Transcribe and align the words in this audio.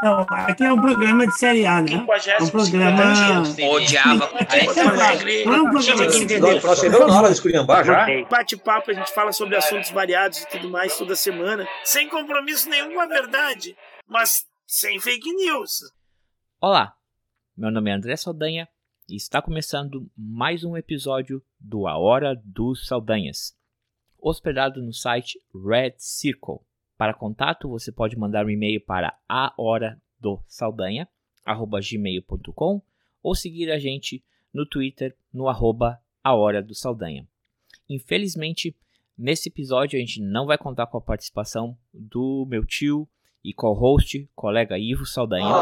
Não, 0.00 0.20
aqui 0.30 0.62
é 0.62 0.72
um 0.72 0.80
programa 0.80 1.26
de 1.26 1.36
série 1.36 1.66
A, 1.66 1.82
né? 1.82 1.92
É 1.92 1.96
um 2.42 2.48
programa. 2.48 3.42
Odiava. 3.70 4.30
Nós 6.62 6.78
chegamos 6.78 7.08
na 7.08 7.18
hora 7.18 7.26
de 7.28 7.34
esculhambar 7.34 7.84
já. 7.84 8.06
Bate-papo, 8.30 8.92
a 8.92 8.94
gente 8.94 9.12
fala 9.12 9.32
sobre 9.32 9.56
assuntos 9.56 9.90
variados 9.90 10.42
e 10.42 10.48
tudo 10.48 10.70
mais 10.70 10.96
toda 10.96 11.16
semana, 11.16 11.66
sem 11.84 12.08
compromisso 12.08 12.68
nenhum 12.70 12.94
com 12.94 13.00
a 13.00 13.06
verdade, 13.06 13.76
mas 14.06 14.46
sem 14.66 15.00
fake 15.00 15.32
news. 15.34 15.92
Olá, 16.60 16.94
meu 17.56 17.72
nome 17.72 17.90
é 17.90 17.94
André 17.94 18.16
Saldanha 18.16 18.68
e 19.08 19.16
está 19.16 19.42
começando 19.42 20.08
mais 20.16 20.62
um 20.62 20.76
episódio 20.76 21.42
do 21.58 21.88
A 21.88 21.98
Hora 21.98 22.40
dos 22.44 22.86
Saldanhas, 22.86 23.52
hospedado 24.16 24.80
no 24.80 24.92
site 24.92 25.40
Red 25.52 25.94
Circle. 25.98 26.60
Para 27.02 27.14
contato, 27.14 27.68
você 27.68 27.90
pode 27.90 28.16
mandar 28.16 28.46
um 28.46 28.48
e-mail 28.48 28.80
para 28.80 29.18
a 29.28 29.52
hora 29.58 30.00
do 30.20 30.40
ou 33.20 33.34
seguir 33.34 33.72
a 33.72 33.78
gente 33.80 34.24
no 34.54 34.64
Twitter 34.64 35.16
no 35.32 35.48
arroba 35.48 36.00
a. 36.22 36.32
Infelizmente, 37.90 38.76
nesse 39.18 39.48
episódio 39.48 39.96
a 39.96 40.00
gente 40.00 40.22
não 40.22 40.46
vai 40.46 40.56
contar 40.56 40.86
com 40.86 40.96
a 40.96 41.00
participação 41.00 41.76
do 41.92 42.46
meu 42.48 42.64
tio 42.64 43.08
e 43.42 43.52
co-host, 43.52 44.30
colega 44.32 44.78
Ivo 44.78 45.04
Saldanha, 45.04 45.52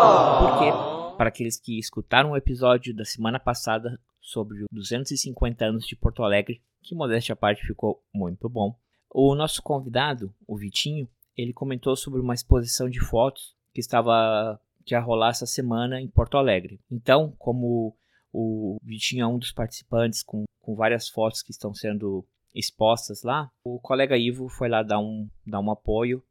porque 0.41 1.17
para 1.17 1.31
aqueles 1.31 1.59
que 1.59 1.79
escutaram 1.79 2.33
o 2.33 2.37
episódio 2.37 2.95
da 2.95 3.07
semana 3.07 3.41
passada 3.41 3.99
sobre 4.21 4.65
os 4.65 4.69
250 4.71 5.65
anos 5.65 5.87
de 5.87 5.97
Porto 5.97 6.23
Alegre, 6.23 6.61
que 6.83 6.95
modéstia 6.95 7.33
à 7.33 7.37
parte 7.37 7.67
ficou 7.67 8.05
muito 8.13 8.47
bom, 8.47 8.79
o 9.09 9.35
nosso 9.35 9.63
convidado, 9.63 10.35
o 10.47 10.55
Vitinho, 10.55 11.09
ele 11.41 11.53
comentou 11.53 11.97
sobre 11.97 12.21
uma 12.21 12.35
exposição 12.35 12.89
de 12.89 13.01
fotos 13.01 13.55
que 13.73 13.81
estava 13.81 14.61
que 14.85 14.95
ia 14.95 15.01
rolar 15.01 15.31
essa 15.31 15.47
semana 15.47 16.01
em 16.01 16.09
Porto 16.09 16.37
Alegre. 16.37 16.81
Então, 16.91 17.35
como 17.39 17.97
o 18.33 18.79
Vitinho 18.83 19.23
é 19.23 19.27
um 19.27 19.39
dos 19.39 19.53
participantes 19.53 20.23
com, 20.23 20.45
com 20.61 20.75
várias 20.75 21.09
fotos 21.09 21.43
que 21.43 21.51
estão 21.51 21.75
sendo 21.75 22.27
expostas 22.55 23.23
lá, 23.23 23.51
o 23.65 23.79
colega 23.79 24.17
Ivo 24.17 24.49
foi 24.49 24.69
lá 24.69 24.83
dar 24.83 24.99
um, 24.99 25.29
dar 25.47 25.61
um 25.61 25.71
apoio, 25.71 26.23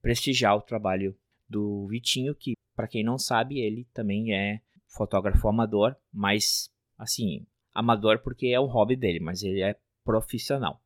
prestigiar 0.00 0.56
o 0.56 0.62
trabalho 0.62 1.16
do 1.48 1.86
Vitinho, 1.88 2.34
que, 2.34 2.54
para 2.76 2.88
quem 2.88 3.02
não 3.02 3.18
sabe, 3.18 3.58
ele 3.58 3.86
também 3.92 4.34
é 4.34 4.60
fotógrafo 4.86 5.48
amador, 5.48 5.96
mas, 6.12 6.70
assim, 6.96 7.46
amador 7.74 8.20
porque 8.20 8.48
é 8.48 8.60
o 8.60 8.66
hobby 8.66 8.96
dele, 8.96 9.20
mas 9.20 9.42
ele 9.42 9.62
é 9.62 9.76
profissional. 10.04 10.80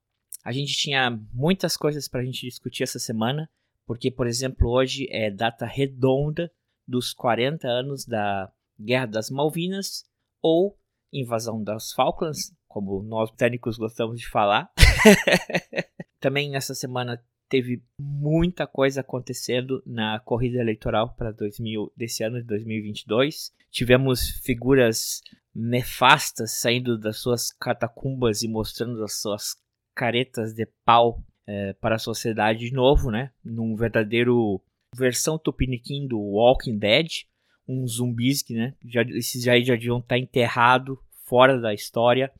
A 0.44 0.50
gente 0.52 0.74
tinha 0.74 1.10
muitas 1.32 1.76
coisas 1.76 2.08
para 2.08 2.20
a 2.20 2.24
gente 2.24 2.46
discutir 2.46 2.82
essa 2.82 2.98
semana, 2.98 3.48
porque, 3.86 4.10
por 4.10 4.26
exemplo, 4.26 4.68
hoje 4.68 5.06
é 5.10 5.30
data 5.30 5.64
redonda 5.66 6.50
dos 6.86 7.12
40 7.14 7.68
anos 7.68 8.04
da 8.04 8.50
Guerra 8.78 9.06
das 9.06 9.30
Malvinas 9.30 10.04
ou 10.40 10.76
invasão 11.12 11.62
das 11.62 11.92
Falklands, 11.92 12.52
como 12.66 13.02
nós 13.02 13.30
britânicos 13.30 13.76
gostamos 13.76 14.18
de 14.18 14.28
falar. 14.28 14.72
Também 16.18 16.50
nessa 16.50 16.74
semana 16.74 17.22
teve 17.48 17.82
muita 17.98 18.66
coisa 18.66 19.02
acontecendo 19.02 19.82
na 19.86 20.18
corrida 20.20 20.58
eleitoral 20.58 21.14
para 21.14 21.32
2000 21.32 21.92
desse 21.96 22.24
ano 22.24 22.40
de 22.40 22.46
2022. 22.46 23.52
Tivemos 23.70 24.40
figuras 24.42 25.20
nefastas 25.54 26.52
saindo 26.52 26.98
das 26.98 27.18
suas 27.18 27.52
catacumbas 27.52 28.42
e 28.42 28.48
mostrando 28.48 29.04
as 29.04 29.20
suas 29.20 29.54
caretas 29.94 30.52
de 30.52 30.66
pau 30.84 31.22
é, 31.46 31.72
para 31.74 31.96
a 31.96 31.98
sociedade 31.98 32.68
de 32.68 32.72
novo, 32.72 33.10
né? 33.10 33.30
Num 33.44 33.74
verdadeiro 33.74 34.60
versão 34.94 35.38
tupiniquim 35.38 36.06
do 36.06 36.18
Walking 36.18 36.78
Dead, 36.78 37.24
um 37.66 37.86
zumbis 37.86 38.42
que, 38.42 38.54
né? 38.54 38.74
Já, 38.84 39.02
esses 39.02 39.42
já, 39.42 39.58
já 39.60 39.74
deviam 39.74 39.98
estar 39.98 40.18
enterrado 40.18 40.98
fora 41.24 41.58
da 41.58 41.72
história, 41.72 42.30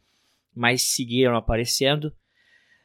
mas 0.54 0.82
seguiram 0.82 1.36
aparecendo. 1.36 2.12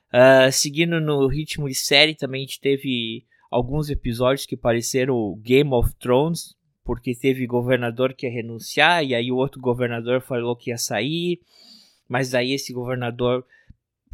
Uh, 0.07 0.51
seguindo 0.51 1.01
no 1.01 1.27
ritmo 1.27 1.67
de 1.67 1.75
série, 1.75 2.15
também 2.15 2.41
a 2.41 2.45
gente 2.45 2.61
teve 2.61 3.25
alguns 3.51 3.89
episódios 3.89 4.45
que 4.45 4.55
pareceram 4.55 5.37
Game 5.43 5.71
of 5.73 5.93
Thrones, 5.95 6.55
porque 6.83 7.13
teve 7.13 7.45
governador 7.45 8.13
que 8.13 8.25
ia 8.25 8.31
renunciar, 8.31 9.03
e 9.03 9.13
aí 9.13 9.31
o 9.31 9.35
outro 9.35 9.59
governador 9.59 10.21
falou 10.21 10.55
que 10.55 10.69
ia 10.69 10.77
sair, 10.77 11.41
mas 12.07 12.33
aí 12.33 12.53
esse 12.53 12.71
governador 12.71 13.45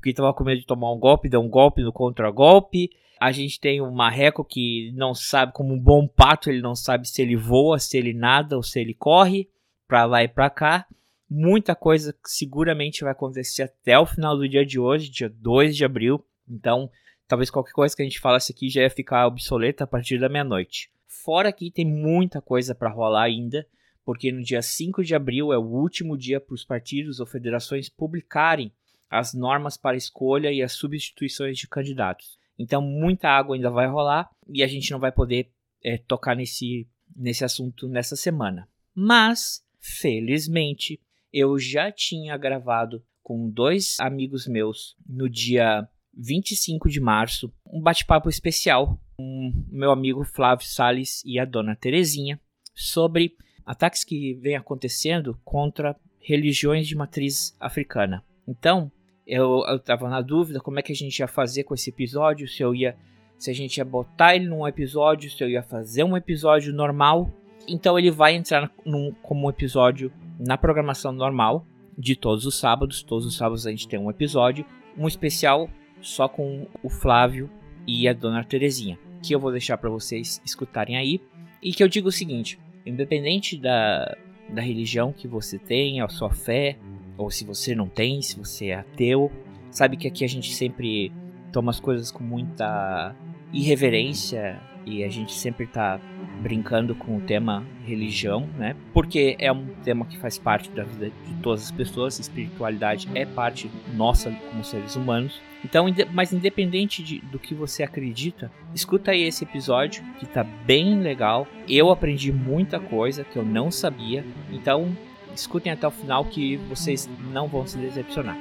porque 0.04 0.10
estava 0.10 0.34
com 0.34 0.44
medo 0.44 0.60
de 0.60 0.68
tomar 0.68 0.92
um 0.92 1.00
golpe, 1.00 1.30
deu 1.30 1.40
um 1.40 1.48
golpe 1.48 1.82
no 1.82 1.94
contra-golpe. 1.94 2.90
A 3.18 3.32
gente 3.32 3.58
tem 3.58 3.80
o 3.80 3.90
Marreco 3.90 4.44
que 4.44 4.92
não 4.98 5.16
sabe, 5.16 5.54
como 5.54 5.74
um 5.74 5.80
bom 5.80 6.06
pato, 6.06 6.50
ele 6.50 6.62
não 6.62 6.76
sabe 6.76 7.08
se 7.08 7.22
ele 7.22 7.38
voa, 7.38 7.80
se 7.80 7.98
ele 7.98 8.14
nada 8.14 8.58
ou 8.58 8.62
se 8.62 8.82
ele 8.82 8.94
corre 8.94 9.48
para 9.88 10.04
lá 10.04 10.22
e 10.22 10.28
para 10.28 10.50
cá. 10.50 10.86
Muita 11.30 11.74
coisa 11.74 12.14
seguramente 12.26 13.02
vai 13.02 13.14
acontecer 13.14 13.64
até 13.64 13.98
o 13.98 14.06
final 14.06 14.36
do 14.36 14.48
dia 14.48 14.66
de 14.66 14.78
hoje, 14.78 15.10
dia 15.10 15.30
2 15.30 15.74
de 15.74 15.86
abril. 15.86 16.22
Então, 16.50 16.92
talvez 17.26 17.50
qualquer 17.50 17.72
coisa 17.72 17.96
que 17.96 18.02
a 18.02 18.06
gente 18.06 18.20
falasse 18.20 18.52
aqui 18.52 18.68
já 18.68 18.82
ia 18.82 18.90
ficar 18.90 19.26
obsoleta 19.26 19.86
a 19.86 19.88
partir 19.88 20.20
da 20.20 20.28
meia-noite. 20.28 20.92
Fora 21.08 21.54
que 21.54 21.72
tem 21.72 21.86
muita 21.86 22.42
coisa 22.42 22.76
para 22.76 22.92
rolar 22.92 23.24
ainda, 23.24 23.66
porque 24.04 24.34
no 24.34 24.44
dia 24.44 24.62
5 24.62 25.02
de 25.02 25.16
abril 25.16 25.54
é 25.54 25.58
o 25.58 25.62
último 25.62 26.18
dia 26.18 26.42
para 26.42 26.56
os 26.56 26.66
partidos 26.66 27.22
ou 27.22 27.26
federações 27.26 27.88
publicarem 27.88 28.70
as 29.14 29.32
normas 29.32 29.78
para 29.78 29.96
escolha 29.96 30.52
e 30.52 30.64
as 30.64 30.72
substituições 30.72 31.58
de 31.58 31.68
candidatos. 31.68 32.40
Então, 32.58 32.82
muita 32.82 33.30
água 33.30 33.56
ainda 33.56 33.70
vai 33.70 33.88
rolar 33.88 34.28
e 34.50 34.64
a 34.64 34.68
gente 34.68 34.92
não 34.92 35.00
vai 35.00 35.12
poder 35.12 35.52
é, 35.84 35.98
tocar 35.98 36.36
nesse, 36.36 36.88
nesse 37.16 37.46
assunto 37.46 37.88
nessa 37.88 38.16
semana. 38.16 38.68
Mas, 38.96 39.64
felizmente, 39.80 41.00
eu 41.32 41.60
já 41.60 41.92
tinha 41.92 42.36
gravado 42.38 43.04
com 43.22 43.50
dois 43.50 43.98
amigos 44.00 44.48
meus 44.48 44.96
no 45.08 45.30
dia 45.30 45.88
25 46.16 46.90
de 46.90 47.00
março 47.00 47.54
um 47.66 47.82
bate-papo 47.82 48.30
especial 48.30 49.00
com 49.16 49.52
meu 49.70 49.92
amigo 49.92 50.24
Flávio 50.24 50.66
Sales 50.66 51.22
e 51.24 51.40
a 51.40 51.46
dona 51.46 51.76
Terezinha 51.76 52.40
sobre 52.74 53.36
ataques 53.64 54.04
que 54.04 54.34
vêm 54.36 54.56
acontecendo 54.56 55.40
contra 55.44 55.96
religiões 56.20 56.88
de 56.88 56.96
matriz 56.96 57.56
africana. 57.60 58.24
Então, 58.48 58.92
eu, 59.26 59.64
eu 59.68 59.80
tava 59.80 60.10
na 60.10 60.22
dúvida 60.22 60.60
como 60.60 60.80
é 60.80 60.82
que 60.82 60.92
a 60.92 60.96
gente 60.96 61.18
ia 61.20 61.28
fazer 61.28 61.64
com 61.64 61.74
esse 61.74 61.90
episódio, 61.90 62.48
se 62.48 62.62
eu 62.62 62.76
ia. 62.76 62.96
Se 63.38 63.50
a 63.50 63.54
gente 63.54 63.78
ia 63.78 63.84
botar 63.84 64.36
ele 64.36 64.48
num 64.48 64.66
episódio, 64.66 65.30
se 65.30 65.44
eu 65.44 65.50
ia 65.50 65.64
fazer 65.64 66.04
um 66.04 66.16
episódio 66.16 66.74
normal. 66.74 67.32
Então 67.68 67.98
ele 67.98 68.12
vai 68.12 68.36
entrar 68.36 68.72
num, 68.86 69.14
como 69.22 69.48
um 69.48 69.50
episódio 69.50 70.12
na 70.40 70.58
programação 70.58 71.12
normal 71.12 71.66
de 71.98 72.16
todos 72.16 72.46
os 72.46 72.58
sábados. 72.58 73.04
Todos 73.04 73.26
os 73.26 73.36
sábados 73.36 73.66
a 73.68 73.72
gente 73.72 73.88
tem 73.88 74.00
um 74.00 74.10
episódio, 74.10 74.66
um 74.98 75.08
especial 75.08 75.70
só 76.02 76.28
com 76.28 76.68
o 76.82 76.90
Flávio 76.90 77.50
e 77.88 78.08
a 78.08 78.14
Dona 78.14 78.44
Terezinha, 78.44 78.98
que 79.22 79.34
eu 79.34 79.40
vou 79.40 79.52
deixar 79.52 79.78
para 79.78 79.90
vocês 79.90 80.42
escutarem 80.46 80.96
aí. 80.96 81.22
E 81.62 81.74
que 81.74 81.84
eu 81.84 81.88
digo 81.88 82.10
o 82.10 82.12
seguinte: 82.12 82.60
independente 82.86 83.58
da, 83.58 84.18
da 84.50 84.62
religião 84.62 85.12
que 85.14 85.28
você 85.28 85.58
tem, 85.58 86.02
a 86.02 86.08
sua 86.08 86.30
fé, 86.30 86.78
ou 87.18 87.30
se 87.30 87.46
você 87.46 87.76
não 87.76 87.88
tem, 87.88 88.22
se 88.22 88.38
você 88.38 88.68
é 88.68 88.76
ateu, 88.76 89.32
sabe 89.70 89.98
que 89.98 90.08
aqui 90.08 90.24
a 90.24 90.30
gente 90.30 90.54
sempre 90.54 91.12
toma 91.52 91.72
as 91.72 91.80
coisas 91.80 92.12
com 92.12 92.24
muita 92.24 93.16
irreverência 93.52 94.60
e 94.86 95.04
a 95.04 95.10
gente 95.10 95.34
sempre 95.34 95.68
tá 95.68 96.00
brincando 96.42 96.94
com 96.94 97.18
o 97.18 97.22
tema 97.22 97.66
religião, 97.86 98.50
né? 98.58 98.76
Porque 98.94 99.36
é 99.40 99.52
um 99.52 99.68
tema 99.84 100.06
que 100.06 100.18
faz 100.18 100.38
parte 100.38 100.70
da 100.72 100.84
vida 100.84 101.10
de 101.10 101.34
todas 101.42 101.64
as 101.64 101.72
pessoas, 101.72 102.20
espiritualidade 102.20 103.08
é 103.14 103.26
parte 103.26 103.70
nossa 103.94 104.32
como 104.50 104.64
seres 104.64 104.96
humanos. 104.96 105.40
Então, 105.64 105.86
mas 106.12 106.34
independente 106.34 107.02
de, 107.02 107.20
do 107.20 107.40
que 107.40 107.54
você 107.54 107.84
acredita, 107.84 108.52
escuta 108.76 109.12
aí 109.12 109.24
esse 109.24 109.46
episódio 109.46 110.04
que 110.20 110.26
tá 110.26 110.44
bem 110.44 111.00
legal. 111.00 111.48
Eu 111.70 111.90
aprendi 111.90 112.34
muita 112.34 112.80
coisa 112.80 113.24
que 113.24 113.38
eu 113.38 113.46
não 113.46 113.72
sabia. 113.72 114.26
Então, 114.52 114.96
escutem 115.36 115.72
até 115.72 115.88
o 115.88 115.92
final 115.92 116.26
que 116.26 116.58
vocês 116.58 117.10
não 117.32 117.48
vão 117.48 117.66
se 117.66 117.78
decepcionar. 117.78 118.38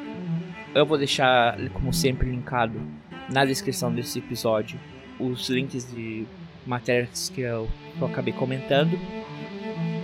Eu 0.74 0.86
vou 0.86 0.96
deixar, 0.96 1.58
como 1.70 1.92
sempre, 1.92 2.30
linkado 2.30 2.80
na 3.28 3.44
descrição 3.44 3.92
desse 3.92 4.18
episódio 4.18 4.78
os 5.18 5.48
links 5.48 5.92
de 5.92 6.26
matérias 6.66 7.30
que 7.34 7.42
eu, 7.42 7.68
que 7.96 8.02
eu 8.02 8.08
acabei 8.08 8.32
comentando, 8.32 8.98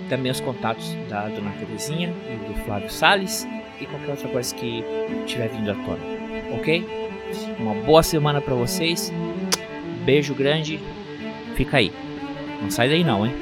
também 0.08 0.30
os 0.30 0.40
contatos 0.40 0.94
da 1.08 1.28
Dona 1.28 1.50
Terezinha 1.52 2.08
e 2.08 2.48
do 2.48 2.54
Flávio 2.64 2.90
Sales 2.90 3.46
e 3.80 3.86
qualquer 3.86 4.10
outra 4.10 4.28
coisa 4.28 4.54
que 4.54 4.82
tiver 5.26 5.48
vindo 5.48 5.70
à 5.70 5.74
tona, 5.74 6.00
ok? 6.58 6.84
Uma 7.58 7.74
boa 7.84 8.02
semana 8.02 8.40
para 8.40 8.54
vocês, 8.54 9.12
beijo 10.04 10.34
grande, 10.34 10.80
fica 11.54 11.76
aí, 11.76 11.92
não 12.62 12.70
sai 12.70 12.88
daí 12.88 13.04
não, 13.04 13.26
hein? 13.26 13.32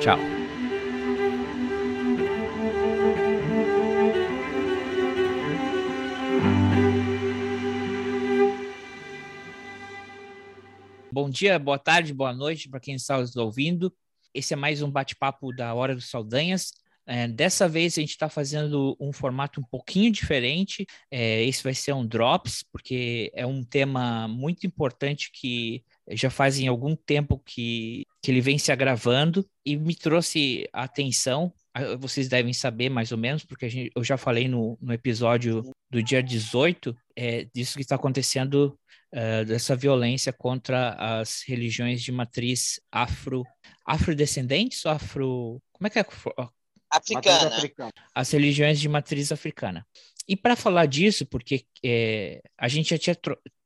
Tchau. 0.00 0.33
Dia, 11.34 11.58
boa 11.58 11.80
tarde, 11.80 12.14
boa 12.14 12.32
noite 12.32 12.68
para 12.68 12.78
quem 12.78 12.94
está 12.94 13.18
nos 13.18 13.34
ouvindo. 13.34 13.92
esse 14.32 14.54
é 14.54 14.56
mais 14.56 14.82
um 14.82 14.90
bate-papo 14.90 15.52
da 15.52 15.74
Hora 15.74 15.92
dos 15.92 16.08
Saldanhas. 16.08 16.72
É, 17.04 17.26
dessa 17.26 17.68
vez 17.68 17.98
a 17.98 18.00
gente 18.00 18.10
está 18.10 18.28
fazendo 18.28 18.96
um 19.00 19.12
formato 19.12 19.60
um 19.60 19.64
pouquinho 19.64 20.12
diferente. 20.12 20.86
É, 21.10 21.42
esse 21.42 21.60
vai 21.60 21.74
ser 21.74 21.92
um 21.92 22.06
Drops, 22.06 22.62
porque 22.70 23.32
é 23.34 23.44
um 23.44 23.64
tema 23.64 24.28
muito 24.28 24.64
importante 24.64 25.32
que 25.32 25.82
já 26.10 26.30
fazem 26.30 26.68
algum 26.68 26.94
tempo 26.94 27.36
que, 27.44 28.06
que 28.22 28.30
ele 28.30 28.40
vem 28.40 28.56
se 28.56 28.70
agravando 28.70 29.44
e 29.66 29.76
me 29.76 29.96
trouxe 29.96 30.68
a 30.72 30.84
atenção. 30.84 31.52
Vocês 31.98 32.28
devem 32.28 32.52
saber 32.52 32.88
mais 32.88 33.10
ou 33.10 33.18
menos, 33.18 33.44
porque 33.44 33.68
gente, 33.68 33.90
eu 33.96 34.04
já 34.04 34.16
falei 34.16 34.46
no, 34.46 34.78
no 34.80 34.92
episódio 34.92 35.64
do 35.90 36.00
dia 36.00 36.22
18 36.22 36.96
é, 37.16 37.44
disso 37.52 37.74
que 37.74 37.82
está 37.82 37.96
acontecendo, 37.96 38.78
uh, 39.14 39.44
dessa 39.44 39.76
violência 39.76 40.32
contra 40.32 40.90
as 41.20 41.42
religiões 41.46 42.02
de 42.02 42.10
matriz 42.10 42.80
afro, 42.90 43.44
afrodescendentes 43.86 44.84
ou 44.84 44.92
afro. 44.92 45.62
Como 45.72 45.86
é 45.86 45.90
que 45.90 45.98
é? 45.98 46.06
Africana. 46.90 47.92
As 48.14 48.30
religiões 48.30 48.80
de 48.80 48.88
matriz 48.88 49.32
africana. 49.32 49.86
E 50.28 50.36
para 50.36 50.56
falar 50.56 50.86
disso, 50.86 51.26
porque 51.26 51.64
é, 51.84 52.40
a 52.58 52.68
gente 52.68 52.90
já 52.90 52.98
tinha 52.98 53.16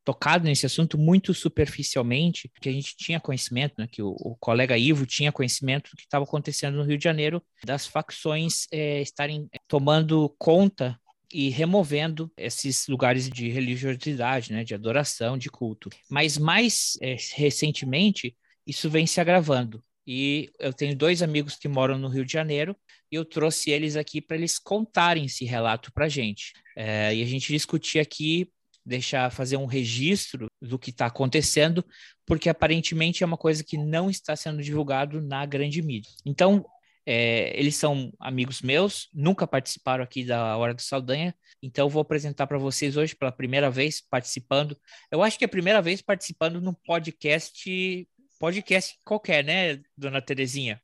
tocado 0.05 0.45
nesse 0.45 0.65
assunto 0.65 0.97
muito 0.97 1.35
superficialmente, 1.35 2.51
que 2.61 2.69
a 2.69 2.73
gente 2.73 2.97
tinha 2.97 3.21
conhecimento, 3.21 3.75
né, 3.79 3.87
que 3.87 4.03
o, 4.03 4.17
o, 4.19 4.35
colega 4.41 4.77
Ivo 4.77 5.05
tinha 5.05 5.31
conhecimento 5.31 5.91
do 5.91 5.97
que 5.97 6.05
estava 6.05 6.25
acontecendo 6.25 6.77
no 6.77 6.83
Rio 6.83 6.97
de 6.97 7.05
Janeiro, 7.05 7.43
das 7.63 7.87
facções 7.87 8.67
é, 8.73 9.03
estarem 9.03 9.49
tomando 9.69 10.35
conta 10.39 10.99
e 11.33 11.49
removendo 11.51 12.31
esses 12.37 12.87
lugares 12.89 13.29
de 13.29 13.49
religiosidade, 13.49 14.53
né, 14.53 14.65
de 14.65 14.75
adoração, 14.75 15.37
de 15.37 15.51
culto. 15.51 15.91
Mas 16.11 16.39
mais 16.39 16.99
é, 17.01 17.17
recentemente, 17.35 18.37
isso 18.67 18.89
vem 18.89 19.07
se 19.07 19.21
agravando. 19.21 19.83
E 20.07 20.51
eu 20.59 20.73
tenho 20.73 20.97
dois 20.97 21.23
amigos 21.23 21.57
que 21.57 21.69
moram 21.69 21.99
no 21.99 22.09
Rio 22.09 22.25
de 22.25 22.33
Janeiro 22.33 22.75
e 23.13 23.17
eu 23.17 23.25
trouxe 23.25 23.71
eles 23.71 23.95
aqui 23.95 24.21
para 24.21 24.37
eles 24.37 24.59
contarem 24.59 25.27
esse 25.27 25.45
relato 25.45 25.93
para 25.93 26.07
a 26.07 26.09
gente. 26.09 26.53
É, 26.75 27.15
e 27.15 27.23
a 27.23 27.27
gente 27.27 27.53
discutir 27.53 27.99
aqui 27.99 28.51
deixar 28.89 29.31
fazer 29.31 29.59
um 29.59 29.67
registro 29.67 30.51
do 30.61 30.79
que 30.79 30.91
está 30.91 31.07
acontecendo, 31.07 31.85
porque 32.27 32.49
aparentemente 32.49 33.23
é 33.23 33.27
uma 33.27 33.37
coisa 33.37 33.63
que 33.63 33.77
não 33.77 34.09
está 34.09 34.35
sendo 34.35 34.63
divulgado 34.63 35.21
na 35.21 35.45
grande 35.45 35.83
mídia. 35.83 36.11
Então, 36.25 36.65
é, 37.11 37.59
eles 37.59 37.75
são 37.75 38.13
amigos 38.21 38.61
meus, 38.61 39.09
nunca 39.15 39.47
participaram 39.47 40.05
aqui 40.05 40.27
da 40.27 40.55
Hora 40.59 40.75
do 40.75 40.83
Saldanha, 40.83 41.35
então 41.63 41.87
eu 41.87 41.89
vou 41.89 42.03
apresentar 42.03 42.47
para 42.47 42.59
vocês 42.59 42.99
hoje 42.99 43.17
pela 43.17 43.33
primeira 43.33 43.71
vez 43.71 43.99
participando. 43.99 44.79
Eu 45.11 45.23
acho 45.23 45.39
que 45.39 45.45
é 45.45 45.47
a 45.47 45.49
primeira 45.49 45.81
vez 45.81 46.03
participando 46.03 46.61
num 46.61 46.75
podcast, 46.75 48.07
podcast 48.39 48.99
qualquer, 49.07 49.43
né, 49.43 49.81
dona 49.97 50.21
Terezinha? 50.21 50.83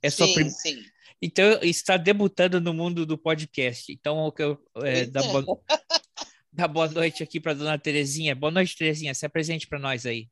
É 0.00 0.08
sim, 0.08 0.32
prim... 0.34 0.48
sim. 0.50 0.80
Então 1.20 1.58
está 1.62 1.96
debutando 1.96 2.60
no 2.60 2.72
mundo 2.72 3.04
do 3.04 3.18
podcast. 3.18 3.90
Então 3.90 4.32
eu 4.38 4.64
é, 4.84 5.04
dá, 5.04 5.20
boa... 5.20 5.60
dá 6.52 6.68
boa 6.68 6.86
noite 6.86 7.24
aqui 7.24 7.40
para 7.40 7.54
dona 7.54 7.76
Terezinha. 7.76 8.36
Boa 8.36 8.52
noite, 8.52 8.76
Terezinha. 8.76 9.14
Se 9.14 9.26
apresente 9.26 9.66
para 9.66 9.80
nós 9.80 10.06
aí. 10.06 10.28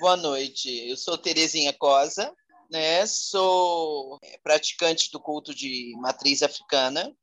Boa 0.00 0.16
noite. 0.16 0.68
Eu 0.88 0.96
sou 0.96 1.16
Terezinha 1.16 1.72
Cosa, 1.74 2.34
né? 2.72 3.06
Sou 3.06 4.18
praticante 4.42 5.10
do 5.12 5.20
culto 5.20 5.54
de 5.54 5.94
matriz 5.98 6.42
africana. 6.42 7.14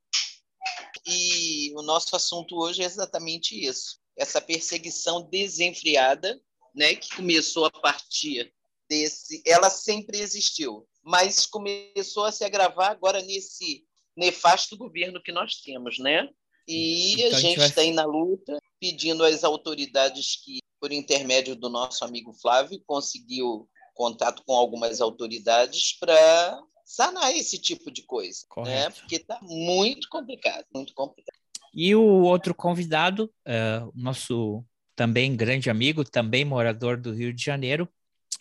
E 1.06 1.74
o 1.76 1.82
nosso 1.82 2.16
assunto 2.16 2.56
hoje 2.56 2.84
é 2.84 2.86
exatamente 2.86 3.60
isso. 3.60 3.98
Essa 4.16 4.40
perseguição 4.40 5.28
desenfreada, 5.28 6.40
né, 6.76 6.94
que 6.94 7.16
começou 7.16 7.66
a 7.66 7.72
partir 7.72 8.54
desse, 8.88 9.42
ela 9.46 9.70
sempre 9.70 10.20
existiu, 10.20 10.88
mas 11.04 11.46
começou 11.46 12.26
a 12.26 12.32
se 12.32 12.44
agravar 12.44 12.92
agora 12.92 13.22
nesse 13.22 13.84
nefasto 14.16 14.78
governo 14.78 15.22
que 15.22 15.32
nós 15.32 15.56
temos, 15.62 15.98
né? 15.98 16.30
E 16.68 17.14
então, 17.14 17.38
a 17.38 17.42
gente 17.42 17.62
está 17.62 17.82
aí 17.82 17.92
na 17.92 18.06
luta, 18.06 18.60
pedindo 18.80 19.24
às 19.24 19.44
autoridades 19.44 20.40
que, 20.44 20.60
por 20.80 20.92
intermédio 20.92 21.56
do 21.56 21.70
nosso 21.70 22.06
amigo 22.06 22.34
Flávio, 22.34 22.84
conseguiu 22.86 23.68
contato 24.00 24.44
com 24.46 24.54
algumas 24.54 25.02
autoridades 25.02 25.98
para 26.00 26.64
sanar 26.86 27.36
esse 27.36 27.60
tipo 27.60 27.92
de 27.92 28.02
coisa, 28.04 28.44
né? 28.44 28.48
Correto. 28.48 28.96
né? 28.96 29.02
Porque 29.02 29.16
está 29.18 29.38
muito 29.42 30.08
complicado, 30.08 30.64
muito 30.74 30.94
complicado. 30.94 31.38
E 31.74 31.94
o 31.94 32.22
outro 32.22 32.56
convidado, 32.56 33.30
uh, 33.46 33.92
nosso 33.94 34.64
também 34.96 35.36
grande 35.36 35.70
amigo, 35.70 36.06
também 36.06 36.46
morador 36.46 36.96
do 36.96 37.12
Rio 37.12 37.34
de 37.34 37.44
Janeiro, 37.44 37.90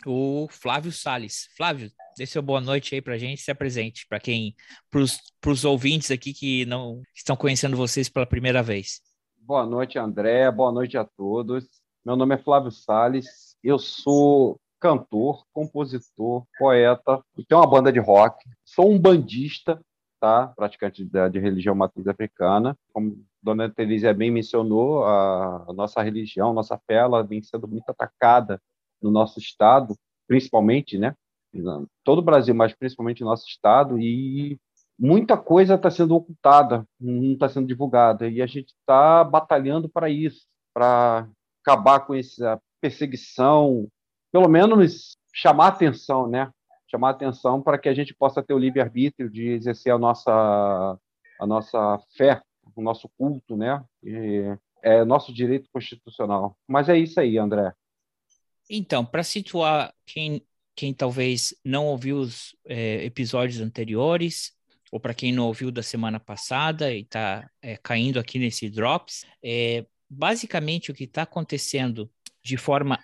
o 0.06 0.46
Flávio 0.48 0.92
Sales. 0.92 1.48
Flávio, 1.56 1.90
dê 2.16 2.24
seu 2.24 2.40
boa 2.40 2.60
noite 2.60 2.94
aí 2.94 3.02
para 3.02 3.14
a 3.14 3.18
gente, 3.18 3.42
se 3.42 3.50
apresente, 3.50 4.06
para 4.08 4.20
quem, 4.20 4.54
para 4.88 5.50
os 5.50 5.64
ouvintes 5.64 6.12
aqui 6.12 6.32
que 6.32 6.64
não 6.66 7.02
estão 7.12 7.36
conhecendo 7.36 7.76
vocês 7.76 8.08
pela 8.08 8.24
primeira 8.24 8.62
vez. 8.62 9.00
Boa 9.36 9.66
noite, 9.66 9.98
André, 9.98 10.52
boa 10.52 10.70
noite 10.70 10.96
a 10.96 11.04
todos. 11.04 11.64
Meu 12.04 12.14
nome 12.14 12.36
é 12.36 12.38
Flávio 12.38 12.70
Sales, 12.70 13.56
eu 13.62 13.76
sou 13.76 14.58
cantor, 14.80 15.44
compositor, 15.52 16.44
poeta, 16.58 17.22
tenho 17.48 17.60
uma 17.60 17.66
banda 17.66 17.92
de 17.92 17.98
rock, 17.98 18.44
sou 18.64 18.90
um 18.90 18.98
bandista, 18.98 19.80
tá? 20.20 20.48
praticante 20.56 21.04
de, 21.04 21.30
de 21.30 21.38
religião 21.38 21.74
matriz 21.74 22.06
africana. 22.06 22.76
Como 22.92 23.24
Dona 23.42 23.70
Teresa 23.70 24.12
bem 24.12 24.30
mencionou, 24.30 25.04
a, 25.04 25.64
a 25.68 25.72
nossa 25.72 26.02
religião, 26.02 26.52
nossa 26.52 26.78
fé, 26.86 26.94
ela 26.94 27.22
vem 27.22 27.42
sendo 27.42 27.66
muito 27.68 27.88
atacada 27.88 28.60
no 29.00 29.10
nosso 29.10 29.38
estado, 29.38 29.96
principalmente, 30.26 30.98
né? 30.98 31.14
Todo 32.04 32.18
o 32.18 32.22
Brasil, 32.22 32.54
mas 32.54 32.74
principalmente 32.74 33.22
no 33.22 33.30
nosso 33.30 33.46
estado, 33.46 33.98
e 33.98 34.58
muita 34.98 35.36
coisa 35.36 35.74
está 35.74 35.90
sendo 35.90 36.14
ocultada, 36.14 36.84
não 37.00 37.32
está 37.32 37.48
sendo 37.48 37.66
divulgada, 37.66 38.28
e 38.28 38.42
a 38.42 38.46
gente 38.46 38.68
está 38.68 39.24
batalhando 39.24 39.88
para 39.88 40.10
isso, 40.10 40.46
para 40.74 41.28
acabar 41.62 42.00
com 42.00 42.14
essa 42.14 42.60
perseguição, 42.80 43.88
pelo 44.32 44.48
menos 44.48 45.16
chamar 45.34 45.68
atenção, 45.68 46.26
né? 46.26 46.50
Chamar 46.90 47.10
atenção 47.10 47.62
para 47.62 47.78
que 47.78 47.88
a 47.88 47.94
gente 47.94 48.14
possa 48.14 48.42
ter 48.42 48.54
o 48.54 48.58
livre-arbítrio 48.58 49.30
de 49.30 49.48
exercer 49.50 49.92
a 49.92 49.98
nossa, 49.98 50.98
a 51.40 51.46
nossa 51.46 51.98
fé, 52.16 52.40
o 52.74 52.82
nosso 52.82 53.08
culto, 53.16 53.56
né? 53.56 53.84
E 54.02 54.56
é 54.82 55.04
nosso 55.04 55.32
direito 55.32 55.68
constitucional. 55.72 56.56
Mas 56.66 56.88
é 56.88 56.98
isso 56.98 57.20
aí, 57.20 57.38
André. 57.38 57.72
Então, 58.70 59.04
para 59.04 59.22
situar 59.22 59.92
quem, 60.06 60.42
quem 60.74 60.92
talvez 60.92 61.54
não 61.64 61.86
ouviu 61.86 62.18
os 62.18 62.54
é, 62.66 63.04
episódios 63.04 63.60
anteriores, 63.60 64.52
ou 64.90 65.00
para 65.00 65.14
quem 65.14 65.32
não 65.32 65.46
ouviu 65.46 65.70
da 65.70 65.82
semana 65.82 66.18
passada 66.18 66.92
e 66.92 67.00
está 67.00 67.48
é, 67.62 67.76
caindo 67.76 68.18
aqui 68.18 68.38
nesse 68.38 68.68
Drops, 68.68 69.26
é, 69.42 69.86
basicamente 70.08 70.90
o 70.90 70.94
que 70.94 71.04
está 71.04 71.22
acontecendo 71.22 72.10
de 72.42 72.56
forma. 72.56 72.98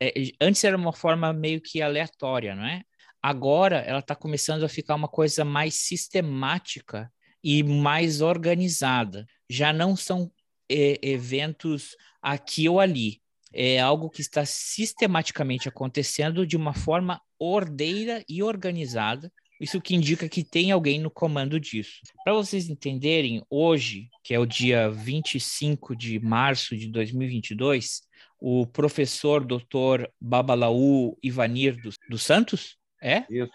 É, 0.00 0.12
antes 0.40 0.62
era 0.64 0.76
uma 0.76 0.92
forma 0.92 1.32
meio 1.32 1.60
que 1.60 1.82
aleatória, 1.82 2.54
não 2.54 2.64
é? 2.64 2.82
Agora 3.22 3.78
ela 3.78 4.00
está 4.00 4.14
começando 4.14 4.64
a 4.64 4.68
ficar 4.68 4.94
uma 4.94 5.08
coisa 5.08 5.44
mais 5.44 5.74
sistemática 5.74 7.12
e 7.42 7.62
mais 7.62 8.20
organizada. 8.20 9.26
Já 9.48 9.72
não 9.72 9.94
são 9.94 10.30
é, 10.70 10.98
eventos 11.02 11.96
aqui 12.22 12.68
ou 12.68 12.80
ali 12.80 13.20
é 13.52 13.78
algo 13.80 14.08
que 14.08 14.20
está 14.20 14.44
sistematicamente 14.44 15.68
acontecendo 15.68 16.46
de 16.46 16.56
uma 16.56 16.72
forma 16.72 17.20
ordeira 17.38 18.24
e 18.28 18.42
organizada. 18.42 19.32
Isso 19.60 19.80
que 19.80 19.94
indica 19.94 20.28
que 20.28 20.42
tem 20.42 20.70
alguém 20.70 20.98
no 20.98 21.10
comando 21.10 21.60
disso. 21.60 22.00
Para 22.24 22.32
vocês 22.32 22.70
entenderem, 22.70 23.42
hoje, 23.50 24.08
que 24.24 24.32
é 24.32 24.38
o 24.38 24.46
dia 24.46 24.90
25 24.90 25.94
de 25.94 26.18
março 26.18 26.76
de 26.76 26.88
2022, 26.88 28.00
o 28.40 28.66
professor 28.66 29.44
Dr. 29.44 30.06
Babalaú 30.20 31.18
Ivanir 31.22 31.80
dos, 31.80 31.96
dos 32.08 32.22
Santos, 32.22 32.78
é? 33.02 33.24
Isso. 33.30 33.52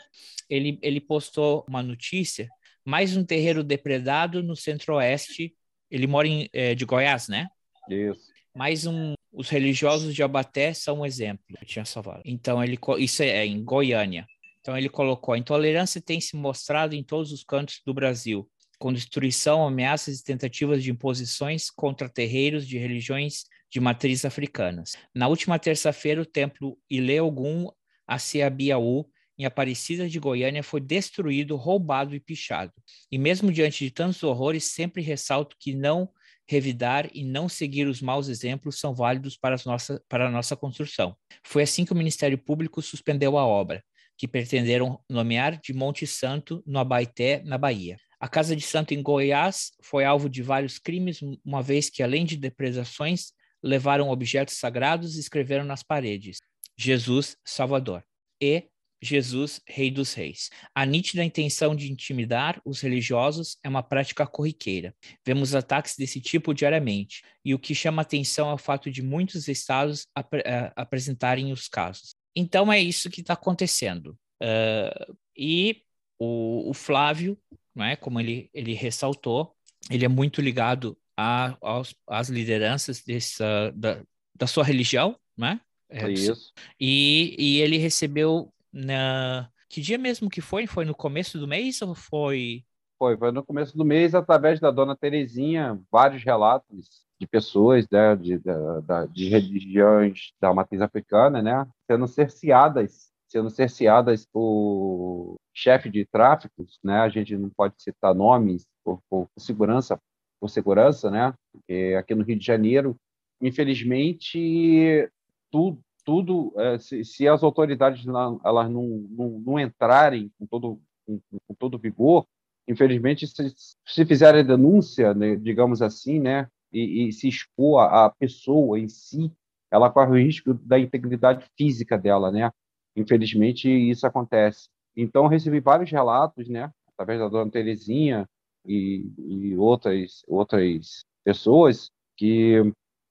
Ele, 0.49 0.79
ele 0.81 1.01
postou 1.01 1.65
uma 1.67 1.81
notícia, 1.81 2.47
mais 2.83 3.17
um 3.17 3.23
terreiro 3.23 3.63
depredado 3.63 4.43
no 4.43 4.55
centro-oeste, 4.55 5.55
ele 5.89 6.07
mora 6.07 6.27
em, 6.27 6.49
é, 6.53 6.75
de 6.75 6.85
Goiás, 6.85 7.27
né? 7.27 7.47
Isso. 7.89 8.31
Mais 8.55 8.85
um, 8.85 9.13
os 9.31 9.49
religiosos 9.49 10.13
de 10.13 10.23
Abaté 10.23 10.73
são 10.73 10.99
um 10.99 11.05
exemplo. 11.05 11.43
Eu 11.59 11.65
tinha 11.65 11.85
salvado. 11.85 12.21
Então 12.23 12.63
ele 12.63 12.77
isso 12.99 13.23
é 13.23 13.45
em 13.45 13.63
Goiânia. 13.63 14.25
Então 14.61 14.77
ele 14.77 14.89
colocou: 14.89 15.33
a 15.33 15.37
intolerância 15.37 16.01
tem 16.01 16.21
se 16.21 16.35
mostrado 16.35 16.95
em 16.95 17.03
todos 17.03 17.31
os 17.31 17.43
cantos 17.43 17.81
do 17.85 17.93
Brasil, 17.93 18.49
com 18.79 18.93
destruição, 18.93 19.65
ameaças 19.65 20.19
e 20.19 20.23
tentativas 20.23 20.83
de 20.83 20.91
imposições 20.91 21.69
contra 21.69 22.09
terreiros 22.09 22.67
de 22.67 22.77
religiões 22.77 23.45
de 23.71 23.79
matriz 23.79 24.25
africanas. 24.25 24.95
Na 25.13 25.27
última 25.27 25.59
terça-feira, 25.59 26.21
o 26.21 26.25
templo 26.25 26.77
Ileogum 26.89 27.69
Aceabiaú, 28.07 29.05
em 29.37 29.45
Aparecida 29.45 30.07
de 30.07 30.19
Goiânia, 30.19 30.63
foi 30.63 30.79
destruído, 30.79 31.55
roubado 31.57 32.15
e 32.15 32.19
pichado. 32.19 32.71
E 33.11 33.17
mesmo 33.17 33.51
diante 33.51 33.83
de 33.83 33.91
tantos 33.91 34.23
horrores, 34.23 34.63
sempre 34.65 35.01
ressalto 35.01 35.55
que 35.59 35.75
não 35.75 36.09
revidar 36.47 37.09
e 37.13 37.23
não 37.23 37.49
seguir 37.49 37.87
os 37.87 38.01
maus 38.01 38.29
exemplos 38.29 38.79
são 38.79 38.93
válidos 38.93 39.35
para, 39.35 39.57
nossa, 39.65 40.01
para 40.07 40.27
a 40.27 40.31
nossa 40.31 40.55
construção. 40.55 41.17
Foi 41.43 41.63
assim 41.63 41.83
que 41.83 41.91
o 41.91 41.95
Ministério 41.95 42.37
Público 42.37 42.81
suspendeu 42.81 43.37
a 43.37 43.45
obra. 43.45 43.83
que 44.17 44.27
pretenderam 44.27 44.99
nomear 45.09 45.59
de 45.59 45.73
Monte 45.73 46.07
Santo, 46.07 46.63
no 46.65 46.79
Abaeté, 46.79 47.41
na 47.43 47.57
Bahia. 47.57 47.97
A 48.19 48.27
Casa 48.27 48.55
de 48.55 48.63
Santo 48.63 48.93
em 48.93 49.01
Goiás 49.01 49.71
foi 49.83 50.05
alvo 50.05 50.29
de 50.29 50.41
vários 50.41 50.79
crimes, 50.79 51.19
uma 51.43 51.61
vez 51.61 51.89
que, 51.89 52.01
além 52.01 52.25
de 52.25 52.37
depredações, 52.37 53.33
levaram 53.65 54.09
objetos 54.09 54.55
sagrados 54.55 55.17
e 55.17 55.19
escreveram 55.19 55.65
nas 55.65 55.81
paredes: 55.81 56.37
Jesus 56.77 57.35
Salvador 57.43 58.03
e 58.39 58.69
Jesus, 59.01 59.61
Rei 59.67 59.91
dos 59.91 60.13
Reis. 60.13 60.49
A 60.73 60.85
nítida 60.85 61.23
intenção 61.23 61.75
de 61.75 61.91
intimidar 61.91 62.59
os 62.65 62.81
religiosos 62.81 63.57
é 63.63 63.69
uma 63.69 63.83
prática 63.83 64.25
corriqueira. 64.25 64.95
Vemos 65.25 65.53
ataques 65.53 65.95
desse 65.95 66.19
tipo 66.19 66.53
diariamente, 66.53 67.23
e 67.43 67.53
o 67.53 67.59
que 67.59 67.75
chama 67.75 68.01
atenção 68.01 68.49
é 68.49 68.53
o 68.53 68.57
fato 68.57 68.89
de 68.89 69.01
muitos 69.01 69.47
estados 69.47 70.07
ap 70.15 70.33
uh, 70.33 70.71
apresentarem 70.75 71.51
os 71.51 71.67
casos. 71.67 72.15
Então 72.35 72.71
é 72.71 72.79
isso 72.79 73.09
que 73.09 73.21
está 73.21 73.33
acontecendo. 73.33 74.17
Uh, 74.41 75.15
e 75.37 75.83
o, 76.17 76.69
o, 76.69 76.73
Flávio, 76.73 77.37
é, 77.77 77.95
como 77.95 78.19
ele, 78.19 78.49
ele 78.53 78.73
ressaltou, 78.73 79.55
ele 79.89 80.05
é 80.05 80.09
muito 80.09 80.41
ligado 80.41 80.97
a, 81.17 81.57
aos, 81.61 81.95
às 82.07 82.29
lideranças 82.29 83.03
dessa, 83.03 83.71
da, 83.75 84.01
da 84.35 84.47
sua 84.47 84.63
religião, 84.63 85.17
né? 85.37 85.59
É 85.89 86.09
isso. 86.09 86.53
E, 86.79 87.35
e 87.37 87.61
ele 87.61 87.77
recebeu 87.77 88.51
na 88.71 89.49
que 89.69 89.81
dia 89.81 89.97
mesmo 89.97 90.29
que 90.29 90.41
foi? 90.41 90.67
Foi 90.67 90.85
no 90.85 90.95
começo 90.95 91.37
do 91.37 91.47
mês 91.47 91.81
ou 91.81 91.93
foi? 91.93 92.63
Foi, 92.97 93.17
foi 93.17 93.31
no 93.31 93.43
começo 93.43 93.77
do 93.77 93.83
mês 93.83 94.15
através 94.15 94.59
da 94.59 94.71
dona 94.71 94.95
Terezinha, 94.95 95.79
vários 95.91 96.23
relatos 96.23 97.05
de 97.19 97.27
pessoas 97.27 97.85
né, 97.89 98.15
de, 98.15 98.37
de, 98.37 99.07
de 99.11 99.29
religiões 99.29 100.31
da 100.39 100.53
matriz 100.53 100.81
africana, 100.81 101.41
né, 101.41 101.67
sendo 101.89 102.07
cerceadas, 102.07 103.11
sendo 103.27 103.49
cerceadas 103.49 104.25
por 104.25 105.35
chefe 105.53 105.89
de 105.89 106.05
tráfico, 106.05 106.65
né, 106.83 106.99
a 106.99 107.09
gente 107.09 107.35
não 107.37 107.49
pode 107.49 107.75
citar 107.77 108.13
nomes 108.13 108.65
por, 108.83 109.01
por 109.09 109.27
segurança, 109.37 109.99
por 110.45 110.49
segurança, 110.49 111.09
né, 111.09 111.33
porque 111.51 111.95
aqui 111.97 112.13
no 112.13 112.23
Rio 112.23 112.37
de 112.37 112.45
Janeiro, 112.45 112.95
infelizmente, 113.41 115.09
tudo, 115.51 115.79
tudo, 116.05 116.53
é, 116.57 116.77
se, 116.77 117.03
se, 117.03 117.27
as 117.27 117.43
autoridades 117.43 118.05
não, 118.05 118.39
elas 118.45 118.69
não, 118.69 118.87
não, 119.09 119.29
não 119.39 119.59
entrarem 119.59 120.31
com 120.37 120.45
todo, 120.45 120.79
com, 121.05 121.19
com, 121.47 121.55
todo 121.55 121.79
vigor, 121.79 122.25
infelizmente, 122.67 123.25
se, 123.27 123.53
se 123.85 124.05
fizerem 124.05 124.45
denúncia, 124.45 125.13
né, 125.13 125.35
digamos 125.35 125.81
assim, 125.81 126.19
né, 126.19 126.47
e, 126.71 127.07
e 127.07 127.11
se 127.11 127.27
expor 127.27 127.81
a, 127.81 128.05
a, 128.05 128.09
pessoa 128.11 128.79
em 128.79 128.87
si, 128.87 129.31
ela 129.71 129.89
corre 129.89 130.11
o 130.11 130.23
risco 130.23 130.53
da 130.53 130.79
integridade 130.79 131.45
física 131.57 131.97
dela, 131.97 132.31
né? 132.31 132.51
Infelizmente, 132.95 133.67
isso 133.67 134.05
acontece. 134.07 134.69
Então, 134.95 135.27
recebi 135.27 135.59
vários 135.59 135.91
relatos, 135.91 136.47
né, 136.47 136.71
através 136.93 137.19
da 137.19 137.27
dona 137.27 137.51
Terezinha 137.51 138.25
e, 138.65 139.11
e 139.17 139.57
outras, 139.57 140.23
outras 140.27 141.05
pessoas, 141.23 141.91
que 142.17 142.61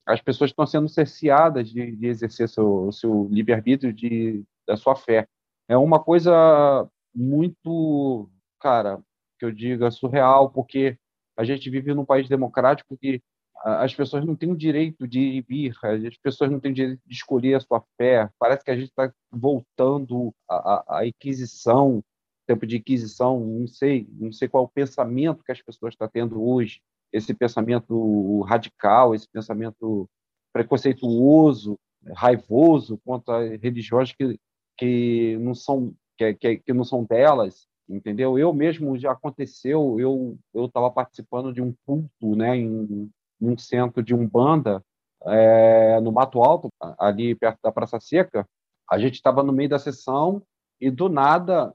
as 0.06 0.20
pessoas 0.20 0.50
estão 0.50 0.66
sendo 0.66 0.88
cerceadas 0.88 1.70
de, 1.70 1.96
de 1.96 2.06
exercer 2.06 2.48
seu, 2.48 2.90
seu 2.92 3.28
livre-arbítrio 3.30 3.92
de, 3.92 4.44
da 4.66 4.76
sua 4.76 4.94
fé. 4.94 5.26
É 5.68 5.76
uma 5.76 6.02
coisa 6.02 6.88
muito, 7.14 8.28
cara, 8.60 9.00
que 9.38 9.44
eu 9.44 9.52
diga, 9.52 9.90
surreal, 9.90 10.50
porque 10.50 10.98
a 11.36 11.44
gente 11.44 11.70
vive 11.70 11.94
num 11.94 12.04
país 12.04 12.28
democrático 12.28 12.96
que 12.96 13.22
as 13.64 13.94
pessoas 13.94 14.24
não 14.26 14.36
têm 14.36 14.50
o 14.50 14.56
direito 14.56 15.08
de 15.08 15.18
ir 15.18 15.36
e 15.36 15.40
vir, 15.40 15.74
as 15.82 16.18
pessoas 16.18 16.50
não 16.50 16.60
têm 16.60 16.70
o 16.70 16.74
direito 16.74 17.00
de 17.06 17.14
escolher 17.14 17.54
a 17.54 17.60
sua 17.60 17.82
fé. 17.96 18.28
Parece 18.38 18.62
que 18.62 18.70
a 18.70 18.76
gente 18.76 18.90
está 18.90 19.10
voltando 19.32 20.34
à, 20.48 20.98
à, 20.98 21.06
Inquisição, 21.06 22.04
tempo 22.46 22.66
de 22.66 22.76
Inquisição, 22.76 23.40
não 23.40 23.66
sei, 23.66 24.08
não 24.12 24.32
sei 24.32 24.48
qual 24.48 24.64
o 24.64 24.68
pensamento 24.68 25.42
que 25.44 25.52
as 25.52 25.62
pessoas 25.62 25.94
estão 25.94 26.08
tendo 26.08 26.42
hoje 26.42 26.80
esse 27.12 27.32
pensamento 27.32 28.40
radical, 28.42 29.14
esse 29.14 29.28
pensamento 29.28 30.08
preconceituoso, 30.52 31.78
raivoso 32.14 32.98
contra 33.04 33.56
religiões 33.56 34.12
que, 34.12 34.38
que 34.76 35.36
não 35.40 35.54
são 35.54 35.94
que, 36.16 36.34
que, 36.34 36.56
que 36.58 36.72
não 36.72 36.84
são 36.84 37.04
delas, 37.04 37.66
entendeu? 37.88 38.38
Eu 38.38 38.52
mesmo 38.52 38.96
já 38.98 39.12
aconteceu, 39.12 39.98
eu 39.98 40.36
eu 40.52 40.66
estava 40.66 40.90
participando 40.90 41.52
de 41.52 41.62
um 41.62 41.74
culto, 41.86 42.36
né, 42.36 42.56
em, 42.56 43.10
em 43.40 43.48
um 43.48 43.56
centro 43.56 44.02
de 44.02 44.14
umbanda 44.14 44.82
é, 45.26 46.00
no 46.00 46.12
Mato 46.12 46.42
Alto, 46.42 46.68
ali 46.98 47.34
perto 47.34 47.58
da 47.62 47.72
Praça 47.72 47.98
Seca. 48.00 48.46
A 48.90 48.98
gente 48.98 49.14
estava 49.14 49.42
no 49.42 49.52
meio 49.52 49.68
da 49.68 49.78
sessão 49.78 50.42
e 50.80 50.90
do 50.90 51.08
nada 51.08 51.74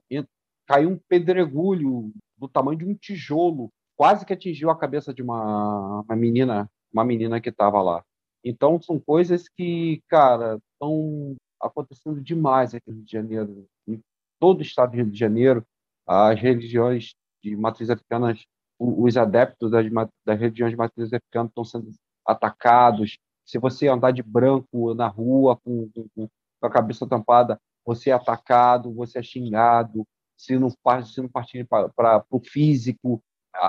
caiu 0.70 0.92
um 0.92 1.00
pedregulho 1.10 2.14
do 2.38 2.48
tamanho 2.48 2.78
de 2.78 2.86
um 2.86 2.94
tijolo 2.94 3.72
quase 3.98 4.24
que 4.24 4.32
atingiu 4.32 4.70
a 4.70 4.78
cabeça 4.78 5.12
de 5.12 5.24
uma, 5.24 6.02
uma 6.02 6.16
menina, 6.16 6.70
uma 6.94 7.04
menina 7.04 7.42
que 7.42 7.50
estava 7.50 7.82
lá. 7.82 8.04
Então 8.46 8.80
são 8.80 9.00
coisas 9.00 9.50
que, 9.50 10.02
cara, 10.08 10.60
estão 10.74 11.36
acontecendo 11.60 12.22
demais 12.22 12.76
aqui 12.76 12.88
no 12.88 12.98
Rio 12.98 13.04
de 13.04 13.12
Janeiro, 13.12 13.66
em 13.88 14.00
todo 14.40 14.60
o 14.60 14.62
estado 14.62 14.92
do 14.92 14.98
Rio 14.98 15.10
de 15.10 15.18
Janeiro, 15.18 15.66
as 16.08 16.40
religiões 16.40 17.16
de 17.44 17.56
matriz 17.58 17.90
africana, 17.90 18.38
os 18.80 19.18
adeptos 19.18 19.72
das, 19.72 19.86
das 20.24 20.40
religiões 20.40 20.72
de 20.72 20.78
matriz 20.78 21.12
africana 21.12 21.50
estão 21.50 21.66
sendo 21.66 21.90
atacados. 22.26 23.18
Se 23.44 23.58
você 23.58 23.88
andar 23.88 24.12
de 24.12 24.22
branco 24.22 24.94
na 24.94 25.08
rua 25.08 25.58
com, 25.58 25.90
com, 25.90 26.08
com 26.16 26.30
a 26.62 26.70
cabeça 26.70 27.08
tampada, 27.08 27.60
você 27.84 28.12
é 28.12 28.14
atacado, 28.14 28.94
você 28.94 29.18
é 29.18 29.24
xingado. 29.24 30.06
Se 30.40 30.58
não, 30.58 30.70
se 30.70 31.22
não 31.22 31.28
partir 31.28 31.68
para 31.68 32.26
o 32.32 32.40
físico, 32.40 33.22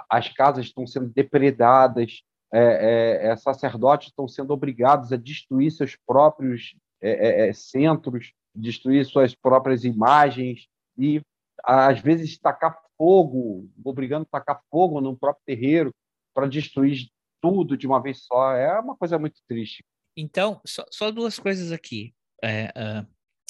as 0.09 0.29
casas 0.29 0.67
estão 0.67 0.87
sendo 0.87 1.09
depredadas, 1.09 2.23
é, 2.53 2.61
é, 2.61 3.27
é, 3.27 3.37
sacerdotes 3.37 4.09
estão 4.09 4.29
sendo 4.29 4.53
obrigados 4.53 5.13
a 5.13 5.17
destruir 5.17 5.73
seus 5.73 5.97
próprios 6.07 6.77
é, 7.03 7.11
é, 7.11 7.49
é, 7.49 7.53
centros, 7.53 8.33
destruir 8.55 9.05
suas 9.05 9.35
próprias 9.35 9.85
imagens 9.85 10.69
e, 10.97 11.21
às 11.65 11.99
vezes, 11.99 12.39
tacar 12.39 12.81
fogo, 12.97 13.69
obrigando 13.85 14.27
a 14.31 14.39
tacar 14.39 14.61
fogo 14.71 15.01
no 15.01 15.17
próprio 15.17 15.43
terreiro 15.45 15.93
para 16.33 16.47
destruir 16.47 17.09
tudo 17.41 17.77
de 17.77 17.87
uma 17.87 18.01
vez 18.01 18.25
só. 18.25 18.53
É 18.53 18.79
uma 18.79 18.97
coisa 18.97 19.19
muito 19.19 19.41
triste. 19.49 19.85
Então, 20.17 20.61
só, 20.65 20.85
só 20.91 21.11
duas 21.11 21.39
coisas 21.39 21.73
aqui. 21.73 22.15
Uh, 22.45 23.07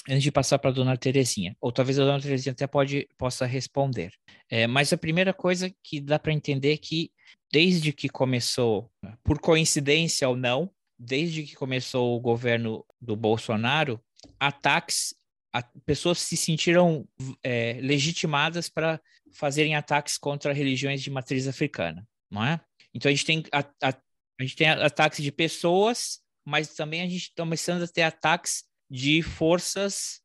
antes 0.08 0.22
de 0.22 0.32
passar 0.32 0.58
para 0.58 0.70
a 0.70 0.72
dona 0.72 0.96
Terezinha, 0.96 1.56
ou 1.60 1.70
talvez 1.70 1.98
a 1.98 2.04
dona 2.04 2.20
Terezinha 2.20 2.52
até 2.52 2.66
pode, 2.66 3.08
possa 3.18 3.44
responder. 3.46 4.12
É, 4.48 4.66
mas 4.66 4.92
a 4.92 4.98
primeira 4.98 5.32
coisa 5.32 5.72
que 5.82 6.00
dá 6.00 6.18
para 6.18 6.32
entender 6.32 6.72
é 6.72 6.76
que, 6.76 7.12
desde 7.52 7.92
que 7.92 8.08
começou, 8.08 8.90
por 9.22 9.38
coincidência 9.38 10.28
ou 10.28 10.36
não, 10.36 10.70
desde 10.98 11.42
que 11.42 11.54
começou 11.54 12.16
o 12.16 12.20
governo 12.20 12.84
do 13.00 13.16
Bolsonaro, 13.16 14.00
ataques, 14.38 15.14
a, 15.52 15.62
pessoas 15.84 16.18
se 16.18 16.36
sentiram 16.36 17.06
é, 17.42 17.78
legitimadas 17.80 18.68
para 18.68 19.00
fazerem 19.32 19.74
ataques 19.74 20.18
contra 20.18 20.52
religiões 20.52 21.02
de 21.02 21.10
matriz 21.10 21.46
africana, 21.46 22.06
não 22.30 22.44
é? 22.44 22.60
Então 22.92 23.08
a 23.08 23.14
gente 23.14 23.24
tem, 23.24 23.44
a, 23.52 23.60
a, 23.60 23.88
a 23.88 24.42
gente 24.42 24.56
tem 24.56 24.68
ataques 24.68 25.22
de 25.22 25.30
pessoas, 25.30 26.20
mas 26.44 26.74
também 26.74 27.02
a 27.02 27.08
gente 27.08 27.28
está 27.28 27.42
começando 27.42 27.82
a 27.82 27.88
ter 27.88 28.02
ataques 28.02 28.64
de 28.90 29.22
forças 29.22 30.20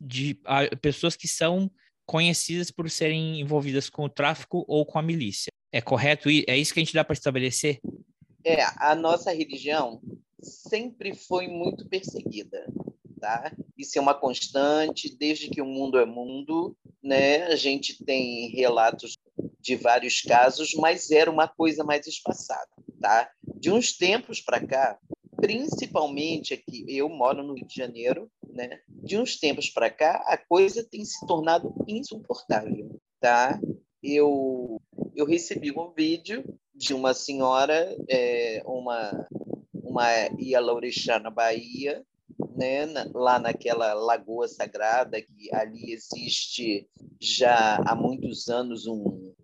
de 0.00 0.38
a, 0.44 0.76
pessoas 0.76 1.16
que 1.16 1.28
são 1.28 1.70
conhecidas 2.04 2.70
por 2.70 2.90
serem 2.90 3.40
envolvidas 3.40 3.88
com 3.88 4.04
o 4.04 4.08
tráfico 4.08 4.64
ou 4.68 4.84
com 4.84 4.98
a 4.98 5.02
milícia. 5.02 5.50
É 5.70 5.80
correto? 5.80 6.28
É 6.28 6.56
isso 6.56 6.74
que 6.74 6.80
a 6.80 6.84
gente 6.84 6.94
dá 6.94 7.04
para 7.04 7.14
estabelecer? 7.14 7.80
É, 8.44 8.62
a 8.76 8.94
nossa 8.94 9.32
religião 9.32 10.00
sempre 10.42 11.14
foi 11.14 11.46
muito 11.46 11.88
perseguida, 11.88 12.66
tá? 13.20 13.52
Isso 13.78 13.96
é 13.96 14.00
uma 14.00 14.14
constante 14.14 15.16
desde 15.16 15.48
que 15.48 15.62
o 15.62 15.66
mundo 15.66 15.98
é 15.98 16.04
mundo, 16.04 16.76
né? 17.02 17.44
A 17.44 17.56
gente 17.56 18.04
tem 18.04 18.50
relatos 18.50 19.16
de 19.60 19.76
vários 19.76 20.20
casos, 20.20 20.74
mas 20.74 21.10
era 21.10 21.30
uma 21.30 21.46
coisa 21.46 21.84
mais 21.84 22.06
espaçada, 22.06 22.68
tá? 23.00 23.30
De 23.58 23.70
uns 23.70 23.96
tempos 23.96 24.40
para 24.40 24.66
cá, 24.66 24.98
principalmente 25.42 26.54
aqui, 26.54 26.84
eu 26.86 27.08
moro 27.08 27.42
no 27.42 27.54
Rio 27.54 27.66
de 27.66 27.74
Janeiro, 27.74 28.30
né? 28.48 28.78
De 28.88 29.18
uns 29.18 29.40
tempos 29.40 29.68
para 29.68 29.90
cá, 29.90 30.22
a 30.28 30.38
coisa 30.38 30.86
tem 30.88 31.04
se 31.04 31.26
tornado 31.26 31.74
insuportável, 31.88 32.96
tá? 33.18 33.60
Eu 34.00 34.80
eu 35.16 35.26
recebi 35.26 35.72
um 35.72 35.92
vídeo 35.92 36.44
de 36.72 36.94
uma 36.94 37.12
senhora, 37.12 37.92
é, 38.08 38.62
uma 38.64 39.26
uma 39.72 40.06
Ialorixá 40.38 41.18
na 41.18 41.28
Bahia, 41.28 42.06
né? 42.54 42.86
lá 43.12 43.40
naquela 43.40 43.94
lagoa 43.94 44.46
sagrada 44.46 45.20
que 45.20 45.52
ali 45.52 45.92
existe 45.92 46.88
já 47.20 47.80
há 47.84 47.96
muitos 47.96 48.48
anos 48.48 48.86
um, 48.86 49.34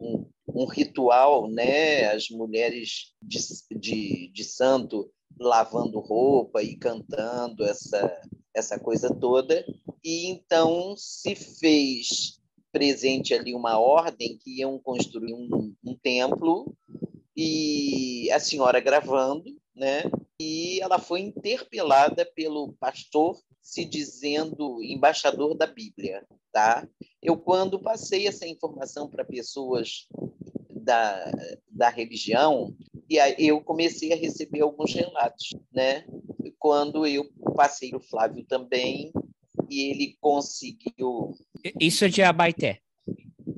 um, 0.00 0.30
um 0.54 0.66
ritual, 0.66 1.50
né? 1.50 2.12
As 2.12 2.30
mulheres 2.30 3.12
de, 3.20 3.38
de, 3.76 4.30
de 4.32 4.44
santo 4.44 5.10
lavando 5.38 6.00
roupa 6.00 6.62
e 6.62 6.76
cantando 6.76 7.64
essa 7.64 8.20
essa 8.54 8.78
coisa 8.78 9.14
toda 9.14 9.64
e 10.02 10.26
então 10.26 10.94
se 10.96 11.34
fez 11.34 12.40
presente 12.72 13.32
ali 13.34 13.54
uma 13.54 13.78
ordem 13.78 14.36
que 14.38 14.60
iam 14.60 14.78
construir 14.78 15.32
um, 15.32 15.74
um 15.84 15.94
templo 15.94 16.74
e 17.36 18.30
a 18.32 18.40
senhora 18.40 18.80
gravando, 18.80 19.56
né? 19.74 20.02
E 20.40 20.80
ela 20.80 20.98
foi 20.98 21.20
interpelada 21.20 22.28
pelo 22.34 22.72
pastor 22.74 23.38
se 23.62 23.84
dizendo 23.84 24.82
embaixador 24.82 25.54
da 25.54 25.66
Bíblia, 25.66 26.26
tá? 26.52 26.86
Eu 27.22 27.36
quando 27.36 27.80
passei 27.80 28.26
essa 28.26 28.46
informação 28.46 29.08
para 29.08 29.24
pessoas 29.24 30.08
da, 30.70 31.32
da 31.70 31.88
religião, 31.88 32.74
e 33.08 33.18
aí 33.18 33.34
eu 33.38 33.60
comecei 33.60 34.12
a 34.12 34.16
receber 34.16 34.60
alguns 34.60 34.94
relatos, 34.94 35.54
né? 35.72 36.04
Quando 36.58 37.06
eu 37.06 37.24
passei 37.54 37.94
o 37.94 38.00
Flávio 38.00 38.44
também, 38.44 39.12
e 39.70 39.90
ele 39.90 40.16
conseguiu. 40.20 41.34
Isso 41.80 42.04
é 42.04 42.08
de 42.08 42.22
Abaeté? 42.22 42.80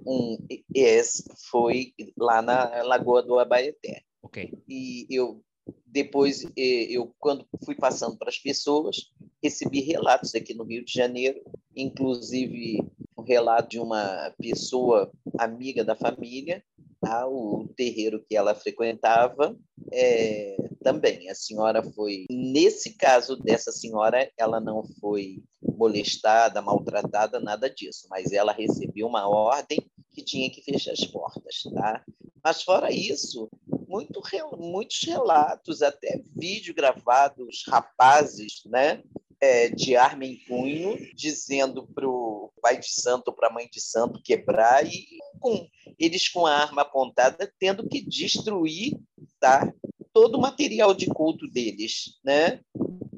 Um, 0.07 0.39
esse 0.75 1.25
foi 1.51 1.93
lá 2.17 2.43
na 2.43 2.83
Lagoa 2.83 3.23
do 3.23 3.39
Abaeté. 3.39 4.03
Ok. 4.23 4.53
E 4.69 5.07
eu 5.11 5.43
depois 5.87 6.45
eu 6.57 7.13
quando 7.19 7.47
fui 7.65 7.75
passando 7.75 8.17
para 8.17 8.29
as 8.29 8.39
pessoas 8.39 9.11
recebi 9.43 9.81
relatos 9.81 10.35
aqui 10.35 10.55
no 10.55 10.65
Rio 10.65 10.85
de 10.85 10.93
Janeiro, 10.93 11.41
inclusive 11.75 12.79
um 13.17 13.23
relato 13.23 13.71
de 13.71 13.81
uma 13.81 14.33
pessoa 14.39 15.11
amiga 15.39 15.85
da 15.85 15.97
família 15.97 16.63
tá? 17.01 17.27
o 17.27 17.69
terreiro 17.77 18.25
que 18.29 18.37
ela 18.37 18.55
frequentava 18.55 19.57
é, 19.93 20.57
também. 20.83 21.31
A 21.31 21.35
senhora 21.35 21.83
foi, 21.83 22.27
nesse 22.31 22.95
caso 22.97 23.37
dessa 23.37 23.73
senhora, 23.73 24.31
ela 24.37 24.61
não 24.61 24.85
foi 25.01 25.43
molestada, 25.63 26.61
maltratada, 26.61 27.41
nada 27.41 27.69
disso, 27.71 28.07
mas 28.11 28.33
ela 28.33 28.53
recebeu 28.53 29.07
uma 29.07 29.29
ordem 29.29 29.79
que 30.13 30.23
tinha 30.23 30.51
que 30.51 30.63
fechar 30.63 30.93
as 30.93 31.05
portas, 31.07 31.63
tá? 31.75 32.05
Mas 32.43 32.63
fora 32.63 32.93
isso, 32.93 33.49
muito, 33.89 34.21
muitos 34.59 35.03
relatos, 35.05 35.83
até 35.83 36.23
vídeo 36.35 36.75
gravados, 36.75 37.65
rapazes, 37.67 38.63
né? 38.67 39.03
É, 39.43 39.71
de 39.71 39.97
arma 39.97 40.27
em 40.27 40.37
punho, 40.47 40.99
dizendo 41.15 41.87
para 41.95 42.07
o 42.07 42.53
pai 42.61 42.79
de 42.79 42.93
santo, 42.93 43.33
para 43.33 43.49
a 43.49 43.53
mãe 43.53 43.67
de 43.73 43.81
santo 43.81 44.21
quebrar, 44.23 44.85
e 44.85 45.07
com 45.41 45.67
eles 46.01 46.29
com 46.29 46.47
a 46.47 46.57
arma 46.57 46.83
apontada 46.83 47.53
tendo 47.59 47.87
que 47.87 48.01
destruir 48.01 48.99
tá, 49.39 49.73
todo 50.13 50.37
o 50.37 50.41
material 50.41 50.95
de 50.95 51.07
culto 51.07 51.47
deles. 51.49 52.19
Né? 52.25 52.61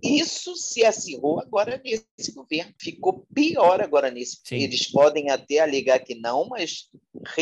Isso 0.02 0.56
se 0.56 0.84
acirrou 0.84 1.40
agora 1.40 1.80
nesse 1.84 2.32
governo. 2.34 2.74
Ficou 2.78 3.24
pior 3.32 3.80
agora 3.80 4.10
nesse. 4.10 4.40
Sim. 4.44 4.56
Eles 4.56 4.90
podem 4.90 5.30
até 5.30 5.60
alegar 5.60 6.00
que 6.00 6.16
não, 6.16 6.48
mas 6.48 6.88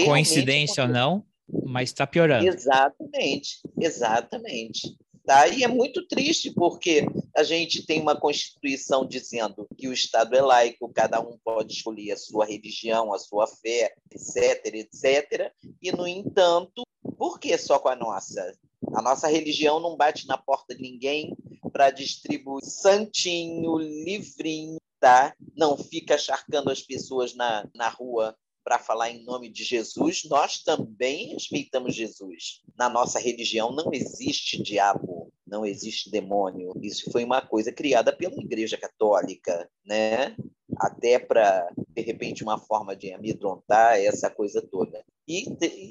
coincidência 0.05 0.83
ou 0.83 0.89
não, 0.89 1.25
mas 1.65 1.89
está 1.89 2.07
piorando. 2.07 2.47
Exatamente, 2.47 3.61
exatamente. 3.79 4.95
Tá? 5.25 5.47
E 5.49 5.63
é 5.63 5.69
muito 5.69 6.07
triste, 6.07 6.51
porque 6.51 7.07
a 7.37 7.43
gente 7.43 7.85
tem 7.87 8.01
uma 8.01 8.19
Constituição 8.19 9.07
dizendo 9.07 9.67
que 9.77 9.87
o 9.87 9.93
Estado 9.93 10.35
é 10.35 10.41
laico, 10.41 10.93
cada 10.93 11.21
um 11.21 11.39
pode 11.45 11.73
escolher 11.75 12.13
a 12.13 12.17
sua 12.17 12.47
religião, 12.47 13.13
a 13.13 13.19
sua 13.19 13.47
fé, 13.47 13.95
etc., 14.11 14.75
etc. 14.75 15.53
E, 15.81 15.93
no 15.93 16.07
entanto, 16.07 16.83
por 17.17 17.39
que 17.39 17.57
só 17.59 17.79
com 17.79 17.89
a 17.89 17.97
nossa? 17.97 18.57
A 18.95 19.03
nossa 19.03 19.29
religião 19.29 19.79
não 19.79 19.97
bate 19.97 20.27
na 20.27 20.37
porta 20.39 20.75
de 20.75 20.83
ninguém 20.83 21.37
para 21.73 21.91
distribuir 21.91 22.65
santinho, 22.65 23.79
livrinho, 23.79 24.79
tá? 24.99 25.35
Não 25.57 25.77
fica 25.77 26.19
charcando 26.19 26.71
as 26.71 26.83
pessoas 26.83 27.35
na, 27.35 27.69
na 27.75 27.89
rua 27.89 28.37
para 28.65 28.79
falar 28.79 29.11
em 29.11 29.25
nome 29.25 29.49
de 29.49 29.65
Jesus, 29.65 30.25
nós 30.29 30.63
também 30.63 31.33
respeitamos 31.33 31.95
Jesus. 31.95 32.61
Na 32.77 32.89
nossa 32.89 33.19
religião 33.19 33.73
não 33.73 33.93
existe 33.93 34.63
diabo, 34.63 35.33
não 35.47 35.67
existe 35.67 36.11
demônio. 36.11 36.73
Isso 36.81 37.11
foi 37.11 37.25
uma 37.25 37.41
coisa 37.41 37.73
criada 37.73 38.13
pela 38.15 38.41
Igreja 38.41 38.77
Católica, 38.77 39.69
né? 39.85 40.37
Até 40.77 41.19
para, 41.19 41.69
de 41.89 42.03
repente, 42.03 42.43
uma 42.43 42.59
forma 42.59 42.95
de 42.95 43.13
amedrontar 43.13 43.99
essa 43.99 44.31
coisa 44.31 44.63
toda. 44.63 45.05
E, 45.27 45.45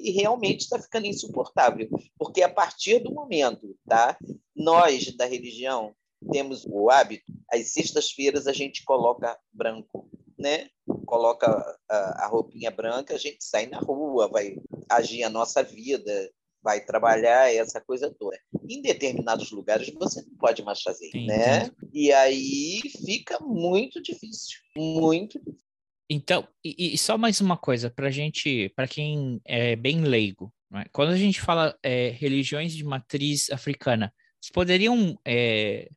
e 0.07 0.11
realmente 0.11 0.61
está 0.61 0.79
ficando 0.79 1.07
insuportável, 1.07 1.87
porque 2.17 2.41
a 2.41 2.49
partir 2.49 2.99
do 2.99 3.13
momento, 3.13 3.75
tá? 3.87 4.17
Nós 4.55 5.15
da 5.15 5.25
religião 5.25 5.93
temos 6.31 6.65
o 6.65 6.89
hábito, 6.89 7.31
às 7.51 7.71
sextas-feiras 7.71 8.47
a 8.47 8.53
gente 8.53 8.83
coloca 8.83 9.37
branco, 9.53 10.09
né? 10.37 10.69
Coloca 11.09 11.47
a, 11.89 12.25
a 12.25 12.27
roupinha 12.27 12.69
branca, 12.69 13.15
a 13.15 13.17
gente 13.17 13.43
sai 13.43 13.65
na 13.65 13.79
rua, 13.79 14.27
vai 14.27 14.55
agir 14.87 15.23
a 15.23 15.29
nossa 15.29 15.63
vida, 15.63 16.31
vai 16.61 16.85
trabalhar 16.85 17.51
essa 17.51 17.81
coisa 17.81 18.13
toda. 18.13 18.37
Em 18.69 18.79
determinados 18.79 19.49
lugares 19.49 19.91
você 19.91 20.21
não 20.21 20.37
pode 20.37 20.61
mais 20.61 20.83
fazer, 20.83 21.09
Sim, 21.09 21.25
né? 21.25 21.71
E 21.91 22.13
aí 22.13 22.79
fica 23.03 23.39
muito 23.39 23.99
difícil, 24.03 24.59
muito 24.77 25.39
difícil. 25.39 25.65
Então, 26.07 26.47
e, 26.63 26.93
e 26.93 26.97
só 26.97 27.17
mais 27.17 27.41
uma 27.41 27.57
coisa 27.57 27.89
para 27.89 28.11
gente, 28.11 28.69
para 28.75 28.87
quem 28.87 29.41
é 29.45 29.75
bem 29.75 30.01
leigo, 30.01 30.53
né? 30.69 30.85
quando 30.91 31.09
a 31.09 31.17
gente 31.17 31.41
fala 31.41 31.75
é, 31.81 32.09
religiões 32.09 32.71
de 32.71 32.83
matriz 32.83 33.49
africana, 33.49 34.13
vocês 34.39 34.51
poderiam 34.51 35.19
é, 35.25 35.89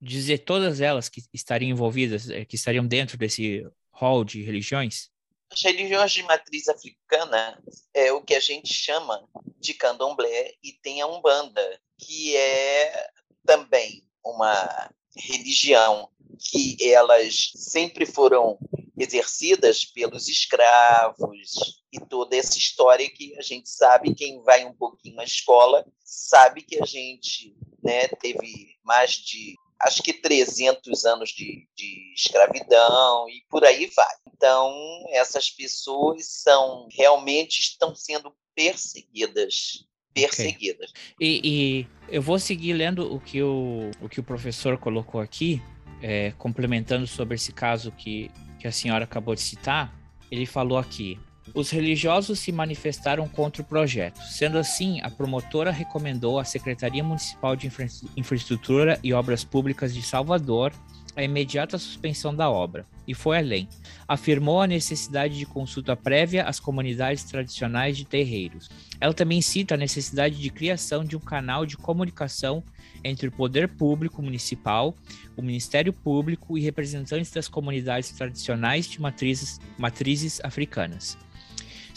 dizer 0.00 0.38
todas 0.38 0.80
elas 0.80 1.08
que 1.08 1.22
estariam 1.32 1.70
envolvidas, 1.70 2.28
é, 2.28 2.44
que 2.44 2.56
estariam 2.56 2.84
dentro 2.84 3.16
desse 3.16 3.64
hall 3.98 4.24
de 4.24 4.42
religiões? 4.42 5.10
As 5.50 5.62
religiões 5.62 6.12
de 6.12 6.22
matriz 6.22 6.68
africana 6.68 7.60
é 7.94 8.12
o 8.12 8.22
que 8.22 8.34
a 8.34 8.40
gente 8.40 8.72
chama 8.72 9.26
de 9.58 9.74
candomblé 9.74 10.54
e 10.62 10.72
tem 10.72 11.00
a 11.00 11.06
Umbanda, 11.06 11.80
que 11.98 12.36
é 12.36 13.10
também 13.44 14.04
uma 14.24 14.90
religião 15.16 16.08
que 16.38 16.76
elas 16.92 17.50
sempre 17.56 18.06
foram 18.06 18.58
exercidas 18.96 19.84
pelos 19.84 20.28
escravos 20.28 21.82
e 21.92 21.98
toda 21.98 22.36
essa 22.36 22.58
história 22.58 23.08
que 23.08 23.36
a 23.38 23.42
gente 23.42 23.68
sabe, 23.68 24.14
quem 24.14 24.42
vai 24.42 24.64
um 24.64 24.74
pouquinho 24.74 25.18
à 25.20 25.24
escola 25.24 25.86
sabe 26.04 26.62
que 26.62 26.80
a 26.80 26.84
gente 26.84 27.56
né, 27.82 28.08
teve 28.20 28.76
mais 28.84 29.12
de 29.12 29.56
acho 29.82 30.02
que 30.02 30.12
300 30.12 31.04
anos 31.04 31.30
de, 31.30 31.68
de 31.76 32.12
escravidão 32.14 33.28
e 33.28 33.42
por 33.48 33.64
aí 33.64 33.90
vai. 33.94 34.14
Então, 34.34 34.74
essas 35.10 35.50
pessoas 35.50 36.26
são 36.26 36.88
realmente 36.90 37.60
estão 37.60 37.94
sendo 37.94 38.32
perseguidas 38.54 39.86
perseguidas. 40.12 40.90
Okay. 40.90 41.04
E, 41.20 41.40
e, 41.44 41.86
eu 42.08 42.20
vou 42.20 42.38
seguir 42.38 42.72
lendo 42.72 43.12
o 43.12 43.20
que 43.20 43.42
o, 43.42 43.90
o, 44.00 44.08
que 44.08 44.18
o 44.18 44.22
professor 44.22 44.76
colocou 44.78 45.20
aqui, 45.20 45.62
é, 46.02 46.32
complementando 46.32 47.06
sobre 47.06 47.36
esse 47.36 47.52
caso 47.52 47.92
que, 47.92 48.30
que 48.58 48.66
a 48.66 48.72
senhora 48.72 49.04
acabou 49.04 49.34
de 49.34 49.40
citar. 49.40 49.94
Ele 50.30 50.46
falou 50.46 50.78
aqui: 50.78 51.18
os 51.54 51.70
religiosos 51.70 52.38
se 52.38 52.52
manifestaram 52.52 53.26
contra 53.28 53.62
o 53.62 53.64
projeto. 53.64 54.20
Sendo 54.22 54.58
assim, 54.58 55.00
a 55.02 55.10
promotora 55.10 55.70
recomendou 55.70 56.38
à 56.38 56.44
Secretaria 56.44 57.02
Municipal 57.02 57.56
de 57.56 57.66
Infra 57.66 57.86
Infraestrutura 58.16 58.98
e 59.02 59.12
Obras 59.12 59.44
Públicas 59.44 59.94
de 59.94 60.02
Salvador 60.02 60.72
a 61.18 61.24
imediata 61.24 61.76
suspensão 61.78 62.32
da 62.32 62.48
obra, 62.48 62.86
e 63.06 63.12
foi 63.12 63.38
além. 63.38 63.68
Afirmou 64.06 64.60
a 64.62 64.68
necessidade 64.68 65.36
de 65.36 65.44
consulta 65.44 65.96
prévia 65.96 66.44
às 66.44 66.60
comunidades 66.60 67.24
tradicionais 67.24 67.96
de 67.96 68.04
terreiros. 68.04 68.70
Ela 69.00 69.12
também 69.12 69.42
cita 69.42 69.74
a 69.74 69.78
necessidade 69.78 70.40
de 70.40 70.48
criação 70.48 71.04
de 71.04 71.16
um 71.16 71.20
canal 71.20 71.66
de 71.66 71.76
comunicação 71.76 72.62
entre 73.02 73.28
o 73.28 73.32
poder 73.32 73.66
público 73.66 74.22
municipal, 74.22 74.94
o 75.36 75.42
Ministério 75.42 75.92
Público 75.92 76.56
e 76.56 76.60
representantes 76.60 77.32
das 77.32 77.48
comunidades 77.48 78.12
tradicionais 78.12 78.88
de 78.88 79.00
matrizes, 79.00 79.60
matrizes 79.76 80.40
africanas 80.44 81.18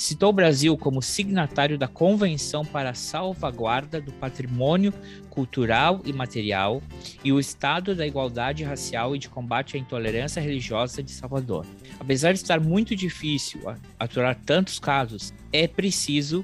citou 0.01 0.29
o 0.29 0.33
Brasil 0.33 0.75
como 0.75 0.99
signatário 0.99 1.77
da 1.77 1.87
Convenção 1.87 2.65
para 2.65 2.89
a 2.89 2.93
Salvaguarda 2.95 4.01
do 4.01 4.11
Patrimônio 4.11 4.91
Cultural 5.29 6.01
e 6.03 6.11
Material 6.11 6.81
e 7.23 7.31
o 7.31 7.39
Estado 7.39 7.93
da 7.93 8.05
Igualdade 8.05 8.63
Racial 8.63 9.15
e 9.15 9.19
de 9.19 9.29
Combate 9.29 9.77
à 9.77 9.79
Intolerância 9.79 10.41
Religiosa 10.41 11.03
de 11.03 11.11
Salvador. 11.11 11.67
Apesar 11.99 12.31
de 12.31 12.39
estar 12.39 12.59
muito 12.59 12.95
difícil 12.95 13.61
aturar 13.99 14.35
tantos 14.43 14.79
casos, 14.79 15.31
é 15.53 15.67
preciso 15.67 16.43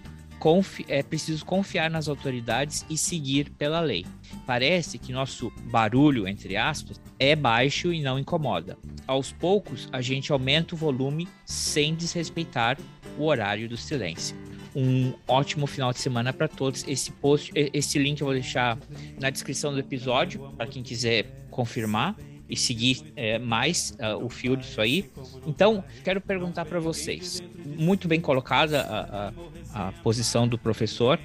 é 0.87 1.03
preciso 1.03 1.43
confiar 1.43 1.89
nas 1.89 2.07
autoridades 2.07 2.85
e 2.89 2.97
seguir 2.97 3.49
pela 3.49 3.81
lei. 3.81 4.05
Parece 4.45 4.97
que 4.97 5.11
nosso 5.11 5.51
barulho, 5.71 6.27
entre 6.27 6.55
aspas, 6.55 7.01
é 7.19 7.35
baixo 7.35 7.91
e 7.91 8.01
não 8.01 8.19
incomoda. 8.19 8.77
Aos 9.05 9.31
poucos, 9.31 9.89
a 9.91 9.99
gente 9.99 10.31
aumenta 10.31 10.75
o 10.75 10.77
volume 10.77 11.27
sem 11.43 11.95
desrespeitar 11.95 12.77
o 13.17 13.25
horário 13.25 13.67
do 13.67 13.77
silêncio. 13.77 14.35
Um 14.75 15.13
ótimo 15.27 15.65
final 15.65 15.91
de 15.91 15.99
semana 15.99 16.31
para 16.31 16.47
todos. 16.47 16.85
Esse 16.87 17.11
post, 17.11 17.51
esse 17.55 17.97
link 17.97 18.21
eu 18.21 18.25
vou 18.25 18.33
deixar 18.33 18.77
na 19.19 19.29
descrição 19.29 19.73
do 19.73 19.79
episódio 19.79 20.53
para 20.55 20.67
quem 20.67 20.83
quiser 20.83 21.25
confirmar. 21.49 22.15
e 22.49 22.55
seguir 22.55 23.01
é, 23.13 23.37
mais 23.37 23.97
uh, 23.99 24.23
o 24.23 24.29
fio 24.29 24.55
disso 24.55 24.79
aí. 24.79 25.09
Então, 25.45 25.83
quero 26.01 26.21
perguntar 26.21 26.63
para 26.63 26.79
vocês, 26.79 27.43
muito 27.77 28.07
bem 28.07 28.21
colocada 28.21 28.83
a, 28.83 29.33
a, 29.73 29.87
a, 29.89 29.91
posição 30.01 30.47
do 30.47 30.57
professor, 30.57 31.19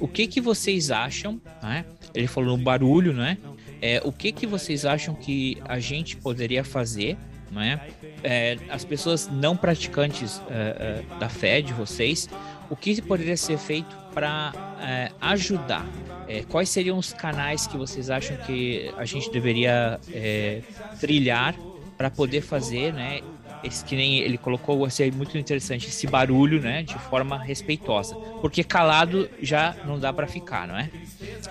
o 0.00 0.08
que 0.08 0.26
que 0.26 0.40
vocês 0.40 0.90
acham, 0.90 1.38
né? 1.62 1.84
Ele 2.14 2.26
falou 2.26 2.56
no 2.56 2.64
barulho, 2.64 3.12
né? 3.12 3.36
É, 3.82 4.00
o 4.04 4.12
que 4.12 4.32
que 4.32 4.46
vocês 4.46 4.84
acham 4.84 5.14
que 5.14 5.58
a 5.64 5.78
gente 5.78 6.16
poderia 6.16 6.64
fazer 6.64 7.18
né? 7.52 7.80
É, 8.24 8.56
as 8.70 8.84
pessoas 8.84 9.28
não 9.30 9.56
praticantes 9.56 10.40
é, 10.50 11.04
é, 11.12 11.18
da 11.18 11.28
fé 11.28 11.60
de 11.60 11.72
vocês, 11.72 12.28
o 12.70 12.76
que 12.76 13.00
poderia 13.02 13.36
ser 13.36 13.58
feito 13.58 13.94
para 14.14 14.52
é, 14.80 15.12
ajudar? 15.20 15.86
É, 16.26 16.42
quais 16.42 16.70
seriam 16.70 16.96
os 16.96 17.12
canais 17.12 17.66
que 17.66 17.76
vocês 17.76 18.08
acham 18.08 18.36
que 18.38 18.92
a 18.96 19.04
gente 19.04 19.30
deveria 19.30 20.00
é, 20.10 20.62
trilhar 20.98 21.54
para 21.98 22.10
poder 22.10 22.40
fazer, 22.40 22.92
né? 22.92 23.20
Esse 23.62 23.84
que 23.84 23.94
nem 23.94 24.18
ele 24.18 24.36
colocou, 24.36 24.84
assim, 24.84 25.10
muito 25.12 25.38
interessante, 25.38 25.86
esse 25.86 26.04
barulho, 26.08 26.60
né, 26.60 26.82
de 26.82 26.98
forma 26.98 27.38
respeitosa, 27.38 28.16
porque 28.40 28.64
calado 28.64 29.30
já 29.40 29.76
não 29.84 30.00
dá 30.00 30.12
para 30.12 30.26
ficar, 30.26 30.66
não 30.66 30.76
é? 30.76 30.90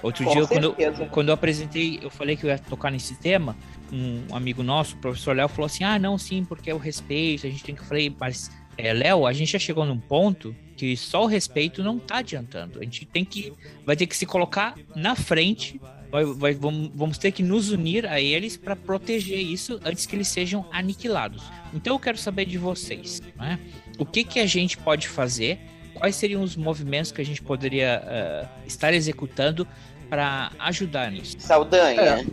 Outro 0.02 0.24
Com 0.24 0.32
dia, 0.32 0.48
quando, 0.48 0.76
quando 1.10 1.28
eu 1.30 1.34
apresentei, 1.34 2.00
eu 2.02 2.10
falei 2.10 2.36
que 2.36 2.46
eu 2.46 2.50
ia 2.50 2.58
tocar 2.58 2.92
nesse 2.92 3.16
tema, 3.16 3.56
um 3.92 4.36
amigo 4.36 4.64
nosso, 4.64 4.96
o 4.96 5.00
professor 5.00 5.36
Léo, 5.36 5.48
falou 5.50 5.66
assim: 5.66 5.84
ah, 5.84 6.00
não, 6.00 6.18
sim, 6.18 6.44
porque 6.44 6.70
é 6.70 6.74
o 6.74 6.78
respeito, 6.78 7.46
a 7.46 7.50
gente 7.50 7.64
tem 7.64 7.76
que. 7.76 7.82
Eu 7.82 7.86
falei, 7.86 8.16
mas, 8.20 8.52
é, 8.78 8.94
Léo, 8.94 9.26
a 9.26 9.34
gente 9.34 9.52
já 9.52 9.60
chegou 9.60 9.86
num 9.86 10.00
ponto 10.00 10.56
que 10.78 10.96
só 10.98 11.24
o 11.24 11.28
respeito 11.28 11.84
não 11.84 12.00
tá 12.00 12.18
adiantando. 12.18 12.80
A 12.80 12.84
gente 12.84 13.06
tem 13.06 13.24
que. 13.24 13.54
Vai 13.86 13.96
ter 13.96 14.08
que 14.08 14.16
se 14.16 14.26
colocar 14.26 14.76
na 14.96 15.16
frente. 15.16 15.80
Vai, 16.10 16.26
vai, 16.26 16.54
vamos, 16.54 16.92
vamos 16.94 17.18
ter 17.18 17.32
que 17.32 17.42
nos 17.42 17.72
unir 17.72 18.06
a 18.06 18.20
eles 18.20 18.58
para 18.58 18.76
proteger 18.76 19.40
isso 19.40 19.80
antes 19.86 20.06
que 20.06 20.14
eles 20.14 20.28
sejam 20.28 20.66
aniquilados. 20.72 21.42
Então 21.74 21.96
eu 21.96 22.00
quero 22.00 22.18
saber 22.18 22.46
de 22.46 22.58
vocês, 22.58 23.22
né? 23.38 23.58
O 23.98 24.06
que, 24.06 24.26
que 24.26 24.40
a 24.40 24.46
gente 24.46 24.78
pode 24.78 25.08
fazer? 25.08 25.58
Quais 26.02 26.16
seriam 26.16 26.42
os 26.42 26.56
movimentos 26.56 27.12
que 27.12 27.22
a 27.22 27.24
gente 27.24 27.44
poderia 27.44 28.02
uh, 28.04 28.66
estar 28.66 28.92
executando 28.92 29.68
para 30.10 30.52
ajudar 30.58 31.12
nisso? 31.12 31.36
Saldanha, 31.38 32.02
é. 32.02 32.26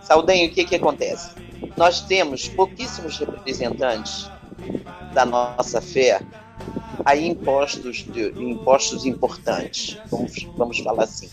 Saldanha, 0.00 0.48
o 0.48 0.50
que, 0.50 0.64
que 0.64 0.76
acontece? 0.76 1.34
Nós 1.76 2.00
temos 2.00 2.48
pouquíssimos 2.48 3.18
representantes 3.18 4.30
da 5.12 5.26
nossa 5.26 5.82
fé 5.82 6.22
aí 7.04 7.28
impostos, 7.28 7.98
de, 7.98 8.30
impostos 8.42 9.04
importantes, 9.04 9.98
vamos, 10.10 10.48
vamos 10.56 10.78
falar 10.78 11.04
assim. 11.04 11.28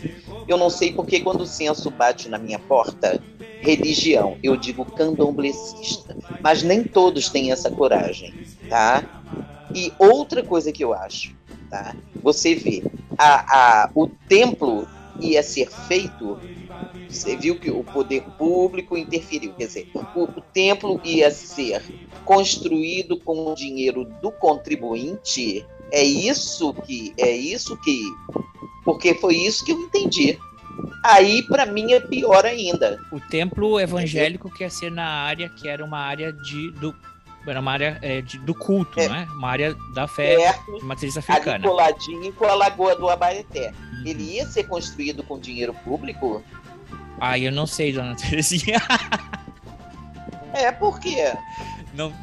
Eu 0.49 0.57
não 0.57 0.69
sei 0.69 0.91
porque 0.91 1.21
quando 1.21 1.41
o 1.43 1.47
censo 1.47 1.89
bate 1.89 2.27
na 2.27 2.37
minha 2.37 2.59
porta, 2.59 3.23
religião, 3.61 4.37
eu 4.43 4.57
digo 4.57 4.83
candomblecista, 4.83 6.13
mas 6.41 6.61
nem 6.61 6.83
todos 6.83 7.29
têm 7.29 7.53
essa 7.53 7.71
coragem, 7.71 8.33
tá? 8.67 9.01
E 9.73 9.93
outra 9.97 10.43
coisa 10.43 10.73
que 10.73 10.83
eu 10.83 10.93
acho, 10.93 11.38
tá? 11.69 11.95
Você 12.21 12.55
vê, 12.55 12.83
a, 13.17 13.83
a, 13.83 13.91
o 13.93 14.07
templo 14.07 14.87
ia 15.19 15.43
ser 15.43 15.69
feito 15.69 16.39
você 17.09 17.35
viu 17.35 17.59
que 17.59 17.71
o 17.71 17.83
poder 17.83 18.21
público 18.37 18.95
interferiu. 18.95 19.53
Quer 19.53 19.65
dizer, 19.65 19.89
o, 19.93 20.23
o 20.23 20.41
templo 20.53 21.01
ia 21.03 21.31
ser 21.31 21.81
construído 22.23 23.19
com 23.19 23.51
o 23.51 23.55
dinheiro 23.55 24.05
do 24.21 24.31
contribuinte. 24.31 25.65
É 25.91 26.03
isso 26.03 26.71
que. 26.73 27.13
É 27.17 27.31
isso 27.31 27.75
que. 27.81 27.99
Porque 28.85 29.15
foi 29.15 29.35
isso 29.35 29.65
que 29.65 29.71
eu 29.71 29.79
entendi. 29.79 30.37
Aí, 31.03 31.41
para 31.43 31.65
mim, 31.65 31.91
é 31.93 31.99
pior 31.99 32.45
ainda. 32.45 32.99
O 33.11 33.19
templo 33.19 33.79
evangélico 33.79 34.49
quer 34.49 34.69
ser 34.69 34.91
na 34.91 35.07
área 35.07 35.49
que 35.49 35.67
era 35.67 35.83
uma 35.83 35.99
área 35.99 36.31
de, 36.31 36.71
do, 36.73 36.95
era 37.49 37.59
uma 37.59 37.71
área 37.71 37.97
é, 38.01 38.21
de, 38.21 38.37
do 38.39 38.53
culto, 38.53 38.99
é, 38.99 39.09
né? 39.09 39.27
Uma 39.31 39.49
área 39.49 39.75
da 39.93 40.07
fé 40.07 40.35
perto, 40.35 40.79
de 40.79 40.85
matriz 40.85 41.17
africana. 41.17 41.55
Ali 41.55 41.63
coladinho 41.63 42.33
com 42.33 42.45
a 42.45 42.53
Lagoa 42.53 42.95
do 42.95 43.09
Abaeté. 43.09 43.71
Uhum. 43.71 44.03
Ele 44.05 44.35
ia 44.35 44.45
ser 44.45 44.63
construído 44.65 45.23
com 45.23 45.39
dinheiro 45.39 45.73
público? 45.73 46.43
Ah, 47.19 47.37
eu 47.37 47.51
não 47.51 47.67
sei, 47.67 47.91
dona 47.91 48.15
Terezinha. 48.15 48.81
é, 50.53 50.71
por 50.71 50.99
quê? 50.99 51.33
Não. 51.93 52.13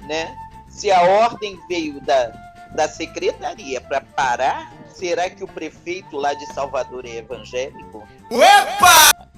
Né? 0.00 0.34
Se 0.68 0.90
a 0.90 1.02
ordem 1.02 1.58
veio 1.68 2.00
da, 2.00 2.32
da 2.74 2.88
secretaria 2.88 3.80
para 3.80 4.00
parar, 4.00 4.72
será 4.94 5.28
que 5.28 5.42
o 5.42 5.48
prefeito 5.48 6.16
lá 6.16 6.34
de 6.34 6.46
Salvador 6.52 7.04
é 7.04 7.16
evangélico? 7.16 8.06
Opa! 8.30 9.29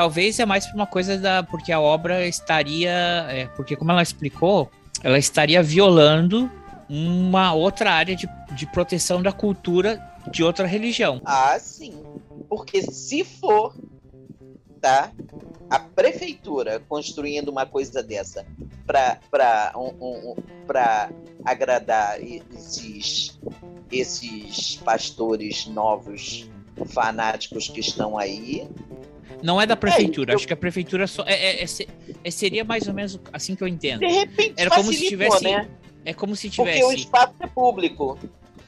Talvez 0.00 0.38
é 0.40 0.46
mais 0.46 0.64
uma 0.72 0.86
coisa 0.86 1.18
da. 1.18 1.42
Porque 1.42 1.70
a 1.70 1.78
obra 1.78 2.26
estaria. 2.26 2.90
É, 3.28 3.46
porque, 3.54 3.76
como 3.76 3.90
ela 3.90 4.00
explicou, 4.00 4.70
ela 5.02 5.18
estaria 5.18 5.62
violando 5.62 6.50
uma 6.88 7.52
outra 7.52 7.92
área 7.92 8.16
de, 8.16 8.26
de 8.52 8.66
proteção 8.68 9.20
da 9.20 9.30
cultura 9.30 10.02
de 10.32 10.42
outra 10.42 10.66
religião. 10.66 11.20
Ah, 11.22 11.58
sim. 11.60 12.02
Porque 12.48 12.80
se 12.80 13.24
for, 13.24 13.74
tá? 14.80 15.12
A 15.68 15.78
prefeitura 15.78 16.80
construindo 16.88 17.50
uma 17.50 17.66
coisa 17.66 18.02
dessa 18.02 18.46
para 18.86 19.74
um, 19.76 20.32
um, 20.32 20.36
agradar 21.44 22.18
esses, 22.22 23.38
esses 23.92 24.76
pastores 24.76 25.66
novos 25.66 26.48
fanáticos 26.86 27.68
que 27.68 27.80
estão 27.80 28.16
aí. 28.16 28.66
Não 29.42 29.60
é 29.60 29.66
da 29.66 29.76
prefeitura, 29.76 30.32
é, 30.32 30.36
acho 30.36 30.46
que 30.46 30.52
a 30.52 30.56
prefeitura 30.56 31.06
só. 31.06 31.24
É, 31.26 31.32
é, 31.32 31.64
é, 31.64 31.66
é, 32.24 32.30
seria 32.30 32.64
mais 32.64 32.86
ou 32.86 32.94
menos 32.94 33.18
assim 33.32 33.54
que 33.54 33.62
eu 33.62 33.68
entendo. 33.68 34.00
De 34.00 34.06
repente, 34.06 34.54
Era 34.56 34.70
como 34.70 34.92
se 34.92 35.08
tivesse. 35.08 35.44
Né? 35.44 35.68
É 36.04 36.14
como 36.14 36.36
se 36.36 36.50
tivesse. 36.50 36.80
Porque 36.80 36.94
o 36.94 36.96
espaço 36.96 37.34
é 37.40 37.46
público 37.46 38.18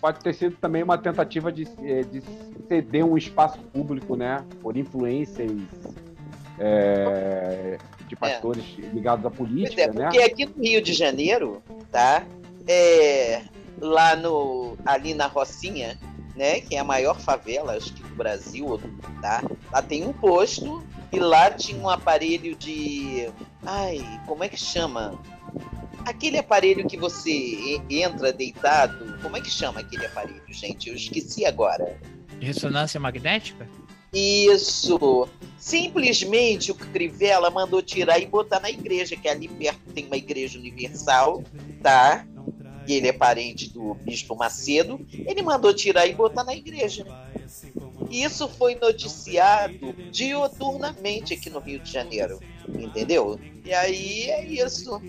pode 0.02 0.18
ter 0.18 0.34
sido 0.34 0.56
também 0.56 0.82
uma 0.82 0.98
tentativa 0.98 1.52
de, 1.52 1.62
eh, 1.80 2.02
de 2.02 2.20
ceder 2.66 3.06
um 3.06 3.16
espaço 3.16 3.60
público, 3.72 4.16
né, 4.16 4.44
por 4.60 4.76
influências 4.76 5.52
é, 6.58 7.78
de 8.08 8.16
pastores 8.16 8.64
é. 8.78 8.86
ligados 8.88 9.24
à 9.24 9.30
política, 9.30 9.82
é, 9.82 9.88
porque 9.88 10.18
né? 10.18 10.24
aqui 10.24 10.44
no 10.44 10.60
Rio 10.60 10.82
de 10.82 10.92
Janeiro, 10.92 11.62
tá, 11.92 12.26
é, 12.66 13.42
lá 13.80 14.16
no 14.16 14.76
ali 14.84 15.14
na 15.14 15.28
Rocinha, 15.28 15.96
né, 16.34 16.60
que 16.60 16.74
é 16.74 16.78
a 16.78 16.84
maior 16.84 17.18
favela 17.20 17.76
acho 17.76 17.92
que 17.92 18.02
do 18.02 18.14
Brasil, 18.14 18.80
tá, 19.20 19.42
lá 19.70 19.82
tem 19.82 20.04
um 20.06 20.12
posto 20.12 20.82
e 21.12 21.18
lá 21.18 21.50
tinha 21.50 21.78
um 21.78 21.88
aparelho 21.88 22.56
de, 22.56 23.28
ai, 23.64 24.00
como 24.26 24.42
é 24.42 24.48
que 24.48 24.58
chama? 24.58 25.20
Aquele 26.04 26.38
aparelho 26.38 26.86
que 26.86 26.96
você 26.96 27.80
entra 27.88 28.32
deitado, 28.32 29.18
como 29.22 29.36
é 29.36 29.40
que 29.40 29.50
chama 29.50 29.80
aquele 29.80 30.06
aparelho, 30.06 30.42
gente? 30.48 30.88
Eu 30.88 30.96
esqueci 30.96 31.44
agora. 31.44 31.96
Ressonância 32.40 32.98
magnética? 32.98 33.68
Isso. 34.12 35.28
Simplesmente 35.56 36.72
o 36.72 36.74
Crivella 36.74 37.50
mandou 37.50 37.80
tirar 37.80 38.18
e 38.18 38.26
botar 38.26 38.60
na 38.60 38.68
igreja, 38.68 39.16
que 39.16 39.28
ali 39.28 39.48
perto 39.48 39.80
tem 39.94 40.06
uma 40.06 40.16
igreja 40.16 40.58
universal, 40.58 41.42
tá? 41.82 42.26
E 42.86 42.94
ele 42.94 43.08
é 43.08 43.12
parente 43.12 43.72
do 43.72 43.94
Bispo 43.94 44.36
Macedo. 44.36 45.00
Ele 45.12 45.42
mandou 45.42 45.72
tirar 45.72 46.06
e 46.06 46.14
botar 46.14 46.44
na 46.44 46.54
igreja. 46.54 47.06
Isso 48.10 48.48
foi 48.48 48.74
noticiado 48.74 49.94
dioturnamente 50.10 51.34
aqui 51.34 51.48
no 51.48 51.60
Rio 51.60 51.78
de 51.80 51.90
Janeiro, 51.90 52.40
entendeu? 52.68 53.38
E 53.64 53.72
aí 53.72 54.30
é 54.30 54.44
isso 54.44 55.00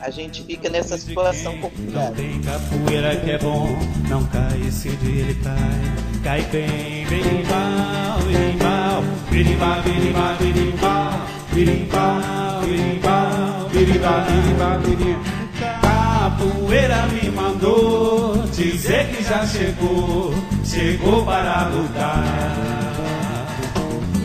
a 0.00 0.10
gente 0.10 0.42
fica 0.44 0.68
nessa 0.68 0.98
situação 0.98 1.56
complicada. 1.58 2.10
Não 2.10 2.14
tem 2.14 2.40
capoeira 2.42 3.16
que 3.16 3.30
é 3.30 3.38
bom, 3.38 3.68
não 4.08 4.24
cai 4.26 4.70
se 4.70 4.88
ele 4.88 5.34
cai. 5.42 6.22
Cai 6.22 6.42
bem, 6.50 7.06
berimbau, 7.06 8.18
berimbau, 8.26 9.02
berimbau, 9.30 9.82
berimbau, 9.82 10.38
berimbau, 10.38 11.12
berimbau, 11.54 12.60
berimbau, 12.62 13.68
berimbau, 13.70 14.24
berimbau, 14.24 14.80
berimbau. 14.80 15.43
Capoeira 16.24 17.06
me 17.08 17.30
mandou 17.30 18.44
dizer 18.44 19.14
que 19.14 19.22
já 19.22 19.46
chegou, 19.46 20.32
chegou 20.64 21.22
para 21.22 21.68
lutar. 21.68 22.24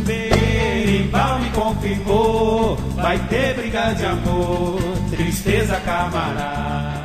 Berimbau 0.06 1.40
me 1.40 1.52
confirmou, 1.52 2.78
vai 2.96 3.20
ter 3.28 3.54
briga 3.54 3.92
de 3.92 4.06
amor, 4.06 4.80
tristeza 5.10 5.78
camarada. 5.82 7.04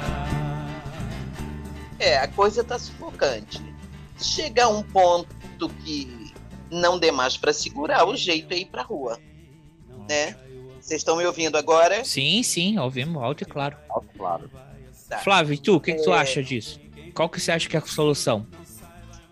É, 1.98 2.18
a 2.18 2.28
coisa 2.28 2.62
tá 2.62 2.78
sufocante. 2.78 3.60
Chegar 4.16 4.66
a 4.66 4.68
um 4.68 4.84
ponto 4.84 5.68
que 5.84 6.32
não 6.70 7.00
dê 7.00 7.10
mais 7.10 7.36
para 7.36 7.52
segurar, 7.52 8.06
o 8.06 8.14
jeito 8.14 8.54
é 8.54 8.58
ir 8.58 8.66
pra 8.66 8.82
rua, 8.82 9.18
né? 10.08 10.36
Vocês 10.80 11.00
estão 11.00 11.16
me 11.16 11.26
ouvindo 11.26 11.58
agora? 11.58 12.04
Sim, 12.04 12.44
sim, 12.44 12.78
ouvimos 12.78 13.20
alto 13.20 13.42
e 13.42 13.44
claro. 13.44 13.76
Alto 13.90 14.06
e 14.14 14.18
claro. 14.18 14.48
Tá. 15.08 15.18
Flávio, 15.18 15.54
e 15.54 15.58
tu, 15.58 15.76
o 15.76 15.80
que, 15.80 15.92
é... 15.92 15.94
que 15.94 16.02
tu 16.02 16.12
é. 16.12 16.18
acha 16.18 16.42
disso? 16.42 16.80
Qual 17.14 17.28
que 17.28 17.40
você 17.40 17.52
acha 17.52 17.68
que 17.68 17.76
é 17.76 17.78
a 17.78 17.82
solução? 17.82 18.46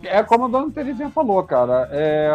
É 0.02 0.22
como 0.22 0.46
a 0.46 0.48
dona 0.48 0.70
Terezinha 0.70 1.10
falou, 1.10 1.42
cara. 1.44 1.88
É, 1.92 2.30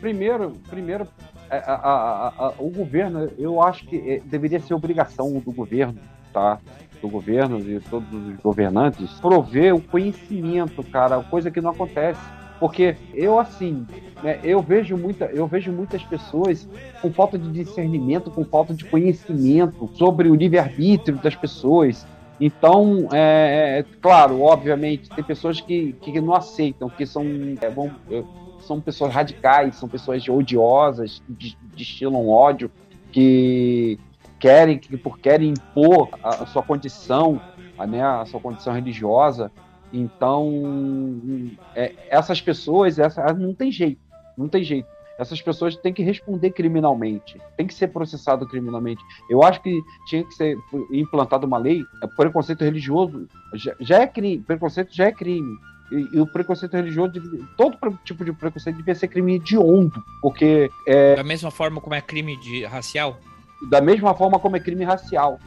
primeiro, 0.00 0.52
primeiro 0.68 1.06
a, 1.50 1.56
a, 1.56 2.28
a, 2.46 2.54
o 2.58 2.70
governo, 2.70 3.30
eu 3.38 3.62
acho 3.62 3.86
que 3.86 3.96
é, 3.96 4.20
deveria 4.24 4.60
ser 4.60 4.74
obrigação 4.74 5.32
do 5.32 5.52
governo, 5.52 5.98
tá? 6.32 6.58
Do 7.00 7.08
governo 7.08 7.58
e 7.60 7.80
todos 7.80 8.08
os 8.12 8.36
governantes 8.36 9.10
prover 9.20 9.74
o 9.74 9.80
conhecimento, 9.80 10.82
cara, 10.84 11.22
coisa 11.22 11.50
que 11.50 11.60
não 11.60 11.70
acontece. 11.70 12.20
Porque 12.58 12.96
eu, 13.12 13.38
assim, 13.38 13.86
né, 14.22 14.40
eu, 14.42 14.62
vejo 14.62 14.96
muita, 14.96 15.26
eu 15.26 15.46
vejo 15.46 15.70
muitas 15.70 16.02
pessoas 16.02 16.66
com 17.02 17.12
falta 17.12 17.36
de 17.36 17.50
discernimento, 17.50 18.30
com 18.30 18.44
falta 18.44 18.72
de 18.72 18.84
conhecimento 18.84 19.90
sobre 19.94 20.30
o 20.30 20.34
livre-arbítrio 20.34 21.18
das 21.18 21.34
pessoas. 21.34 22.06
Então, 22.40 23.08
é, 23.12 23.78
é, 23.78 23.84
claro, 24.00 24.42
obviamente, 24.42 25.08
tem 25.08 25.22
pessoas 25.22 25.60
que, 25.60 25.92
que 25.94 26.20
não 26.20 26.34
aceitam, 26.34 26.88
que 26.88 27.06
são, 27.06 27.24
é, 27.24 28.24
são 28.60 28.80
pessoas 28.80 29.12
radicais, 29.12 29.76
são 29.76 29.88
pessoas 29.88 30.28
odiosas, 30.28 31.22
que 31.38 31.56
destilam 31.76 32.28
ódio, 32.28 32.70
que 33.12 33.98
querem, 34.40 34.78
que 34.78 34.96
por 34.96 35.18
querem 35.18 35.50
impor 35.50 36.08
a, 36.22 36.42
a 36.42 36.46
sua 36.46 36.62
condição, 36.62 37.40
a, 37.78 37.86
né, 37.86 38.02
a 38.02 38.26
sua 38.26 38.40
condição 38.40 38.74
religiosa. 38.74 39.50
Então, 39.92 41.52
é, 41.74 41.92
essas 42.08 42.40
pessoas, 42.40 42.98
essa, 42.98 43.32
não 43.32 43.54
tem 43.54 43.70
jeito, 43.70 44.00
não 44.36 44.48
tem 44.48 44.64
jeito. 44.64 44.88
Essas 45.18 45.40
pessoas 45.40 45.76
têm 45.76 45.92
que 45.92 46.02
responder 46.02 46.50
criminalmente, 46.50 47.40
tem 47.56 47.66
que 47.66 47.74
ser 47.74 47.88
processado 47.88 48.46
criminalmente. 48.46 49.02
Eu 49.30 49.42
acho 49.42 49.60
que 49.62 49.80
tinha 50.06 50.24
que 50.24 50.34
ser 50.34 50.58
implantada 50.90 51.46
uma 51.46 51.58
lei, 51.58 51.84
é, 52.02 52.06
preconceito 52.06 52.64
religioso 52.64 53.28
já, 53.54 53.74
já 53.80 54.02
é 54.02 54.06
crime, 54.06 54.42
preconceito 54.42 54.94
já 54.94 55.06
é 55.06 55.12
crime. 55.12 55.56
E, 55.92 56.16
e, 56.16 56.20
o 56.20 56.26
preconceito 56.26 56.72
religioso, 56.72 57.12
todo 57.56 57.76
tipo 58.04 58.24
de 58.24 58.32
preconceito 58.32 58.76
devia 58.76 58.94
ser 58.94 59.06
crime 59.08 59.34
hediondo, 59.34 60.02
porque... 60.20 60.70
É, 60.86 61.14
da 61.14 61.22
mesma 61.22 61.50
forma 61.50 61.80
como 61.80 61.94
é 61.94 62.00
crime 62.00 62.36
de 62.38 62.64
racial? 62.64 63.18
Da 63.68 63.80
mesma 63.80 64.14
forma 64.14 64.38
como 64.38 64.56
é 64.56 64.60
crime 64.60 64.82
racial, 64.82 65.38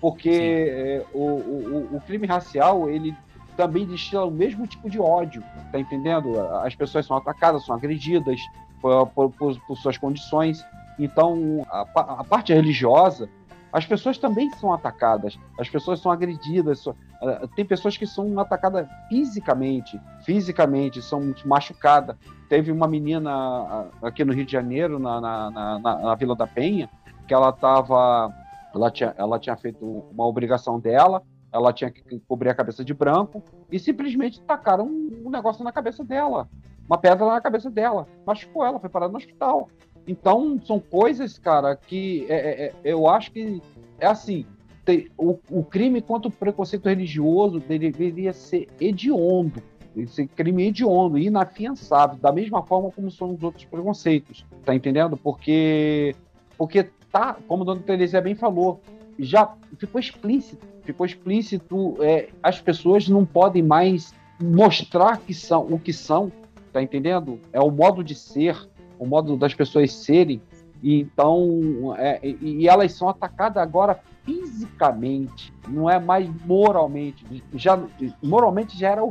porque 0.00 0.28
é, 0.28 1.04
o, 1.14 1.18
o, 1.18 1.96
o 1.96 2.00
crime 2.00 2.26
racial, 2.26 2.90
ele 2.90 3.14
também 3.56 3.86
destila 3.86 4.26
o 4.26 4.30
mesmo 4.30 4.66
tipo 4.66 4.90
de 4.90 4.98
ódio, 4.98 5.42
tá 5.70 5.78
entendendo? 5.78 6.40
As 6.58 6.74
pessoas 6.74 7.06
são 7.06 7.16
atacadas, 7.16 7.64
são 7.64 7.74
agredidas 7.74 8.40
por, 8.84 9.30
por, 9.30 9.58
por, 9.66 9.76
suas 9.78 9.96
condições. 9.96 10.64
Então, 10.98 11.66
a, 11.70 11.80
a, 12.20 12.24
parte 12.24 12.52
religiosa, 12.52 13.28
as 13.72 13.86
pessoas 13.86 14.18
também 14.18 14.50
são 14.52 14.72
atacadas, 14.72 15.38
as 15.58 15.68
pessoas 15.68 16.00
são 16.00 16.12
agredidas, 16.12 16.86
eh, 16.86 17.48
tem 17.56 17.64
pessoas 17.64 17.96
que 17.96 18.06
são 18.06 18.38
atacadas 18.38 18.86
fisicamente, 19.08 19.98
fisicamente, 20.22 21.00
são 21.00 21.34
machucadas. 21.44 22.16
Teve 22.48 22.70
uma 22.70 22.86
menina 22.86 23.88
aqui 24.02 24.24
no 24.24 24.32
Rio 24.32 24.44
de 24.44 24.52
Janeiro, 24.52 24.98
na, 24.98 25.20
na, 25.20 25.50
na, 25.50 25.78
na 25.78 26.14
Vila 26.14 26.36
da 26.36 26.46
Penha, 26.46 26.88
que 27.26 27.32
ela 27.32 27.48
estava. 27.48 28.32
Ela 28.74 28.90
tinha, 28.90 29.14
ela 29.16 29.38
tinha 29.38 29.56
feito 29.56 30.04
uma 30.12 30.26
obrigação 30.26 30.78
dela, 30.78 31.22
ela 31.52 31.72
tinha 31.72 31.90
que 31.90 32.20
cobrir 32.28 32.50
a 32.50 32.54
cabeça 32.54 32.84
de 32.84 32.92
branco 32.92 33.42
e 33.70 33.78
simplesmente 33.78 34.40
tacaram 34.40 34.86
um 34.86 35.30
negócio 35.30 35.64
na 35.64 35.70
cabeça 35.72 36.04
dela, 36.04 36.48
uma 36.86 36.98
pedra 36.98 37.26
na 37.26 37.40
cabeça 37.40 37.70
dela, 37.70 38.06
machucou 38.26 38.64
ela, 38.64 38.78
foi 38.78 38.88
parada 38.88 39.12
no 39.12 39.18
hospital. 39.18 39.68
Então 40.06 40.60
são 40.64 40.78
coisas, 40.78 41.38
cara, 41.38 41.76
que 41.76 42.26
é, 42.28 42.34
é, 42.34 42.66
é, 42.66 42.74
eu 42.84 43.08
acho 43.08 43.32
que 43.32 43.62
é 43.98 44.06
assim. 44.06 44.46
Tem, 44.84 45.08
o, 45.16 45.38
o 45.50 45.64
crime 45.64 46.02
contra 46.02 46.28
o 46.28 46.32
preconceito 46.32 46.90
religioso 46.90 47.58
deveria 47.58 48.34
ser 48.34 48.68
hediondo, 48.78 49.62
esse 49.96 50.26
crime 50.26 50.66
hediondo, 50.66 51.16
inafiançável, 51.16 52.18
da 52.18 52.30
mesma 52.30 52.62
forma 52.62 52.90
como 52.90 53.10
são 53.10 53.32
os 53.32 53.42
outros 53.42 53.64
preconceitos, 53.64 54.44
tá 54.62 54.74
entendendo? 54.74 55.16
Porque, 55.16 56.14
porque 56.58 56.90
tá, 57.10 57.38
como 57.48 57.62
a 57.62 57.66
dona 57.66 57.80
Teresia 57.80 58.20
bem 58.20 58.34
falou, 58.34 58.78
já 59.18 59.54
ficou 59.78 59.98
explícito 59.98 60.74
ficou 60.84 61.06
explícito, 61.06 61.96
é, 62.00 62.28
as 62.42 62.60
pessoas 62.60 63.08
não 63.08 63.24
podem 63.24 63.62
mais 63.62 64.14
mostrar 64.40 65.18
que 65.18 65.32
são 65.32 65.66
o 65.70 65.78
que 65.78 65.92
são, 65.92 66.30
tá 66.74 66.82
entendendo? 66.82 67.40
É 67.52 67.60
o 67.60 67.70
modo 67.70 68.02
de 68.02 68.16
ser, 68.16 68.68
o 68.98 69.06
modo 69.06 69.36
das 69.36 69.54
pessoas 69.54 69.92
serem. 69.92 70.42
E 70.82 71.00
então, 71.00 71.94
é, 71.96 72.18
e 72.22 72.68
elas 72.68 72.92
são 72.92 73.08
atacadas 73.08 73.62
agora 73.62 74.00
fisicamente, 74.24 75.54
não 75.68 75.88
é 75.88 76.00
mais 76.00 76.28
moralmente. 76.44 77.24
Já 77.54 77.80
moralmente 78.20 78.76
já 78.76 78.90
era 78.90 79.02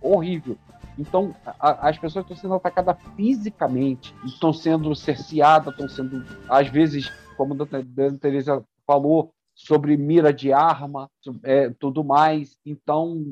horrível. 0.00 0.56
Então, 0.98 1.34
a, 1.44 1.88
as 1.88 1.98
pessoas 1.98 2.24
estão 2.24 2.36
sendo 2.36 2.54
atacadas 2.54 2.96
fisicamente, 3.16 4.14
estão 4.24 4.52
sendo 4.52 4.94
cerceadas, 4.94 5.72
estão 5.72 5.88
sendo, 5.88 6.24
às 6.48 6.68
vezes, 6.68 7.12
como 7.36 7.52
a 7.54 7.56
Dona 7.56 8.18
Teresa 8.18 8.64
falou, 8.86 9.30
sobre 9.66 9.96
mira 9.96 10.32
de 10.32 10.52
arma, 10.52 11.10
é, 11.42 11.68
tudo 11.70 12.02
mais. 12.02 12.56
Então, 12.64 13.30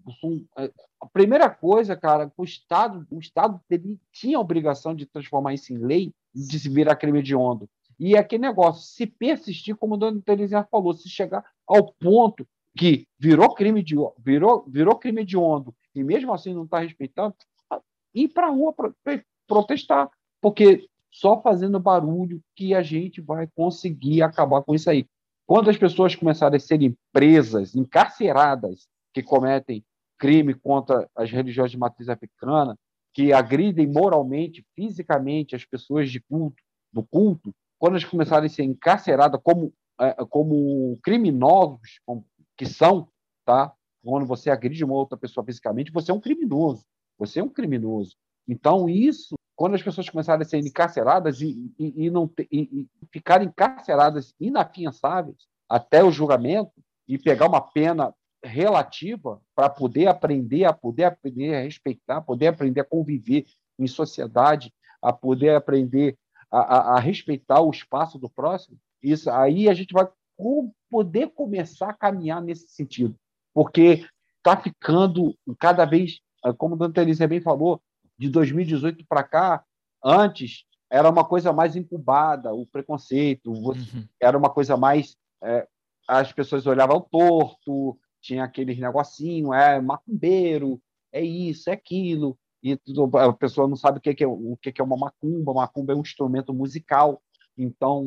é, 0.58 0.70
a 1.00 1.06
primeira 1.06 1.48
coisa, 1.48 1.96
cara, 1.96 2.30
o 2.36 2.44
Estado, 2.44 3.06
o 3.10 3.18
Estado 3.18 3.58
ele 3.70 3.98
tinha 4.12 4.36
a 4.36 4.40
obrigação 4.40 4.94
de 4.94 5.06
transformar 5.06 5.54
isso 5.54 5.72
em 5.72 5.78
lei, 5.78 6.12
de 6.34 6.58
se 6.58 6.68
virar 6.68 6.96
crime 6.96 7.22
de 7.22 7.34
onda. 7.34 7.66
E 7.98 8.14
é 8.14 8.18
aquele 8.18 8.42
negócio, 8.42 8.82
se 8.82 9.06
persistir, 9.06 9.74
como 9.74 9.94
o 9.94 9.96
Dona 9.96 10.20
Terezinha 10.20 10.68
falou, 10.70 10.92
se 10.92 11.08
chegar 11.08 11.44
ao 11.66 11.92
ponto 11.94 12.46
que 12.76 13.08
virou 13.18 13.54
crime 13.54 13.82
de 13.82 13.96
virou, 14.18 14.64
virou 14.68 14.96
crime 14.96 15.24
de 15.24 15.36
onda 15.36 15.72
e 15.94 16.04
mesmo 16.04 16.32
assim 16.32 16.54
não 16.54 16.64
está 16.64 16.78
respeitando, 16.78 17.34
ir 18.14 18.28
para 18.28 18.46
a 18.46 18.50
rua 18.50 18.72
pro, 18.72 18.94
protestar, 19.46 20.08
porque 20.40 20.86
só 21.10 21.40
fazendo 21.40 21.80
barulho 21.80 22.40
que 22.54 22.74
a 22.74 22.82
gente 22.82 23.20
vai 23.20 23.48
conseguir 23.48 24.22
acabar 24.22 24.62
com 24.62 24.74
isso 24.74 24.88
aí. 24.90 25.06
Quando 25.48 25.70
as 25.70 25.78
pessoas 25.78 26.14
começarem 26.14 26.58
a 26.58 26.60
serem 26.60 26.94
presas, 27.10 27.74
encarceradas, 27.74 28.86
que 29.14 29.22
cometem 29.22 29.82
crime 30.18 30.52
contra 30.52 31.08
as 31.16 31.30
religiões 31.30 31.70
de 31.70 31.78
matriz 31.78 32.10
africana, 32.10 32.78
que 33.14 33.32
agridem 33.32 33.86
moralmente, 33.86 34.62
fisicamente 34.74 35.56
as 35.56 35.64
pessoas 35.64 36.10
de 36.10 36.20
culto, 36.20 36.62
do 36.92 37.02
culto, 37.02 37.50
quando 37.78 37.94
elas 37.94 38.04
começarem 38.04 38.44
a 38.44 38.50
ser 38.50 38.64
encarceradas 38.64 39.40
como, 39.42 39.72
é, 39.98 40.12
como 40.26 40.98
criminosos, 41.02 41.98
que 42.54 42.66
são, 42.66 43.08
tá? 43.46 43.72
quando 44.04 44.26
você 44.26 44.50
agride 44.50 44.84
uma 44.84 44.96
outra 44.96 45.16
pessoa 45.16 45.46
fisicamente, 45.46 45.90
você 45.90 46.10
é 46.10 46.14
um 46.14 46.20
criminoso. 46.20 46.84
Você 47.18 47.40
é 47.40 47.42
um 47.42 47.48
criminoso. 47.48 48.16
Então, 48.46 48.86
isso 48.86 49.34
quando 49.58 49.74
as 49.74 49.82
pessoas 49.82 50.08
começarem 50.08 50.46
a 50.46 50.48
ser 50.48 50.58
encarceradas 50.58 51.40
e, 51.40 51.74
e, 51.76 52.06
e 52.06 52.10
não 52.10 52.30
e, 52.38 52.60
e 52.60 52.88
ficarem 53.10 53.48
encarceradas 53.48 54.32
inafiançáveis 54.38 55.48
até 55.68 56.02
o 56.04 56.12
julgamento 56.12 56.70
e 57.08 57.18
pegar 57.18 57.48
uma 57.48 57.60
pena 57.60 58.14
relativa 58.40 59.42
para 59.56 59.68
poder 59.68 60.06
aprender, 60.06 60.64
a 60.64 60.72
poder 60.72 61.04
aprender 61.04 61.56
a 61.56 61.62
respeitar, 61.62 62.20
poder 62.20 62.46
aprender 62.46 62.82
a 62.82 62.84
conviver 62.84 63.46
em 63.76 63.88
sociedade, 63.88 64.72
a 65.02 65.12
poder 65.12 65.56
aprender 65.56 66.16
a, 66.52 66.60
a, 66.60 66.96
a 66.96 67.00
respeitar 67.00 67.60
o 67.60 67.70
espaço 67.72 68.16
do 68.16 68.30
próximo, 68.30 68.78
isso 69.02 69.28
aí 69.28 69.68
a 69.68 69.74
gente 69.74 69.92
vai 69.92 70.06
poder 70.88 71.30
começar 71.30 71.90
a 71.90 71.94
caminhar 71.94 72.40
nesse 72.40 72.68
sentido, 72.68 73.16
porque 73.52 74.06
está 74.36 74.56
ficando 74.56 75.36
cada 75.58 75.84
vez, 75.84 76.20
como 76.56 76.76
a 76.76 76.78
Dona 76.78 77.02
Elisa 77.02 77.26
bem 77.26 77.40
falou, 77.40 77.82
de 78.18 78.28
2018 78.28 79.04
para 79.08 79.22
cá, 79.22 79.64
antes 80.04 80.64
era 80.90 81.08
uma 81.08 81.24
coisa 81.24 81.52
mais 81.52 81.76
incubada, 81.76 82.52
o 82.52 82.66
preconceito, 82.66 83.52
uhum. 83.52 84.06
era 84.20 84.36
uma 84.36 84.50
coisa 84.50 84.76
mais. 84.76 85.16
É, 85.42 85.66
as 86.06 86.32
pessoas 86.32 86.66
olhavam 86.66 87.00
torto, 87.00 87.98
tinha 88.20 88.44
aqueles 88.44 88.78
negocinho, 88.78 89.52
é 89.52 89.80
macumbeiro, 89.80 90.80
é 91.12 91.22
isso, 91.22 91.68
é 91.68 91.74
aquilo, 91.74 92.38
e 92.62 92.76
tudo, 92.76 93.16
a 93.18 93.32
pessoa 93.32 93.68
não 93.68 93.76
sabe 93.76 93.98
o 93.98 94.00
que 94.00 94.24
é, 94.24 94.26
o 94.26 94.56
que 94.60 94.80
é 94.80 94.84
uma 94.84 94.96
macumba. 94.96 95.54
Macumba 95.54 95.92
é 95.92 95.96
um 95.96 96.00
instrumento 96.00 96.52
musical, 96.52 97.22
então 97.56 98.04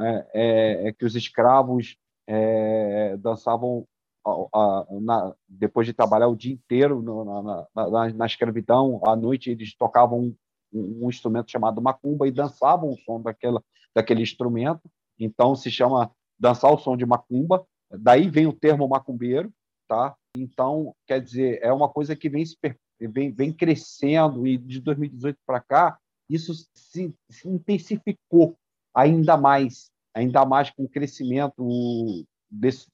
é, 0.00 0.26
é, 0.34 0.88
é 0.88 0.92
que 0.92 1.04
os 1.04 1.14
escravos 1.14 1.96
é, 2.26 3.16
dançavam 3.18 3.86
a, 4.26 4.86
na, 5.00 5.34
depois 5.48 5.86
de 5.86 5.92
trabalhar 5.92 6.28
o 6.28 6.36
dia 6.36 6.52
inteiro 6.52 7.02
no, 7.02 7.24
na, 7.24 7.66
na, 7.74 8.12
na, 8.12 8.26
escravidão, 8.26 9.00
à 9.04 9.14
noite 9.14 9.50
eles 9.50 9.74
tocavam 9.74 10.34
um, 10.72 11.04
um, 11.04 11.08
instrumento 11.08 11.50
chamado 11.50 11.80
macumba 11.80 12.26
e 12.26 12.32
dançavam 12.32 12.90
o 12.90 12.98
som 12.98 13.20
daquela, 13.20 13.62
daquele 13.94 14.22
instrumento. 14.22 14.82
Então 15.18 15.54
se 15.54 15.70
chama 15.70 16.10
dançar 16.38 16.72
o 16.72 16.78
som 16.78 16.96
de 16.96 17.06
macumba. 17.06 17.66
Daí 17.90 18.28
vem 18.28 18.46
o 18.46 18.52
termo 18.52 18.88
macumbeiro, 18.88 19.52
tá? 19.86 20.16
Então 20.36 20.94
quer 21.06 21.20
dizer 21.20 21.60
é 21.62 21.72
uma 21.72 21.88
coisa 21.88 22.16
que 22.16 22.28
vem 22.28 22.44
vem, 23.00 23.30
vem 23.30 23.52
crescendo 23.52 24.46
e 24.46 24.56
de 24.56 24.80
2018 24.80 25.38
para 25.46 25.60
cá 25.60 25.98
isso 26.28 26.54
se, 26.74 27.14
se 27.30 27.48
intensificou 27.48 28.56
ainda 28.94 29.36
mais, 29.36 29.90
ainda 30.14 30.44
mais 30.44 30.70
com 30.70 30.84
o 30.84 30.88
crescimento 30.88 32.26
desse, 32.50 32.88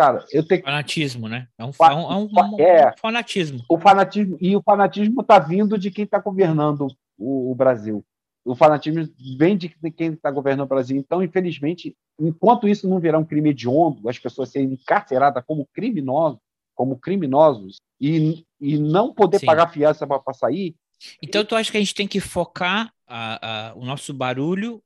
Cara, 0.00 0.24
eu 0.32 0.42
tenho. 0.42 0.62
Fanatismo, 0.62 1.28
né? 1.28 1.46
É 1.58 1.62
um, 1.62 1.72
é 1.78 1.94
um, 1.94 2.22
um, 2.24 2.58
é, 2.58 2.96
fanatismo. 2.96 3.62
O 3.68 3.78
fanatismo. 3.78 4.38
E 4.40 4.56
o 4.56 4.62
fanatismo 4.62 5.20
está 5.20 5.38
vindo 5.38 5.76
de 5.76 5.90
quem 5.90 6.04
está 6.06 6.18
governando 6.18 6.86
o, 7.18 7.50
o, 7.50 7.54
Brasil. 7.54 8.02
o 8.42 8.56
fanatismo 8.56 9.06
vem 9.36 9.58
de 9.58 9.68
quem 9.68 10.14
está 10.14 10.30
governando 10.30 10.64
o 10.64 10.68
Brasil. 10.68 10.96
Então, 10.96 11.22
infelizmente, 11.22 11.94
enquanto 12.18 12.66
isso 12.66 12.88
não 12.88 12.98
virar 12.98 13.18
um 13.18 13.26
crime 13.26 13.50
hediondo, 13.50 14.08
as 14.08 14.18
pessoas 14.18 14.48
serem 14.48 14.72
encarceradas 14.72 15.44
como 15.46 15.68
criminosos, 15.70 16.40
como 16.74 16.96
criminosos, 16.98 17.76
e, 18.00 18.46
e 18.58 18.78
não 18.78 19.12
poder 19.12 19.40
Sim. 19.40 19.44
pagar 19.44 19.70
fiança 19.70 20.06
para 20.06 20.32
sair. 20.32 20.74
Então, 21.22 21.44
tu 21.44 21.54
acha 21.54 21.70
que 21.70 21.76
a 21.76 21.80
gente 21.80 21.94
tem 21.94 22.08
que 22.08 22.20
focar 22.20 22.90
a, 23.06 23.68
a, 23.68 23.74
o 23.74 23.84
nosso 23.84 24.14
barulho 24.14 24.82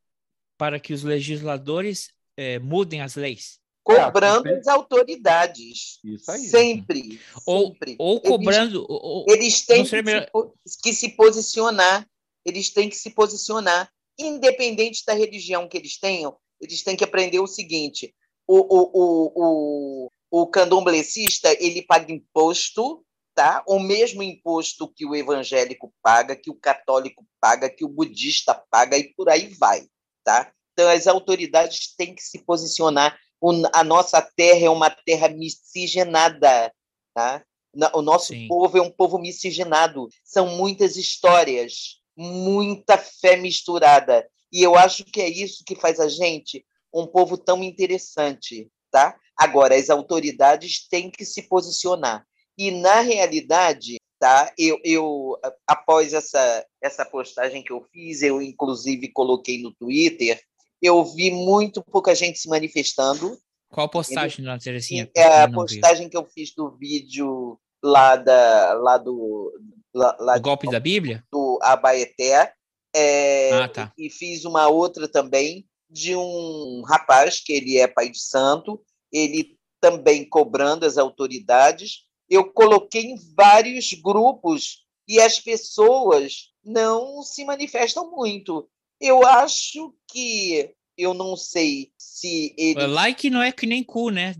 para 0.58 0.80
que 0.80 0.92
os 0.92 1.04
legisladores 1.04 2.10
eh, 2.36 2.58
mudem 2.58 3.00
as 3.00 3.14
leis? 3.14 3.62
Cobrando 3.84 4.48
é, 4.48 4.58
as 4.58 4.66
autoridades. 4.66 6.00
Isso 6.02 6.30
aí. 6.30 6.40
Sempre. 6.40 7.20
Ou, 7.46 7.68
sempre. 7.68 7.96
ou 7.98 8.20
cobrando. 8.20 8.78
Eles, 8.78 8.86
ou, 8.88 9.24
eles 9.28 9.66
têm 9.66 9.84
que 9.84 9.90
se, 9.90 10.82
que 10.82 10.94
se, 10.94 11.08
posicionar. 11.10 12.08
Eles 12.44 12.70
têm 12.70 12.88
que 12.88 12.96
se 12.96 13.10
posicionar. 13.10 13.90
Independente 14.18 15.04
da 15.06 15.12
religião 15.12 15.68
que 15.68 15.76
eles 15.76 15.98
tenham, 15.98 16.36
eles 16.60 16.82
têm 16.82 16.96
que 16.96 17.04
aprender 17.04 17.40
o 17.40 17.46
seguinte: 17.46 18.14
o, 18.46 18.58
o, 18.58 18.90
o, 18.94 19.32
o, 19.34 20.42
o 20.42 20.46
candomblessista 20.46 21.52
ele 21.60 21.82
paga 21.82 22.12
imposto, 22.12 23.04
tá? 23.34 23.62
O 23.66 23.78
mesmo 23.78 24.22
imposto 24.22 24.88
que 24.88 25.04
o 25.04 25.14
evangélico 25.14 25.92
paga, 26.00 26.36
que 26.36 26.50
o 26.50 26.54
católico 26.54 27.26
paga, 27.40 27.68
que 27.68 27.84
o 27.84 27.88
budista 27.88 28.54
paga 28.70 28.96
e 28.96 29.12
por 29.14 29.28
aí 29.28 29.48
vai, 29.48 29.86
tá? 30.22 30.52
Então 30.72 30.88
as 30.88 31.06
autoridades 31.06 31.94
têm 31.96 32.14
que 32.14 32.22
se 32.22 32.38
posicionar 32.44 33.16
o, 33.16 33.23
a 33.72 33.84
nossa 33.84 34.22
terra 34.22 34.66
é 34.66 34.70
uma 34.70 34.90
terra 34.90 35.28
miscigenada. 35.28 36.72
Tá? 37.14 37.44
O 37.92 38.02
nosso 38.02 38.28
Sim. 38.28 38.48
povo 38.48 38.78
é 38.78 38.82
um 38.82 38.90
povo 38.90 39.18
miscigenado. 39.18 40.08
São 40.24 40.56
muitas 40.56 40.96
histórias, 40.96 42.00
muita 42.16 42.96
fé 42.96 43.36
misturada. 43.36 44.26
E 44.52 44.62
eu 44.62 44.76
acho 44.76 45.04
que 45.04 45.20
é 45.20 45.28
isso 45.28 45.64
que 45.66 45.74
faz 45.74 45.98
a 45.98 46.08
gente 46.08 46.64
um 46.92 47.06
povo 47.06 47.36
tão 47.36 47.62
interessante. 47.62 48.70
Tá? 48.90 49.18
Agora, 49.36 49.74
as 49.74 49.90
autoridades 49.90 50.86
têm 50.88 51.10
que 51.10 51.24
se 51.24 51.42
posicionar. 51.42 52.24
E, 52.56 52.70
na 52.70 53.00
realidade, 53.00 53.96
tá? 54.18 54.52
Eu, 54.56 54.78
eu 54.84 55.38
após 55.66 56.14
essa, 56.14 56.64
essa 56.80 57.04
postagem 57.04 57.62
que 57.62 57.72
eu 57.72 57.84
fiz, 57.92 58.22
eu 58.22 58.40
inclusive 58.40 59.12
coloquei 59.12 59.60
no 59.60 59.74
Twitter, 59.74 60.40
eu 60.84 61.02
vi 61.02 61.30
muito 61.30 61.82
pouca 61.82 62.14
gente 62.14 62.38
se 62.38 62.46
manifestando. 62.46 63.38
Qual 63.70 63.88
postagem, 63.88 64.40
Ele, 64.40 64.46
dona 64.46 64.58
Terezinha? 64.58 65.10
É 65.16 65.42
a 65.42 65.50
postagem 65.50 66.10
que 66.10 66.16
eu 66.16 66.26
fiz 66.26 66.54
do 66.54 66.70
vídeo 66.76 67.58
lá, 67.82 68.16
da, 68.16 68.74
lá 68.74 68.98
do... 68.98 69.50
Lá, 69.94 70.14
lá 70.20 70.38
golpe 70.38 70.70
da 70.70 70.78
Bíblia? 70.78 71.24
Do 71.32 71.58
Abaeté. 71.62 72.52
É, 72.94 73.52
ah, 73.52 73.68
tá. 73.68 73.92
E 73.96 74.10
fiz 74.10 74.44
uma 74.44 74.68
outra 74.68 75.08
também 75.08 75.66
de 75.88 76.14
um 76.14 76.82
rapaz 76.86 77.40
que 77.40 77.52
ele 77.52 77.78
é 77.78 77.86
pai 77.86 78.10
de 78.10 78.20
santo, 78.20 78.80
ele 79.10 79.56
também 79.80 80.28
cobrando 80.28 80.84
as 80.84 80.98
autoridades. 80.98 82.04
Eu 82.28 82.52
coloquei 82.52 83.04
em 83.04 83.16
vários 83.34 83.92
grupos 83.94 84.84
e 85.08 85.20
as 85.20 85.38
pessoas 85.40 86.52
não 86.64 87.22
se 87.22 87.44
manifestam 87.44 88.10
muito. 88.10 88.68
Eu 89.04 89.22
acho 89.26 89.94
que 90.08 90.74
eu 90.96 91.12
não 91.12 91.36
sei 91.36 91.92
se 91.98 92.54
ele. 92.56 92.86
Like 92.86 93.28
não 93.28 93.42
é 93.42 93.52
que 93.52 93.66
nem 93.66 93.84
cu, 93.84 94.08
né? 94.08 94.34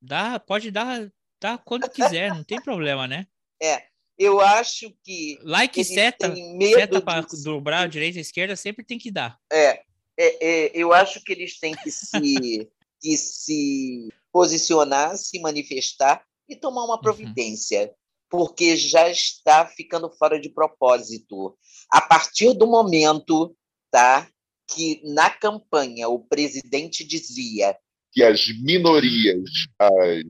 Dá, 0.00 0.40
pode 0.40 0.70
dar, 0.70 1.12
dar 1.38 1.58
quando 1.58 1.90
quiser, 1.90 2.34
não 2.34 2.42
tem 2.42 2.58
problema, 2.62 3.06
né? 3.06 3.26
É. 3.62 3.84
Eu 4.16 4.40
acho 4.40 4.90
que. 5.02 5.38
Like 5.42 5.84
seta, 5.84 6.34
seta 6.34 7.02
para 7.02 7.26
dobrar 7.42 7.82
a 7.82 7.86
direita 7.86 8.16
e 8.16 8.20
a 8.20 8.22
esquerda 8.22 8.56
sempre 8.56 8.82
tem 8.84 8.98
que 8.98 9.10
dar. 9.10 9.38
É, 9.52 9.82
é, 10.16 10.46
é, 10.46 10.70
eu 10.72 10.94
acho 10.94 11.22
que 11.22 11.32
eles 11.32 11.58
têm 11.58 11.74
que 11.74 11.90
se, 11.90 12.08
que 13.02 13.16
se 13.18 14.08
posicionar, 14.32 15.14
se 15.18 15.38
manifestar 15.40 16.24
e 16.48 16.56
tomar 16.56 16.84
uma 16.84 16.94
uhum. 16.94 17.02
providência. 17.02 17.82
Uhum. 17.82 17.94
Porque 18.30 18.76
já 18.76 19.10
está 19.10 19.66
ficando 19.66 20.10
fora 20.10 20.40
de 20.40 20.48
propósito. 20.48 21.56
A 21.90 22.00
partir 22.00 22.54
do 22.54 22.66
momento 22.66 23.54
que 24.68 25.00
na 25.04 25.30
campanha 25.30 26.08
o 26.08 26.18
presidente 26.18 27.04
dizia 27.04 27.76
que 28.12 28.22
as 28.22 28.46
minorias, 28.60 29.50
as, 29.78 30.22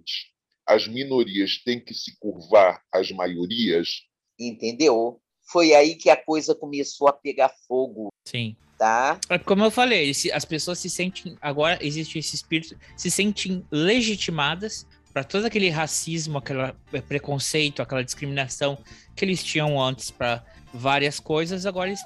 as 0.66 0.88
minorias 0.88 1.62
têm 1.62 1.78
que 1.78 1.92
se 1.92 2.18
curvar 2.18 2.82
às 2.92 3.10
maiorias. 3.10 4.02
Entendeu? 4.38 5.20
Foi 5.52 5.74
aí 5.74 5.94
que 5.94 6.08
a 6.08 6.16
coisa 6.16 6.54
começou 6.54 7.06
a 7.06 7.12
pegar 7.12 7.50
fogo. 7.68 8.08
Sim. 8.26 8.56
Tá? 8.78 9.20
É 9.28 9.38
como 9.38 9.64
eu 9.64 9.70
falei, 9.70 10.10
as 10.32 10.44
pessoas 10.44 10.78
se 10.78 10.90
sentem. 10.90 11.36
Agora 11.40 11.78
existe 11.80 12.18
esse 12.18 12.34
espírito, 12.34 12.76
se 12.96 13.10
sentem 13.10 13.64
legitimadas 13.70 14.86
para 15.12 15.22
todo 15.22 15.44
aquele 15.44 15.70
racismo, 15.70 16.38
aquele 16.38 16.72
preconceito, 17.06 17.80
aquela 17.80 18.02
discriminação 18.02 18.76
que 19.14 19.24
eles 19.24 19.44
tinham 19.44 19.80
antes 19.80 20.10
para 20.10 20.44
várias 20.72 21.20
coisas, 21.20 21.66
agora 21.66 21.88
eles 21.88 22.00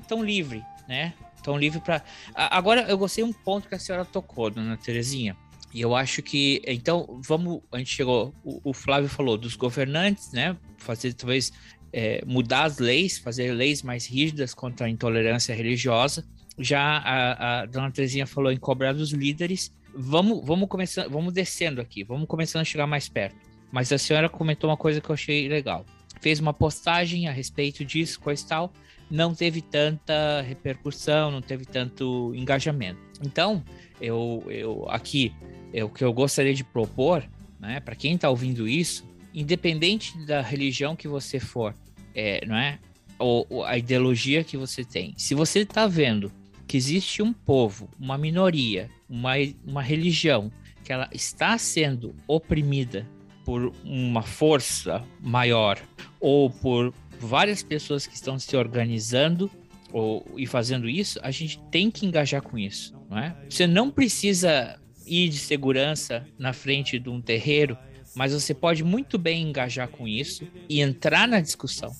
estão 0.00 0.22
livres, 0.22 0.62
né? 0.88 1.14
Estão 1.36 1.58
livres 1.58 1.82
para. 1.82 2.02
Agora, 2.34 2.82
eu 2.82 2.96
gostei 2.96 3.24
um 3.24 3.32
ponto 3.32 3.68
que 3.68 3.74
a 3.74 3.78
senhora 3.78 4.04
tocou, 4.04 4.48
dona 4.48 4.76
Terezinha. 4.76 5.36
E 5.74 5.80
eu 5.80 5.94
acho 5.94 6.22
que. 6.22 6.62
Então, 6.66 7.20
vamos. 7.24 7.60
A 7.72 7.78
gente 7.78 7.90
chegou. 7.90 8.32
O, 8.44 8.70
o 8.70 8.72
Flávio 8.72 9.08
falou 9.08 9.36
dos 9.36 9.56
governantes, 9.56 10.32
né? 10.32 10.56
Fazer 10.78 11.12
talvez 11.14 11.52
é, 11.92 12.22
mudar 12.24 12.64
as 12.64 12.78
leis, 12.78 13.18
fazer 13.18 13.52
leis 13.52 13.82
mais 13.82 14.06
rígidas 14.06 14.54
contra 14.54 14.86
a 14.86 14.88
intolerância 14.88 15.54
religiosa. 15.54 16.24
Já 16.58 16.98
a, 16.98 17.60
a 17.60 17.66
dona 17.66 17.90
Terezinha 17.90 18.26
falou 18.26 18.52
em 18.52 18.56
cobrar 18.56 18.92
dos 18.92 19.10
líderes. 19.12 19.74
Vamos, 19.94 20.46
vamos 20.46 20.68
começando, 20.68 21.10
vamos 21.10 21.32
descendo 21.34 21.80
aqui, 21.80 22.02
vamos 22.04 22.26
começando 22.26 22.62
a 22.62 22.64
chegar 22.64 22.86
mais 22.86 23.08
perto. 23.08 23.36
Mas 23.70 23.92
a 23.92 23.98
senhora 23.98 24.28
comentou 24.28 24.70
uma 24.70 24.76
coisa 24.76 25.00
que 25.00 25.10
eu 25.10 25.14
achei 25.14 25.48
legal. 25.48 25.84
Fez 26.20 26.38
uma 26.38 26.52
postagem 26.52 27.26
a 27.26 27.32
respeito 27.32 27.84
disso, 27.84 28.20
coisa 28.20 28.42
e 28.42 28.46
tal 28.46 28.72
não 29.12 29.34
teve 29.34 29.60
tanta 29.60 30.40
repercussão, 30.40 31.30
não 31.30 31.42
teve 31.42 31.66
tanto 31.66 32.32
engajamento. 32.34 32.98
Então, 33.22 33.62
eu, 34.00 34.42
eu 34.48 34.86
aqui, 34.88 35.34
é 35.70 35.84
o 35.84 35.90
que 35.90 36.02
eu 36.02 36.14
gostaria 36.14 36.54
de 36.54 36.64
propor, 36.64 37.22
né, 37.60 37.78
para 37.78 37.94
quem 37.94 38.14
está 38.14 38.30
ouvindo 38.30 38.66
isso, 38.66 39.04
independente 39.34 40.16
da 40.24 40.40
religião 40.40 40.96
que 40.96 41.06
você 41.06 41.38
for, 41.38 41.74
é, 42.14 42.42
não 42.46 42.56
é, 42.56 42.78
ou, 43.18 43.46
ou 43.50 43.64
a 43.66 43.76
ideologia 43.76 44.42
que 44.42 44.56
você 44.56 44.82
tem, 44.82 45.12
se 45.18 45.34
você 45.34 45.60
está 45.60 45.86
vendo 45.86 46.32
que 46.66 46.78
existe 46.78 47.22
um 47.22 47.34
povo, 47.34 47.90
uma 48.00 48.16
minoria, 48.16 48.88
uma, 49.10 49.34
uma 49.62 49.82
religião 49.82 50.50
que 50.82 50.90
ela 50.90 51.06
está 51.12 51.58
sendo 51.58 52.14
oprimida 52.26 53.06
por 53.44 53.74
uma 53.84 54.22
força 54.22 55.04
maior 55.20 55.78
ou 56.18 56.48
por 56.48 56.94
várias 57.26 57.62
pessoas 57.62 58.06
que 58.06 58.14
estão 58.14 58.38
se 58.38 58.56
organizando 58.56 59.50
ou, 59.92 60.26
e 60.36 60.46
fazendo 60.46 60.88
isso, 60.88 61.18
a 61.22 61.30
gente 61.30 61.60
tem 61.70 61.90
que 61.90 62.06
engajar 62.06 62.42
com 62.42 62.58
isso, 62.58 62.94
não 63.10 63.18
é? 63.18 63.36
Você 63.48 63.66
não 63.66 63.90
precisa 63.90 64.78
ir 65.06 65.28
de 65.28 65.38
segurança 65.38 66.26
na 66.38 66.52
frente 66.52 66.98
de 66.98 67.08
um 67.08 67.20
terreiro, 67.20 67.76
mas 68.14 68.32
você 68.32 68.54
pode 68.54 68.82
muito 68.82 69.18
bem 69.18 69.42
engajar 69.42 69.88
com 69.88 70.06
isso 70.08 70.46
e 70.68 70.80
entrar 70.80 71.28
na 71.28 71.40
discussão. 71.40 71.94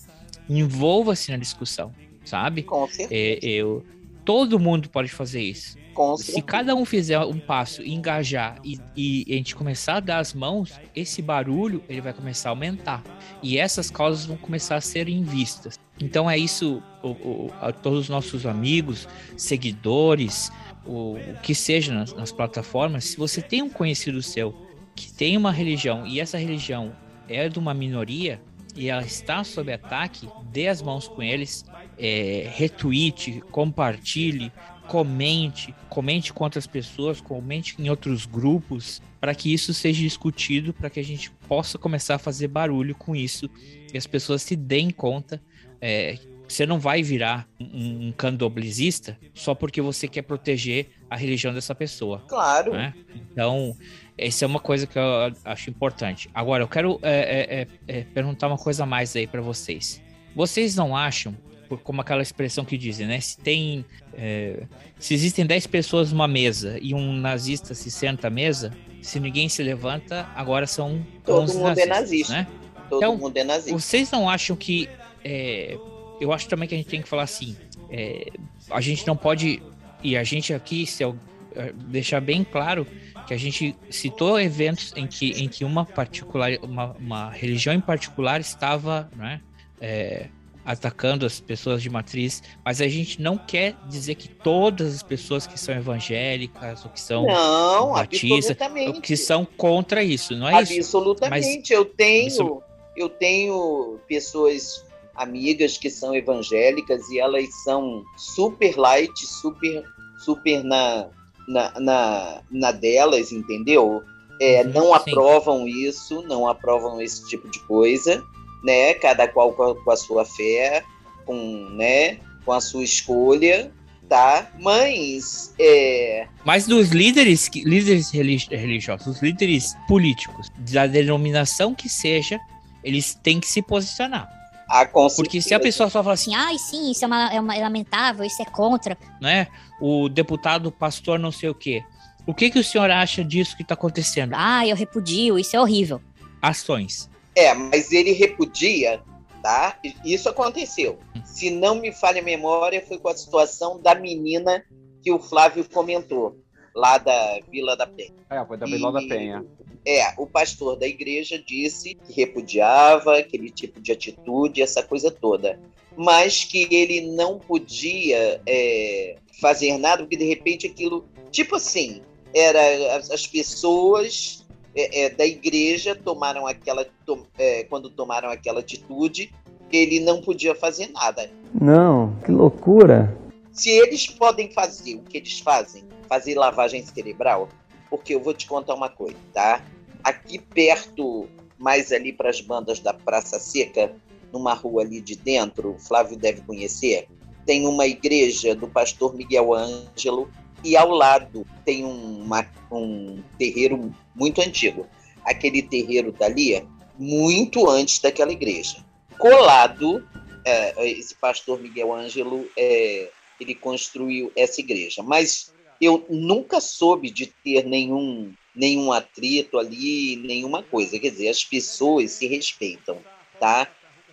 Envolva-se 0.49 1.31
na 1.31 1.37
discussão, 1.37 1.93
sabe? 2.25 2.63
Com 2.63 2.87
certeza. 2.89 3.15
É, 3.15 3.39
eu, 3.43 3.85
todo 4.25 4.59
mundo 4.59 4.89
pode 4.89 5.11
fazer 5.11 5.43
isso. 5.43 5.77
Se 6.17 6.41
cada 6.43 6.75
um 6.75 6.85
fizer 6.85 7.19
um 7.21 7.39
passo, 7.39 7.83
engajar 7.83 8.59
e, 8.65 8.79
e, 8.97 9.25
a 9.29 9.35
gente 9.35 9.55
começar 9.55 9.97
a 9.97 10.01
dar 10.01 10.19
as 10.19 10.33
mãos, 10.33 10.81
esse 10.95 11.21
barulho 11.21 11.83
ele 11.89 12.01
vai 12.01 12.13
começar 12.13 12.49
a 12.49 12.53
aumentar 12.53 13.03
e 13.43 13.59
essas 13.59 13.91
causas 13.91 14.25
vão 14.25 14.37
começar 14.37 14.77
a 14.77 14.81
serem 14.81 15.23
vistas. 15.23 15.79
Então 16.01 16.31
é 16.31 16.39
isso, 16.39 16.83
o, 17.03 17.09
o, 17.09 17.51
a 17.61 17.73
todos 17.73 18.01
os 18.01 18.09
nossos 18.09 18.47
amigos, 18.47 19.07
seguidores, 19.37 20.51
o, 20.87 21.15
o 21.15 21.41
que 21.43 21.55
seja 21.55 21.93
nas, 21.93 22.13
nas 22.15 22.33
plataformas, 22.33 23.05
se 23.05 23.17
você 23.17 23.43
tem 23.43 23.63
um 23.63 23.71
conhecido 23.71 24.23
seu 24.23 24.55
que 24.95 25.13
tem 25.13 25.37
uma 25.37 25.53
religião 25.53 26.07
e 26.07 26.21
essa 26.21 26.39
religião 26.39 26.93
é 27.29 27.49
de 27.49 27.59
uma 27.59 27.73
minoria 27.73 28.41
e 28.75 28.89
ela 28.89 29.03
está 29.03 29.45
sob 29.45 29.73
ataque, 29.73 30.29
dê 30.51 30.69
as 30.69 30.81
mãos 30.81 31.07
com 31.07 31.23
eles, 31.23 31.65
é, 31.99 32.51
retweet, 32.55 33.43
compartilhe, 33.51 34.51
comente, 34.89 35.75
comente 35.89 36.33
com 36.33 36.45
outras 36.45 36.67
pessoas, 36.67 37.21
comente 37.21 37.75
em 37.79 37.89
outros 37.89 38.27
grupos, 38.27 39.01
para 39.21 39.35
que 39.35 39.53
isso 39.53 39.73
seja 39.73 40.03
discutido, 40.03 40.73
para 40.73 40.91
que 40.91 41.01
a 41.01 41.05
gente 41.05 41.31
possa 41.49 41.79
começar 41.79 42.17
a 42.17 42.19
fazer 42.19 42.49
barulho 42.49 42.95
com 42.95 43.15
isso 43.15 43.49
e 43.93 43.97
as 43.97 44.07
pessoas 44.07 44.43
se 44.43 44.57
deem 44.57 44.91
conta. 44.91 45.41
É, 45.81 46.19
você 46.47 46.67
não 46.67 46.79
vai 46.79 47.03
virar 47.03 47.49
um, 47.59 48.09
um 48.09 48.13
candomblessista 48.13 49.19
só 49.33 49.55
porque 49.55 49.81
você 49.81 50.07
quer 50.07 50.23
proteger 50.23 50.91
a 51.09 51.17
religião 51.17 51.55
dessa 51.55 51.75
pessoa. 51.75 52.23
Claro. 52.29 52.73
Né? 52.73 52.93
Então, 53.15 53.75
essa 54.19 54.45
é 54.45 54.47
uma 54.47 54.61
coisa 54.61 54.87
que 54.87 54.99
eu 54.99 55.33
acho 55.45 55.71
importante. 55.71 56.29
Agora, 56.35 56.63
eu 56.63 56.69
quero 56.69 56.99
é, 57.03 57.67
é, 57.89 57.95
é, 57.95 58.01
é 58.01 58.05
perguntar 58.05 58.49
uma 58.49 58.59
coisa 58.59 58.85
mais 58.85 59.17
aí 59.17 59.27
para 59.27 59.41
vocês. 59.41 60.03
Vocês 60.35 60.77
não 60.77 60.97
acham 60.97 61.37
como 61.79 62.01
aquela 62.01 62.23
expressão 62.23 62.65
que 62.65 62.77
dizem, 62.77 63.07
né? 63.07 63.21
Se 63.21 63.37
tem. 63.39 63.85
É, 64.15 64.65
se 64.99 65.15
existem 65.15 65.45
10 65.47 65.67
pessoas 65.67 66.13
numa 66.13 66.29
mesa 66.29 66.79
e 66.81 66.95
um 66.95 67.13
nazista 67.13 67.75
se 67.75 67.91
senta 67.91 68.29
à 68.29 68.31
mesa, 68.31 68.73
se 69.01 69.19
ninguém 69.19 69.49
se 69.49 69.63
levanta, 69.63 70.29
agora 70.35 70.67
são 70.67 71.05
Todo 71.25 71.49
mundo 71.49 71.63
nazistas, 71.63 71.79
é 71.79 71.87
nazista. 71.87 72.33
Né? 72.35 72.47
Todo 72.89 72.99
então, 72.99 73.17
mundo 73.17 73.37
é 73.37 73.45
nazista. 73.45 73.79
Vocês 73.79 74.11
não 74.11 74.29
acham 74.29 74.57
que. 74.57 74.89
É, 75.25 75.77
eu 76.21 76.33
acho 76.33 76.49
também 76.49 76.69
que 76.69 76.75
a 76.75 76.79
gente 76.79 76.89
tem 76.89 77.03
que 77.03 77.09
falar 77.09 77.25
assim. 77.25 77.57
É, 77.91 78.27
a 78.71 78.81
gente 78.81 79.07
não 79.07 79.17
pode. 79.17 79.63
E 80.03 80.17
a 80.17 80.25
gente 80.25 80.53
aqui, 80.53 80.87
se 80.87 81.03
eu, 81.03 81.17
é, 81.55 81.73
deixar 81.73 82.21
bem 82.21 82.45
claro 82.45 82.87
que 83.27 83.35
a 83.35 83.37
gente 83.37 83.77
citou 83.91 84.39
eventos 84.41 84.93
em 84.97 85.07
que, 85.07 85.31
em 85.31 85.49
que 85.49 85.65
uma 85.65 85.85
particular 85.85 86.51
uma, 86.63 86.93
uma 86.99 87.31
religião 87.31 87.75
em 87.75 87.81
particular 87.81 88.41
estava 88.41 89.09
né, 89.15 89.41
é, 89.81 90.29
atacando 90.65 91.27
as 91.27 91.41
pessoas 91.41 91.83
de 91.83 91.91
matriz, 91.91 92.43
mas 92.65 92.81
a 92.81 92.89
gente 92.89 93.21
não 93.21 93.37
quer 93.37 93.75
dizer 93.89 94.15
que 94.15 94.29
todas 94.29 94.95
as 94.95 95.03
pessoas 95.03 95.47
que 95.47 95.59
são 95.59 95.75
evangélicas 95.75 96.85
ou 96.85 96.91
que 96.91 97.01
são 97.01 97.27
não, 97.27 97.93
batistas, 97.93 98.57
ou 98.87 99.01
que 99.01 99.17
são 99.17 99.45
contra 99.45 100.03
isso, 100.03 100.37
não 100.37 100.49
é 100.49 100.55
absolutamente. 100.55 100.81
isso? 100.81 100.97
Absolutamente. 100.97 101.73
Eu 101.73 101.85
tenho 101.85 102.63
eu 102.97 103.09
tenho 103.09 103.99
pessoas 104.07 104.85
amigas 105.15 105.79
que 105.79 105.91
são 105.91 106.15
evangélicas 106.15 107.09
e 107.09 107.19
elas 107.19 107.49
são 107.65 108.05
super 108.17 108.77
light, 108.77 109.27
super 109.27 109.85
super 110.19 110.63
na 110.63 111.09
na, 111.49 111.81
na, 111.81 112.43
na 112.51 112.71
delas, 112.71 113.33
entendeu? 113.33 114.03
É, 114.41 114.63
uhum, 114.63 114.73
não 114.73 114.87
sim. 114.87 115.11
aprovam 115.11 115.67
isso, 115.67 116.23
não 116.23 116.47
aprovam 116.47 117.01
esse 117.01 117.27
tipo 117.27 117.51
de 117.51 117.59
coisa 117.61 118.25
né? 118.63 118.95
Cada 118.95 119.29
qual 119.29 119.53
com 119.53 119.63
a, 119.63 119.75
com 119.75 119.91
a 119.91 119.97
sua 119.97 120.25
fé, 120.25 120.83
com, 121.25 121.69
né? 121.71 122.19
Com 122.45 122.53
a 122.53 122.61
sua 122.61 122.83
escolha, 122.83 123.73
tá? 124.09 124.51
Mas 124.61 125.55
é... 125.59 126.27
Mas 126.45 126.67
dos 126.67 126.91
líderes, 126.91 127.49
líderes 127.55 128.11
religiosos, 128.11 129.07
os 129.07 129.23
líderes 129.23 129.75
políticos, 129.89 130.49
da 130.59 130.87
denominação 130.87 131.75
que 131.75 131.89
seja, 131.89 132.39
eles 132.85 133.15
têm 133.15 133.41
que 133.41 133.49
se 133.49 133.63
posicionar. 133.63 134.29
Ah, 134.69 134.87
Porque 134.87 135.43
se 135.43 135.53
a 135.53 135.61
pessoa 135.61 135.91
só 135.91 136.03
fala 136.03 136.15
assim, 136.15 136.35
ai, 136.35 136.57
sim, 136.59 136.91
isso 136.91 137.05
é, 137.05 137.07
uma, 137.07 137.35
é, 137.35 137.41
uma, 137.41 137.55
é 137.55 137.61
lamentável, 137.61 138.25
isso 138.25 138.41
é 138.41 138.45
contra, 138.47 138.97
né? 139.21 139.47
O 139.79 140.09
deputado, 140.09 140.73
pastor, 140.73 141.19
não 141.19 141.31
sei 141.31 141.51
o 141.51 141.55
quê. 141.55 141.85
O 142.27 142.33
que, 142.33 142.51
que 142.51 142.59
o 142.59 142.65
senhor 142.65 142.91
acha 142.91 143.23
disso 143.23 143.55
que 143.55 143.63
está 143.63 143.75
acontecendo? 143.75 144.33
Ah, 144.35 144.67
eu 144.67 144.75
repudio, 144.75 145.39
isso 145.39 145.55
é 145.57 145.61
horrível. 145.61 146.01
Ações. 146.41 147.11
É, 147.35 147.55
mas 147.55 147.93
ele 147.93 148.13
repudia, 148.13 149.03
tá? 149.43 149.79
Isso 150.05 150.29
aconteceu. 150.29 150.99
Se 151.25 151.51
não 151.51 151.77
me 151.77 151.93
falha 151.93 152.21
a 152.21 152.25
memória, 152.25 152.85
foi 152.87 152.99
com 152.99 153.09
a 153.09 153.17
situação 153.17 153.81
da 153.81 153.95
menina 153.95 154.65
que 155.03 155.11
o 155.11 155.19
Flávio 155.19 155.67
comentou, 155.69 156.37
lá 156.75 156.99
da 156.99 157.41
Vila 157.51 157.77
da 157.77 157.87
Penha. 157.87 158.15
É, 158.31 158.45
foi 158.45 158.57
da 158.57 158.67
Vila 158.67 158.91
e, 158.91 158.93
da 158.93 159.15
Penha. 159.15 159.45
É, 159.85 160.15
o 160.17 160.27
pastor 160.27 160.77
da 160.77 160.87
igreja 160.87 161.43
disse 161.45 161.95
que 161.95 162.13
repudiava 162.13 163.19
aquele 163.19 163.51
tipo 163.51 163.81
de 163.81 163.93
atitude, 163.93 164.63
essa 164.63 164.83
coisa 164.83 165.11
toda. 165.11 165.59
Mas 165.97 166.45
que 166.45 166.69
ele 166.71 167.13
não 167.15 167.39
podia 167.39 168.41
é, 168.47 169.17
fazer 169.41 169.77
nada, 169.79 170.03
porque 170.03 170.17
de 170.17 170.25
repente 170.25 170.67
aquilo. 170.67 171.05
Tipo 171.31 171.57
assim, 171.57 172.01
era 172.35 172.97
as, 172.97 173.11
as 173.11 173.27
pessoas 173.27 174.42
é, 174.75 175.03
é, 175.03 175.11
da 175.11 175.27
igreja 175.27 175.95
tomaram 175.95 176.47
aquela 176.47 176.87
to, 177.07 177.27
é, 177.39 177.65
quando 177.65 177.91
tomaram 177.91 178.31
aquela 178.31 178.61
atitude 178.61 179.33
ele 179.71 180.01
não 180.01 180.21
podia 180.21 180.55
fazer 180.55 180.91
nada. 180.91 181.31
Não 181.59 182.15
que 182.25 182.31
loucura. 182.31 183.17
Se 183.53 183.71
eles 183.71 184.07
podem 184.07 184.51
fazer 184.51 184.97
o 184.97 185.03
que 185.03 185.17
eles 185.17 185.41
fazem 185.41 185.85
fazer 186.09 186.35
lavagem 186.35 186.85
cerebral 186.85 187.49
porque 187.89 188.15
eu 188.15 188.21
vou 188.21 188.35
te 188.35 188.47
contar 188.47 188.75
uma 188.75 188.89
coisa 188.89 189.17
tá? 189.33 189.65
Aqui 190.05 190.39
perto 190.39 191.27
mais 191.59 191.93
ali 191.93 192.13
para 192.13 192.29
as 192.29 192.41
bandas 192.41 192.81
da 192.81 192.93
Praça 192.93 193.39
Seca 193.39 193.95
numa 194.33 194.53
rua 194.53 194.83
ali 194.83 195.01
de 195.01 195.17
dentro 195.17 195.77
Flávio 195.79 196.17
deve 196.19 196.43
conhecer 196.43 197.09
tem 197.47 197.67
uma 197.67 197.87
igreja 197.87 198.55
do 198.55 198.69
pastor 198.69 199.15
Miguel 199.15 199.53
Ângelo 199.55 200.31
e 200.65 200.77
ao 200.77 200.91
lado 200.91 201.47
tem 201.65 201.85
uma, 201.85 202.47
um 202.71 203.23
terreiro 203.39 203.95
muito 204.15 204.41
antigo. 204.41 204.87
Aquele 205.25 205.63
terreiro 205.63 206.13
dali, 206.13 206.67
muito 206.99 207.69
antes 207.69 207.99
daquela 208.01 208.33
igreja. 208.33 208.85
Colado, 209.19 210.07
é, 210.45 210.91
esse 210.91 211.15
pastor 211.15 211.61
Miguel 211.61 211.93
Ângelo, 211.93 212.49
é, 212.57 213.11
ele 213.41 213.55
construiu 213.55 214.33
essa 214.37 214.61
igreja. 214.61 215.03
Mas 215.03 215.53
eu 215.81 216.05
nunca 216.09 216.61
soube 216.61 217.11
de 217.11 217.27
ter 217.27 217.65
nenhum, 217.65 218.33
nenhum 218.55 218.93
atrito 218.93 219.59
ali, 219.59 220.17
nenhuma 220.17 220.63
coisa. 220.63 220.99
Quer 220.99 221.11
dizer, 221.11 221.29
as 221.29 221.45
pessoas 221.45 222.13
se 222.13 222.27
respeitam, 222.27 222.99
tá? 223.39 223.69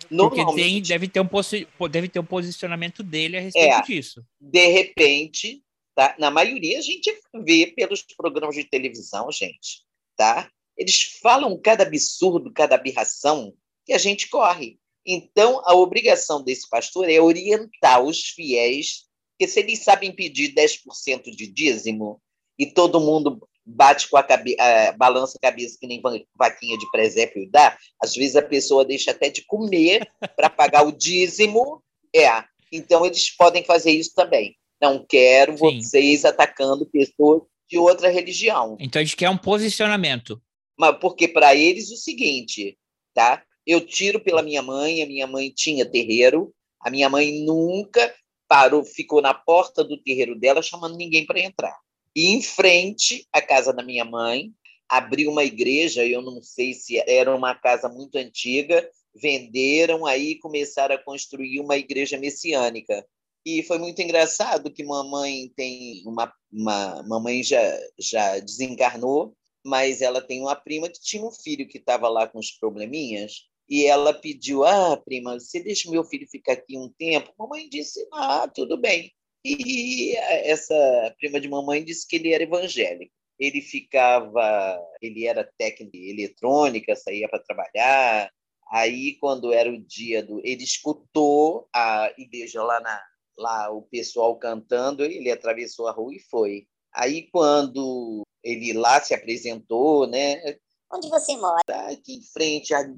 Porque 0.08 0.44
tem, 0.54 0.80
deve, 0.82 1.08
ter 1.08 1.20
um, 1.20 1.88
deve 1.88 2.08
ter 2.08 2.18
um 2.18 2.24
posicionamento 2.24 3.02
dele 3.02 3.36
a 3.36 3.40
respeito 3.40 3.74
é, 3.74 3.82
disso. 3.82 4.24
De 4.40 4.66
repente, 4.66 5.62
Tá? 6.00 6.14
Na 6.18 6.30
maioria, 6.30 6.78
a 6.78 6.80
gente 6.80 7.14
vê 7.44 7.66
pelos 7.76 8.00
programas 8.00 8.54
de 8.54 8.64
televisão, 8.64 9.30
gente. 9.30 9.82
Tá? 10.16 10.50
Eles 10.74 11.18
falam 11.20 11.60
cada 11.60 11.82
absurdo, 11.82 12.50
cada 12.50 12.74
aberração 12.74 13.52
que 13.84 13.92
a 13.92 13.98
gente 13.98 14.30
corre. 14.30 14.78
Então, 15.04 15.60
a 15.62 15.74
obrigação 15.74 16.42
desse 16.42 16.66
pastor 16.70 17.06
é 17.10 17.20
orientar 17.20 18.02
os 18.02 18.30
fiéis, 18.30 19.08
que 19.38 19.46
se 19.46 19.60
eles 19.60 19.80
sabem 19.80 20.10
pedir 20.10 20.54
10% 20.54 21.36
de 21.36 21.46
dízimo 21.46 22.18
e 22.58 22.64
todo 22.64 22.98
mundo 22.98 23.46
bate 23.62 24.08
com 24.08 24.16
a 24.16 24.22
cabeça, 24.22 24.56
balança 24.96 25.36
a 25.36 25.50
cabeça 25.50 25.76
que 25.78 25.86
nem 25.86 26.00
vaquinha 26.34 26.78
de 26.78 26.90
presépio 26.90 27.46
dá, 27.50 27.76
às 28.02 28.14
vezes 28.14 28.36
a 28.36 28.42
pessoa 28.42 28.86
deixa 28.86 29.10
até 29.10 29.28
de 29.28 29.44
comer 29.44 30.10
para 30.34 30.48
pagar 30.48 30.86
o 30.86 30.92
dízimo. 30.92 31.84
É, 32.16 32.42
então 32.72 33.04
eles 33.04 33.36
podem 33.36 33.62
fazer 33.62 33.90
isso 33.90 34.14
também. 34.14 34.56
Não 34.80 35.04
quero 35.06 35.56
Sim. 35.56 35.80
vocês 35.80 36.24
atacando 36.24 36.86
pessoas 36.86 37.42
de 37.68 37.78
outra 37.78 38.08
religião. 38.08 38.76
Então 38.80 39.00
a 39.00 39.04
gente 39.04 39.16
quer 39.16 39.30
um 39.30 39.36
posicionamento. 39.36 40.40
Mas 40.78 40.96
porque 40.98 41.28
para 41.28 41.54
eles 41.54 41.90
o 41.90 41.96
seguinte, 41.96 42.76
tá? 43.14 43.42
Eu 43.66 43.80
tiro 43.80 44.18
pela 44.18 44.42
minha 44.42 44.62
mãe, 44.62 45.02
a 45.02 45.06
minha 45.06 45.26
mãe 45.26 45.50
tinha 45.50 45.84
terreiro, 45.84 46.52
a 46.80 46.90
minha 46.90 47.08
mãe 47.08 47.44
nunca 47.44 48.12
parou, 48.48 48.82
ficou 48.82 49.20
na 49.22 49.34
porta 49.34 49.84
do 49.84 50.02
terreiro 50.02 50.34
dela 50.34 50.62
chamando 50.62 50.96
ninguém 50.96 51.24
para 51.24 51.38
entrar. 51.38 51.78
E 52.16 52.32
em 52.32 52.42
frente 52.42 53.26
à 53.32 53.40
casa 53.40 53.72
da 53.72 53.82
minha 53.82 54.04
mãe, 54.04 54.50
abriu 54.88 55.30
uma 55.30 55.44
igreja, 55.44 56.04
eu 56.04 56.20
não 56.20 56.42
sei 56.42 56.74
se 56.74 56.98
era 57.06 57.32
uma 57.34 57.54
casa 57.54 57.88
muito 57.88 58.16
antiga, 58.16 58.88
venderam 59.14 60.04
aí 60.04 60.36
começaram 60.36 60.94
a 60.96 60.98
construir 60.98 61.60
uma 61.60 61.76
igreja 61.76 62.18
messiânica. 62.18 63.06
E 63.44 63.62
foi 63.62 63.78
muito 63.78 64.00
engraçado 64.02 64.70
que 64.72 64.84
mamãe 64.84 65.50
tem 65.56 66.02
uma, 66.06 66.32
uma 66.52 67.02
mamãe 67.04 67.42
já 67.42 67.60
já 67.98 68.38
desencarnou, 68.38 69.34
mas 69.64 70.02
ela 70.02 70.20
tem 70.20 70.40
uma 70.40 70.56
prima 70.56 70.88
que 70.88 71.00
tinha 71.00 71.24
um 71.24 71.32
filho 71.32 71.66
que 71.66 71.78
estava 71.78 72.08
lá 72.08 72.26
com 72.28 72.38
os 72.38 72.50
probleminhas 72.52 73.46
e 73.68 73.86
ela 73.86 74.12
pediu: 74.12 74.64
"Ah, 74.64 74.96
prima, 74.96 75.38
você 75.38 75.60
deixa 75.60 75.90
meu 75.90 76.04
filho 76.04 76.28
ficar 76.28 76.52
aqui 76.54 76.76
um 76.78 76.88
tempo?" 76.98 77.32
Mamãe 77.38 77.68
disse: 77.68 78.06
"Ah, 78.12 78.48
tudo 78.48 78.76
bem." 78.76 79.12
E 79.44 80.14
essa 80.16 81.14
prima 81.18 81.40
de 81.40 81.48
mamãe 81.48 81.84
disse 81.84 82.06
que 82.06 82.16
ele 82.16 82.32
era 82.32 82.42
evangélico. 82.44 83.12
Ele 83.38 83.62
ficava, 83.62 84.78
ele 85.00 85.26
era 85.26 85.50
técnico 85.56 85.92
de 85.92 86.10
eletrônica, 86.10 86.94
saía 86.94 87.28
para 87.28 87.38
trabalhar. 87.38 88.30
Aí, 88.70 89.16
quando 89.18 89.52
era 89.52 89.70
o 89.70 89.78
dia 89.78 90.22
do. 90.22 90.40
Ele 90.44 90.62
escutou 90.62 91.66
a 91.74 92.12
igreja 92.18 92.62
lá 92.62 92.80
na, 92.80 93.02
lá 93.40 93.70
o 93.70 93.82
pessoal 93.82 94.36
cantando, 94.36 95.02
ele 95.02 95.30
atravessou 95.30 95.88
a 95.88 95.92
rua 95.92 96.14
e 96.14 96.20
foi. 96.20 96.66
Aí 96.94 97.28
quando 97.30 98.22
ele 98.42 98.72
lá 98.72 99.00
se 99.00 99.14
apresentou, 99.14 100.06
né? 100.06 100.58
Onde 100.92 101.08
você 101.08 101.36
mora? 101.36 101.62
Aqui 101.90 102.16
em 102.16 102.22
frente, 102.22 102.74
ali 102.74 102.96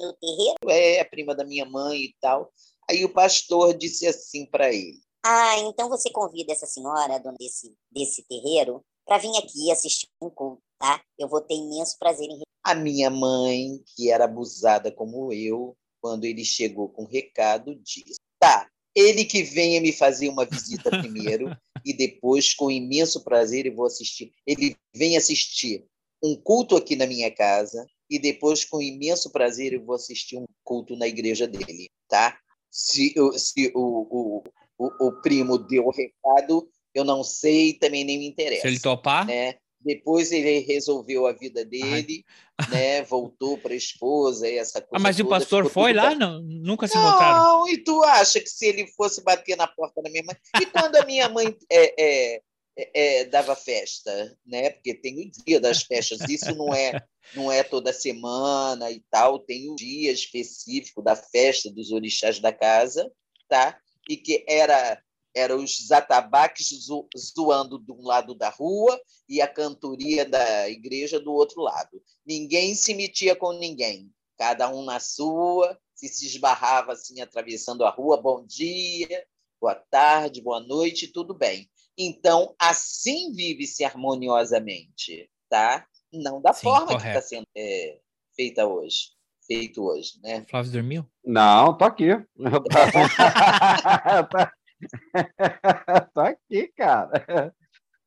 no 0.00 0.12
terreiro. 0.14 0.56
É, 0.68 1.00
a 1.00 1.04
prima 1.04 1.34
da 1.34 1.44
minha 1.44 1.66
mãe 1.66 2.04
e 2.04 2.14
tal. 2.20 2.50
Aí 2.88 3.04
o 3.04 3.12
pastor 3.12 3.76
disse 3.76 4.06
assim 4.06 4.46
para 4.46 4.72
ele: 4.72 5.00
Ah, 5.24 5.58
então 5.58 5.88
você 5.88 6.10
convida 6.10 6.52
essa 6.52 6.66
senhora, 6.66 7.18
dona 7.18 7.36
desse, 7.38 7.74
desse 7.90 8.26
terreiro, 8.26 8.82
para 9.04 9.18
vir 9.18 9.36
aqui 9.36 9.70
assistir 9.70 10.08
um 10.22 10.30
culto, 10.30 10.62
tá? 10.78 11.02
Eu 11.18 11.28
vou 11.28 11.40
ter 11.40 11.54
imenso 11.54 11.98
prazer 11.98 12.26
em. 12.28 12.40
A 12.64 12.74
minha 12.74 13.10
mãe, 13.10 13.80
que 13.94 14.10
era 14.10 14.24
abusada 14.24 14.90
como 14.90 15.32
eu, 15.32 15.76
quando 16.00 16.24
ele 16.24 16.44
chegou 16.44 16.88
com 16.88 17.02
o 17.02 17.08
recado, 17.08 17.74
disse: 17.74 18.16
Tá, 18.38 18.68
ele 18.96 19.26
que 19.26 19.42
venha 19.42 19.78
me 19.80 19.92
fazer 19.92 20.30
uma 20.30 20.46
visita 20.46 20.88
primeiro 20.88 21.54
e 21.84 21.92
depois, 21.92 22.54
com 22.54 22.70
imenso 22.70 23.22
prazer, 23.22 23.66
eu 23.66 23.74
vou 23.74 23.84
assistir. 23.84 24.32
Ele 24.46 24.74
vem 24.94 25.18
assistir 25.18 25.84
um 26.24 26.34
culto 26.34 26.74
aqui 26.74 26.96
na 26.96 27.06
minha 27.06 27.30
casa 27.30 27.86
e 28.08 28.18
depois, 28.18 28.64
com 28.64 28.80
imenso 28.80 29.30
prazer, 29.30 29.74
eu 29.74 29.84
vou 29.84 29.94
assistir 29.94 30.38
um 30.38 30.46
culto 30.64 30.96
na 30.96 31.06
igreja 31.06 31.46
dele, 31.46 31.90
tá? 32.08 32.38
Se, 32.70 33.14
se 33.34 33.70
o, 33.74 33.78
o, 33.78 34.44
o, 34.78 35.06
o 35.08 35.12
primo 35.20 35.58
deu 35.58 35.86
o 35.86 35.90
recado, 35.90 36.68
eu 36.94 37.04
não 37.04 37.22
sei, 37.22 37.74
também 37.74 38.04
nem 38.04 38.18
me 38.18 38.26
interessa. 38.26 38.62
Se 38.62 38.68
ele 38.68 38.80
topar? 38.80 39.26
Né? 39.26 39.56
Depois 39.86 40.32
ele 40.32 40.58
resolveu 40.58 41.26
a 41.26 41.32
vida 41.32 41.64
dele, 41.64 42.24
Ai. 42.58 42.68
né? 42.68 43.02
Voltou 43.02 43.56
para 43.56 43.72
a 43.72 43.76
esposa 43.76 44.48
e 44.48 44.58
essa 44.58 44.80
coisa. 44.80 44.96
Ah, 44.96 44.98
mas 44.98 45.16
toda, 45.16 45.28
o 45.28 45.30
pastor 45.30 45.70
foi 45.70 45.92
lá? 45.92 46.12
Não, 46.12 46.42
nunca 46.42 46.88
se 46.88 46.96
não, 46.96 47.08
encontraram? 47.08 47.38
Não, 47.38 47.68
e 47.68 47.78
tu 47.78 48.02
acha 48.02 48.40
que 48.40 48.50
se 48.50 48.66
ele 48.66 48.88
fosse 48.88 49.22
bater 49.22 49.56
na 49.56 49.68
porta 49.68 50.02
da 50.02 50.10
minha 50.10 50.24
mãe. 50.24 50.36
E 50.60 50.66
quando 50.66 50.96
a 50.96 51.04
minha 51.04 51.28
mãe 51.28 51.56
é, 51.70 52.02
é, 52.02 52.42
é, 52.76 53.24
dava 53.26 53.54
festa, 53.54 54.36
né? 54.44 54.70
Porque 54.70 54.92
tem 54.92 55.20
o 55.20 55.44
dia 55.46 55.60
das 55.60 55.84
festas, 55.84 56.18
isso 56.28 56.52
não 56.56 56.74
é 56.74 57.00
não 57.34 57.50
é 57.50 57.62
toda 57.62 57.92
semana 57.92 58.90
e 58.90 59.00
tal, 59.10 59.38
tem 59.38 59.68
o 59.68 59.72
um 59.72 59.76
dia 59.76 60.10
específico 60.12 61.02
da 61.02 61.14
festa 61.14 61.70
dos 61.70 61.92
orixás 61.92 62.40
da 62.40 62.52
casa, 62.52 63.10
tá? 63.48 63.78
E 64.08 64.16
que 64.16 64.44
era 64.48 65.00
eram 65.36 65.62
os 65.62 65.92
atabaques 65.92 66.70
zoando 67.14 67.78
de 67.78 67.92
um 67.92 68.02
lado 68.02 68.34
da 68.34 68.48
rua 68.48 68.98
e 69.28 69.42
a 69.42 69.46
cantoria 69.46 70.24
da 70.24 70.66
igreja 70.70 71.20
do 71.20 71.30
outro 71.30 71.60
lado. 71.60 72.02
Ninguém 72.26 72.74
se 72.74 72.94
metia 72.94 73.36
com 73.36 73.52
ninguém, 73.52 74.10
cada 74.38 74.74
um 74.74 74.82
na 74.82 74.98
sua, 74.98 75.78
se 75.94 76.08
se 76.08 76.26
esbarrava 76.26 76.92
assim 76.92 77.20
atravessando 77.20 77.84
a 77.84 77.90
rua, 77.90 78.16
bom 78.16 78.46
dia, 78.46 79.26
boa 79.60 79.74
tarde, 79.74 80.40
boa 80.40 80.60
noite, 80.60 81.12
tudo 81.12 81.34
bem. 81.34 81.68
Então, 81.98 82.54
assim 82.58 83.30
vive-se 83.34 83.84
harmoniosamente, 83.84 85.30
tá? 85.50 85.86
Não 86.10 86.40
da 86.40 86.54
Sim, 86.54 86.62
forma 86.62 86.86
correto. 86.86 87.02
que 87.02 87.08
está 87.08 87.20
sendo 87.20 87.46
é, 87.54 87.98
feita 88.34 88.66
hoje, 88.66 89.10
feito 89.46 89.84
hoje, 89.84 90.12
né? 90.22 90.46
Flávio 90.48 90.72
dormiu? 90.72 91.06
Não, 91.22 91.76
tô 91.76 91.84
aqui. 91.84 92.08
tô 96.14 96.20
aqui, 96.20 96.68
cara. 96.76 97.52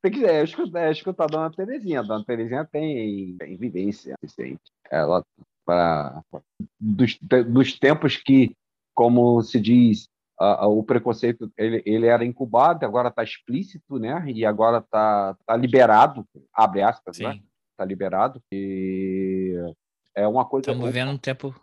Tem 0.01 0.11
que 0.11 0.25
é, 0.25 0.43
escutar, 0.43 0.87
é, 0.87 0.91
escutar 0.91 1.25
a 1.25 1.27
dona 1.27 1.51
Terezinha. 1.51 1.99
A 1.99 2.03
dona 2.03 2.23
Terezinha 2.23 2.65
tem, 2.65 3.35
tem 3.37 3.57
vivência 3.57 4.15
suficiente. 4.19 4.61
Ela, 4.89 5.23
para 5.65 6.23
dos, 6.79 7.17
dos 7.47 7.77
tempos 7.77 8.17
que, 8.17 8.55
como 8.95 9.41
se 9.41 9.59
diz, 9.59 10.07
uh, 10.39 10.65
o 10.67 10.83
preconceito 10.83 11.51
ele, 11.57 11.83
ele 11.85 12.07
era 12.07 12.23
incubado, 12.23 12.85
agora 12.85 13.09
está 13.09 13.23
explícito, 13.23 13.99
né? 13.99 14.23
E 14.27 14.45
agora 14.45 14.77
está 14.77 15.35
tá 15.45 15.55
liberado, 15.55 16.25
abre 16.53 16.81
aspas, 16.81 17.19
né? 17.19 17.33
Sim. 17.33 17.39
né? 17.39 17.43
Está 17.71 17.85
liberado. 17.85 18.41
E 18.51 19.53
é 20.15 20.27
uma 20.27 20.45
coisa. 20.45 20.71
Estamos 20.71 20.87
vivendo 20.87 21.11
um 21.11 21.17
tempo. 21.17 21.53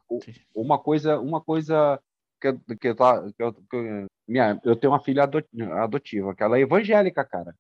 Uma 0.55 0.79
coisa, 0.79 1.19
uma 1.19 1.41
coisa 1.41 2.01
que, 2.41 2.53
que, 2.77 2.89
eu, 2.89 2.97
que, 2.97 3.43
eu, 3.43 3.53
que 3.53 4.07
minha, 4.27 4.61
eu 4.65 4.77
tenho 4.77 4.93
uma 4.93 5.03
filha 5.03 5.25
adotiva, 5.25 6.35
que 6.35 6.43
ela 6.43 6.59
é 6.59 6.63
evangélica, 6.63 7.25
cara. 7.25 7.55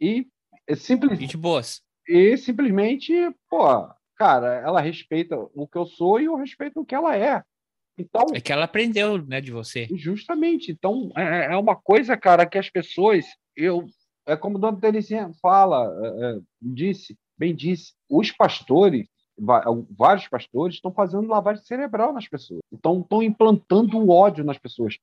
E 0.00 0.26
é 0.66 0.76
simples. 0.76 1.18
Gente 1.18 1.36
boas. 1.36 1.82
E 2.06 2.36
simplesmente, 2.36 3.12
pô, 3.48 3.88
cara, 4.16 4.54
ela 4.56 4.80
respeita 4.80 5.36
o 5.36 5.66
que 5.66 5.78
eu 5.78 5.86
sou 5.86 6.20
e 6.20 6.26
eu 6.26 6.36
respeito 6.36 6.80
o 6.80 6.84
que 6.84 6.94
ela 6.94 7.16
é. 7.16 7.42
Então, 7.98 8.26
é 8.32 8.40
que 8.40 8.52
ela 8.52 8.64
aprendeu, 8.64 9.24
né, 9.26 9.40
de 9.40 9.50
você. 9.50 9.88
Justamente. 9.90 10.70
Então, 10.70 11.10
é, 11.16 11.52
é 11.52 11.56
uma 11.56 11.74
coisa, 11.74 12.16
cara, 12.16 12.46
que 12.46 12.56
as 12.56 12.70
pessoas, 12.70 13.24
eu, 13.56 13.86
é 14.24 14.36
como 14.36 14.56
a 14.56 14.60
Dona 14.60 14.80
Terezinha 14.80 15.30
fala, 15.42 15.84
é, 16.00 16.36
é 16.36 16.40
disse, 16.62 17.16
bem 17.36 17.54
disse, 17.54 17.92
os 18.08 18.30
pastores, 18.30 19.08
vários 19.96 20.28
pastores 20.28 20.76
estão 20.76 20.92
fazendo 20.92 21.28
lavagem 21.28 21.64
cerebral 21.64 22.12
nas 22.12 22.28
pessoas. 22.28 22.60
Então, 22.72 23.00
estão 23.00 23.22
implantando 23.22 23.98
o 23.98 24.10
ódio 24.10 24.44
nas 24.44 24.58
pessoas. 24.58 24.96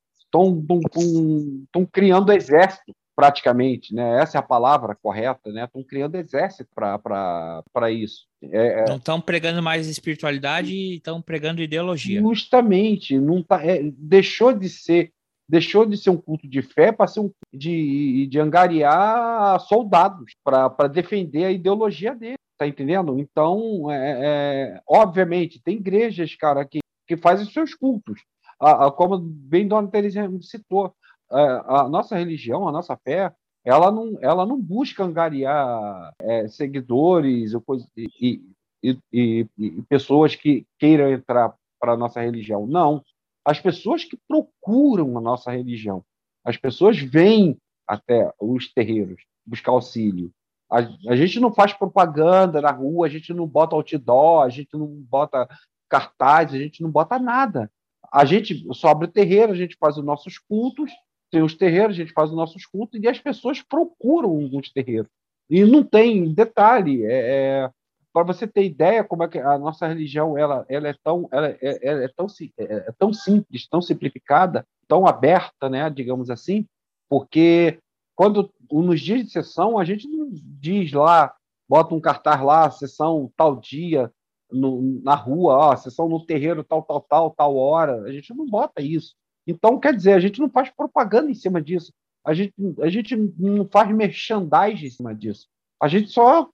Estão, 0.44 1.86
criando 1.92 2.32
exército 2.32 2.94
praticamente, 3.16 3.94
né? 3.94 4.22
Essa 4.22 4.38
é 4.38 4.40
a 4.40 4.44
palavra 4.44 4.94
correta, 4.94 5.52
né? 5.52 5.64
Estão 5.64 5.82
criando 5.84 6.16
exército 6.16 6.70
para 6.76 7.92
isso. 7.92 8.26
É, 8.44 8.82
é, 8.82 8.86
não 8.88 8.98
estão 8.98 9.22
pregando 9.22 9.64
mais 9.64 9.88
espiritualidade, 9.88 10.96
estão 10.96 11.22
pregando 11.22 11.62
ideologia. 11.62 12.20
Justamente, 12.20 13.18
não 13.18 13.42
tá, 13.42 13.66
é, 13.66 13.82
deixou 13.98 14.54
de 14.54 14.68
ser 14.70 15.12
deixou 15.48 15.86
de 15.86 15.96
ser 15.96 16.10
um 16.10 16.18
culto 16.18 16.48
de 16.48 16.62
fé 16.62 16.92
para 16.92 17.08
ser 17.08 17.20
um 17.20 17.32
de, 17.54 18.28
de 18.28 18.40
angariar 18.40 19.60
soldados 19.62 20.34
para 20.44 20.88
defender 20.88 21.46
a 21.46 21.52
ideologia 21.52 22.16
dele, 22.16 22.38
tá 22.58 22.68
entendendo? 22.68 23.20
Então, 23.20 23.92
é, 23.92 24.20
é, 24.20 24.82
obviamente, 24.88 25.62
tem 25.62 25.78
igrejas, 25.78 26.36
cara, 26.36 26.66
que, 26.66 26.80
que 27.08 27.16
fazem 27.16 27.46
seus 27.46 27.76
cultos. 27.76 28.22
A, 28.60 28.88
a, 28.88 28.92
como 28.92 29.18
bem 29.18 29.68
Dona 29.68 29.88
Teresa 29.88 30.30
citou, 30.42 30.94
a, 31.30 31.82
a, 31.82 31.90
nossa 31.90 32.16
religião, 32.16 32.68
a 32.68 32.72
nossa 32.72 32.98
fé, 32.98 33.34
ela 33.64 33.92
não, 33.92 34.18
ela 34.22 34.46
não 34.46 34.62
busca 34.62 35.04
angariar 35.04 36.14
é, 36.20 36.48
seguidores 36.48 37.54
e, 37.98 38.42
e, 38.84 39.00
e, 39.12 39.48
e, 39.58 39.82
pessoas 39.90 40.36
que 40.36 40.66
queiram 40.78 41.12
entrar 41.12 41.56
para 41.80 41.94
a 41.94 41.98
nossa 41.98 42.22
religião. 42.22 42.68
Não. 42.68 43.04
As 43.44 43.60
pessoas 43.60 44.04
que 44.04 44.18
procuram 44.28 45.18
a 45.18 45.22
nossa 45.22 45.52
religião, 45.52 46.04
as 46.44 46.58
pessoas 46.58 46.98
vêm 47.00 47.58
até 47.88 48.32
os 48.40 48.72
terreiros 48.72 49.22
buscar 49.46 49.72
auxílio. 49.72 50.32
A, 50.70 50.80
a 51.12 51.16
gente 51.16 51.40
não 51.40 51.54
faz 51.54 51.74
propaganda 51.74 52.62
na 52.62 52.72
rua, 52.72 53.08
a 53.08 53.10
gente 53.10 53.34
não 53.34 53.48
bota 53.48 53.76
outdoor, 53.76 54.44
a 54.44 54.50
gente 54.50 54.74
não 54.74 54.88
bota 54.88 55.48
cartaz, 55.90 56.54
a 56.54 56.58
gente 56.58 56.82
não 56.82 56.90
bota 56.90 57.20
nada. 57.20 57.72
A 58.12 58.26
gente 58.26 58.66
só 58.74 58.90
abre 58.90 59.08
o 59.08 59.12
terreiro, 59.12 59.52
a 59.52 59.56
gente 59.56 59.78
faz 59.80 59.98
os 59.98 60.04
nossos 60.04 60.38
cultos 60.38 60.92
tem 61.36 61.42
os 61.42 61.56
terreiros, 61.56 61.96
a 61.96 62.00
gente 62.00 62.14
faz 62.14 62.30
os 62.30 62.36
nossos 62.36 62.66
cultos 62.66 63.02
e 63.02 63.08
as 63.10 63.20
pessoas 63.20 63.62
procuram 63.62 64.50
os 64.54 64.72
terreiros. 64.72 65.10
E 65.50 65.66
não 65.66 65.84
tem 65.84 66.34
detalhe, 66.34 67.04
é, 67.04 67.66
é 67.66 67.72
para 68.14 68.24
você 68.24 68.48
ter 68.48 68.64
ideia 68.64 69.04
como 69.04 69.24
é 69.24 69.28
que 69.28 69.38
a 69.38 69.58
nossa 69.58 69.86
religião 69.86 70.38
ela, 70.38 70.66
ela 70.70 70.88
é 70.88 70.96
tão 71.04 71.28
ela, 71.30 71.50
é, 71.50 72.06
é 72.06 72.08
tão 72.16 72.28
é, 72.58 72.64
é 72.64 72.92
tão 72.98 73.12
simples, 73.12 73.68
tão 73.68 73.82
simplificada, 73.82 74.66
tão 74.88 75.06
aberta, 75.06 75.70
né, 75.70 75.90
digamos 75.90 76.30
assim, 76.30 76.66
porque 77.10 77.80
quando 78.16 78.50
nos 78.72 79.02
dias 79.02 79.26
de 79.26 79.32
sessão 79.32 79.78
a 79.78 79.84
gente 79.84 80.08
não 80.08 80.30
diz 80.32 80.94
lá, 80.94 81.36
bota 81.68 81.94
um 81.94 82.00
cartaz 82.00 82.42
lá, 82.42 82.72
sessão 82.72 83.30
tal 83.36 83.58
dia 83.58 84.10
no, 84.52 85.02
na 85.04 85.16
rua, 85.16 85.54
ó, 85.54 85.76
sessão 85.76 86.08
no 86.08 86.26
terreiro 86.26 86.64
tal 86.64 86.84
tal 86.84 87.02
tal 87.02 87.32
tal 87.32 87.56
hora, 87.56 88.04
a 88.04 88.12
gente 88.12 88.34
não 88.34 88.46
bota 88.46 88.82
isso. 88.82 89.16
Então, 89.48 89.80
quer 89.80 89.96
dizer, 89.96 90.14
a 90.14 90.20
gente 90.20 90.40
não 90.40 90.50
faz 90.50 90.70
propaganda 90.70 91.30
em 91.30 91.36
cima 91.36 91.62
disso. 91.62 91.94
A 92.26 92.34
gente, 92.34 92.54
a 92.82 92.90
gente 92.90 93.16
não 93.38 93.68
faz 93.68 93.90
merchandising 93.92 94.86
em 94.86 94.90
cima 94.90 95.14
disso. 95.14 95.48
A 95.82 95.88
gente 95.88 96.10
só, 96.10 96.50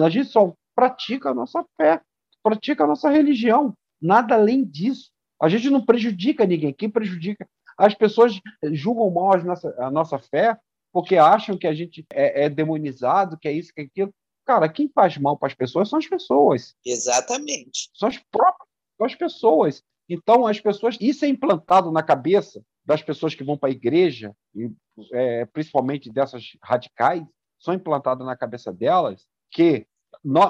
a 0.00 0.08
gente 0.08 0.30
só 0.30 0.54
pratica 0.74 1.30
a 1.30 1.34
nossa 1.34 1.64
fé, 1.76 2.00
pratica 2.42 2.84
a 2.84 2.86
nossa 2.86 3.10
religião. 3.10 3.74
Nada 4.00 4.34
além 4.34 4.64
disso. 4.64 5.10
A 5.40 5.48
gente 5.48 5.68
não 5.68 5.84
prejudica 5.84 6.46
ninguém. 6.46 6.72
Quem 6.72 6.88
prejudica? 6.88 7.46
As 7.76 7.94
pessoas 7.94 8.40
julgam 8.72 9.10
mal 9.10 9.34
a 9.34 9.38
nossa, 9.38 9.74
a 9.78 9.90
nossa 9.90 10.18
fé 10.18 10.58
porque 10.92 11.16
acham 11.16 11.56
que 11.56 11.66
a 11.66 11.74
gente 11.74 12.04
é, 12.12 12.44
é 12.44 12.48
demonizado, 12.48 13.38
que 13.38 13.48
é 13.48 13.52
isso, 13.52 13.72
que 13.72 13.80
é 13.80 13.84
aquilo. 13.84 14.12
Cara, 14.50 14.68
quem 14.68 14.88
faz 14.88 15.16
mal 15.16 15.36
para 15.36 15.46
as 15.46 15.54
pessoas 15.54 15.88
são 15.88 16.00
as 16.00 16.08
pessoas. 16.08 16.74
Exatamente. 16.84 17.88
São 17.94 18.08
as 18.08 18.18
próprias 18.18 18.68
são 18.98 19.06
as 19.06 19.14
pessoas. 19.14 19.82
Então, 20.08 20.44
as 20.44 20.58
pessoas, 20.58 20.98
isso 21.00 21.24
é 21.24 21.28
implantado 21.28 21.92
na 21.92 22.02
cabeça 22.02 22.60
das 22.84 23.00
pessoas 23.00 23.32
que 23.32 23.44
vão 23.44 23.56
para 23.56 23.68
a 23.68 23.72
igreja, 23.72 24.34
e, 24.52 24.68
é, 25.12 25.44
principalmente 25.44 26.10
dessas 26.10 26.56
radicais, 26.64 27.22
são 27.60 27.74
implantadas 27.74 28.26
na 28.26 28.34
cabeça 28.34 28.72
delas 28.72 29.24
que 29.52 29.86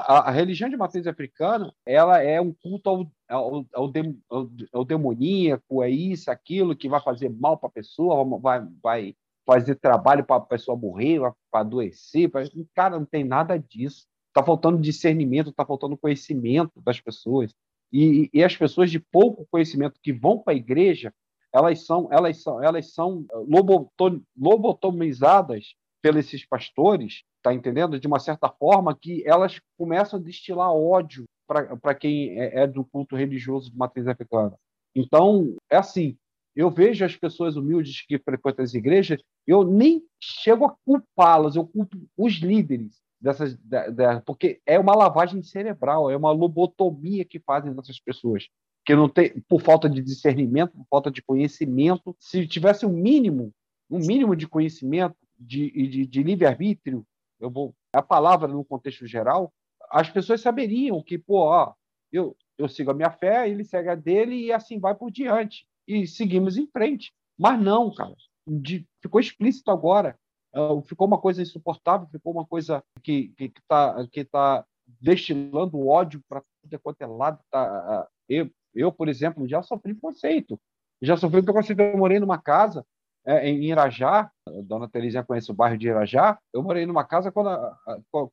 a, 0.08 0.30
religião 0.30 0.70
de 0.70 0.78
matriz 0.78 1.06
africana 1.06 1.70
ela 1.84 2.22
é 2.22 2.40
um 2.40 2.54
culto 2.54 2.88
ao, 2.88 3.12
ao, 3.28 3.66
ao, 3.74 3.88
dem, 3.88 4.18
ao, 4.30 4.48
ao 4.72 4.82
demoníaco, 4.82 5.82
é 5.82 5.90
isso, 5.90 6.30
aquilo 6.30 6.74
que 6.74 6.88
vai 6.88 7.02
fazer 7.02 7.28
mal 7.28 7.58
para 7.58 7.68
a 7.68 7.72
pessoa, 7.72 8.24
vai, 8.40 8.66
vai 8.82 9.14
fazer 9.50 9.74
trabalho 9.74 10.24
para 10.24 10.36
a 10.36 10.40
pessoa 10.40 10.76
morrer, 10.76 11.18
para 11.50 11.60
adoecer. 11.60 12.30
Pra... 12.30 12.42
Cara, 12.72 12.98
não 12.98 13.04
tem 13.04 13.24
nada 13.24 13.58
disso. 13.58 14.06
Está 14.28 14.44
faltando 14.44 14.78
discernimento, 14.78 15.50
está 15.50 15.66
faltando 15.66 15.98
conhecimento 15.98 16.80
das 16.80 17.00
pessoas. 17.00 17.52
E, 17.92 18.30
e 18.32 18.44
as 18.44 18.56
pessoas 18.56 18.92
de 18.92 19.00
pouco 19.00 19.46
conhecimento 19.50 19.98
que 20.00 20.12
vão 20.12 20.38
para 20.38 20.52
a 20.52 20.56
igreja, 20.56 21.12
elas 21.52 21.84
são, 21.84 22.08
elas 22.12 22.40
são, 22.40 22.62
elas 22.62 22.92
são 22.92 23.26
lobotom, 23.48 24.22
lobotomizadas 24.38 25.74
pelos 26.00 26.26
esses 26.26 26.46
pastores, 26.46 27.24
tá 27.42 27.52
entendendo? 27.52 27.98
De 27.98 28.06
uma 28.06 28.20
certa 28.20 28.48
forma 28.48 28.96
que 28.96 29.26
elas 29.26 29.60
começam 29.76 30.20
a 30.20 30.22
destilar 30.22 30.72
ódio 30.72 31.24
para 31.48 31.94
quem 31.96 32.38
é, 32.38 32.62
é, 32.62 32.66
do 32.68 32.84
culto 32.84 33.16
religioso 33.16 33.68
de 33.72 33.76
matriz 33.76 34.06
africana. 34.06 34.56
Então, 34.94 35.56
é 35.68 35.76
assim, 35.76 36.16
eu 36.54 36.70
vejo 36.70 37.04
as 37.04 37.16
pessoas 37.16 37.56
humildes 37.56 38.04
que 38.06 38.18
frequentam 38.18 38.64
as 38.64 38.74
igrejas, 38.74 39.22
eu 39.46 39.64
nem 39.64 40.02
chego 40.20 40.66
a 40.66 40.76
culpá-las, 40.84 41.56
eu 41.56 41.66
culpo 41.66 41.96
os 42.16 42.34
líderes, 42.34 43.00
dessas, 43.20 43.56
da, 43.58 43.88
da, 43.88 44.20
porque 44.22 44.60
é 44.66 44.78
uma 44.78 44.96
lavagem 44.96 45.42
cerebral, 45.42 46.10
é 46.10 46.16
uma 46.16 46.32
lobotomia 46.32 47.24
que 47.24 47.38
fazem 47.38 47.72
dessas 47.74 48.00
pessoas. 48.00 48.48
que 48.84 48.94
não 48.94 49.08
tem, 49.08 49.40
por 49.48 49.60
falta 49.60 49.88
de 49.88 50.02
discernimento, 50.02 50.72
por 50.72 50.86
falta 50.88 51.10
de 51.10 51.22
conhecimento. 51.22 52.16
Se 52.18 52.46
tivesse 52.46 52.86
um 52.86 52.92
mínimo, 52.92 53.52
um 53.90 53.98
mínimo 53.98 54.34
de 54.34 54.48
conhecimento, 54.48 55.16
de, 55.38 55.70
de, 55.70 56.06
de 56.06 56.22
livre-arbítrio, 56.22 57.06
eu 57.38 57.50
vou 57.50 57.74
a 57.92 58.02
palavra 58.02 58.48
no 58.48 58.64
contexto 58.64 59.06
geral, 59.06 59.52
as 59.90 60.08
pessoas 60.08 60.40
saberiam 60.40 61.02
que, 61.02 61.18
pô, 61.18 61.40
ó, 61.40 61.74
eu, 62.12 62.36
eu 62.56 62.68
sigo 62.68 62.90
a 62.90 62.94
minha 62.94 63.10
fé, 63.10 63.48
ele 63.48 63.64
segue 63.64 63.88
a 63.88 63.94
dele 63.94 64.36
e 64.36 64.52
assim 64.52 64.78
vai 64.78 64.94
por 64.94 65.10
diante. 65.10 65.66
E 65.86 66.06
seguimos 66.06 66.56
em 66.56 66.66
frente. 66.66 67.12
Mas 67.38 67.60
não, 67.60 67.92
cara. 67.92 68.14
De, 68.46 68.86
ficou 69.02 69.20
explícito 69.20 69.70
agora. 69.70 70.18
Uh, 70.54 70.82
ficou 70.82 71.06
uma 71.06 71.18
coisa 71.18 71.40
insuportável, 71.40 72.08
ficou 72.08 72.32
uma 72.32 72.44
coisa 72.44 72.82
que 73.02 73.32
está 73.38 73.48
que 73.48 73.62
tá, 73.68 74.08
que 74.10 74.24
tá 74.24 74.66
destilando 75.00 75.86
ódio 75.86 76.20
para 76.28 76.42
tudo 76.62 76.80
quanto 76.80 77.02
é 77.02 77.06
lado. 77.06 77.38
Tá, 77.50 78.04
uh, 78.04 78.08
eu, 78.28 78.50
eu, 78.74 78.92
por 78.92 79.08
exemplo, 79.08 79.48
já 79.48 79.62
sofri 79.62 79.94
preconceito. 79.94 80.60
Já 81.00 81.16
sofri 81.16 81.42
preconceito. 81.42 81.80
Eu 81.80 81.96
morei 81.96 82.18
numa 82.18 82.38
casa 82.38 82.84
é, 83.24 83.48
em 83.48 83.64
Irajá, 83.64 84.30
a 84.46 84.50
dona 84.62 84.88
Terezinha 84.88 85.24
conhece 85.24 85.50
o 85.50 85.54
bairro 85.54 85.76
de 85.76 85.88
Irajá, 85.88 86.38
eu 86.52 86.62
morei 86.62 86.86
numa 86.86 87.04
casa 87.04 87.30
quando 87.30 87.50
a, 87.50 87.76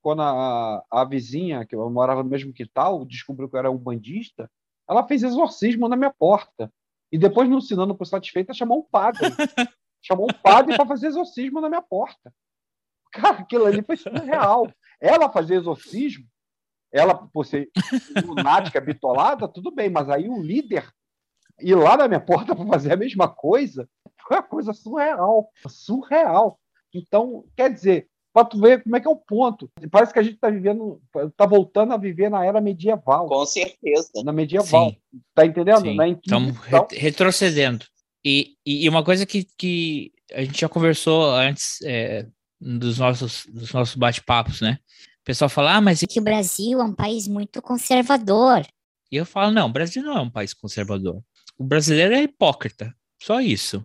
quando 0.02 0.22
a, 0.22 0.84
a 0.90 1.06
vizinha, 1.06 1.66
que 1.66 1.76
eu 1.76 1.90
morava 1.90 2.24
no 2.24 2.30
mesmo 2.30 2.54
quintal, 2.54 3.04
descobriu 3.06 3.50
que 3.50 3.56
eu 3.56 3.60
era 3.60 3.72
um 3.72 3.78
bandista, 3.78 4.50
ela 4.90 5.06
fez 5.06 5.24
exorcismo 5.24 5.90
na 5.90 5.98
minha 5.98 6.14
porta. 6.18 6.72
E 7.12 7.18
depois, 7.18 7.50
não 7.50 7.60
ensinando 7.60 7.96
por 7.96 8.06
satisfeita, 8.06 8.54
chamou 8.54 8.80
um 8.80 8.84
padre. 8.84 9.22
chamou 10.02 10.26
um 10.26 10.42
padre 10.42 10.76
para 10.76 10.86
fazer 10.86 11.08
exorcismo 11.08 11.62
na 11.62 11.70
minha 11.70 11.82
porta. 11.82 12.34
Cara, 13.12 13.40
aquilo 13.40 13.66
ali 13.66 13.82
foi 13.82 13.98
surreal. 13.98 14.72
Ela 15.00 15.32
fazer 15.32 15.56
exorcismo, 15.56 16.26
ela, 16.92 17.16
por 17.16 17.46
ser 17.46 17.70
lunática, 18.26 18.82
bitolada, 18.82 19.48
tudo 19.48 19.72
bem, 19.72 19.90
mas 19.90 20.10
aí 20.10 20.28
o 20.28 20.42
líder 20.42 20.92
ir 21.60 21.76
lá 21.76 21.98
na 21.98 22.08
minha 22.08 22.20
porta 22.20 22.56
para 22.56 22.66
fazer 22.66 22.94
a 22.94 22.98
mesma 22.98 23.28
coisa, 23.28 23.90
foi 24.22 24.38
uma 24.38 24.44
coisa 24.44 24.74
surreal. 24.74 25.50
Surreal. 25.68 26.60
Então, 26.94 27.46
quer 27.56 27.72
dizer, 27.72 28.10
para 28.38 28.46
tu 28.46 28.60
ver 28.60 28.84
como 28.84 28.96
é 28.96 29.00
que 29.00 29.08
é 29.08 29.10
o 29.10 29.16
ponto. 29.16 29.68
Parece 29.90 30.14
que 30.14 30.20
a 30.20 30.22
gente 30.22 30.36
está 30.36 30.48
vivendo, 30.48 31.02
está 31.16 31.48
voltando 31.48 31.92
a 31.92 31.98
viver 31.98 32.30
na 32.30 32.46
era 32.46 32.62
medieval. 32.62 33.28
Com 33.28 33.44
certeza. 33.48 34.12
Na 34.24 34.32
medieval. 34.32 34.92
Sim. 34.92 34.98
Tá 35.34 35.44
entendendo? 35.44 35.88
Estamos 36.24 36.56
re 36.60 36.78
retrocedendo. 36.92 37.84
E, 38.24 38.56
e, 38.64 38.88
uma 38.88 39.04
coisa 39.04 39.26
que, 39.26 39.48
que 39.58 40.12
a 40.32 40.44
gente 40.44 40.62
já 40.62 40.70
conversou 40.70 41.32
antes 41.32 41.82
é, 41.84 42.28
dos 42.62 43.00
nossos, 43.00 43.48
dos 43.48 43.74
nossos 43.74 43.96
bate-papos, 43.96 44.62
né? 44.62 44.78
O 45.22 45.26
pessoal 45.26 45.50
fala, 45.50 45.76
ah, 45.76 45.82
mas. 45.82 46.02
Que 46.08 46.20
o 46.20 46.24
Brasil 46.24 46.80
é 46.80 46.84
um 46.84 46.94
país 46.94 47.28
muito 47.28 47.60
conservador. 47.60 48.68
E 49.12 49.16
eu 49.16 49.26
falo, 49.26 49.52
não, 49.52 49.66
o 49.66 49.74
Brasil 49.74 50.04
não 50.04 50.16
é 50.16 50.22
um 50.22 50.30
país 50.30 50.54
conservador. 50.54 51.24
O 51.58 51.64
brasileiro 51.64 52.14
é 52.14 52.22
hipócrita. 52.22 52.94
Só 53.20 53.42
isso. 53.42 53.84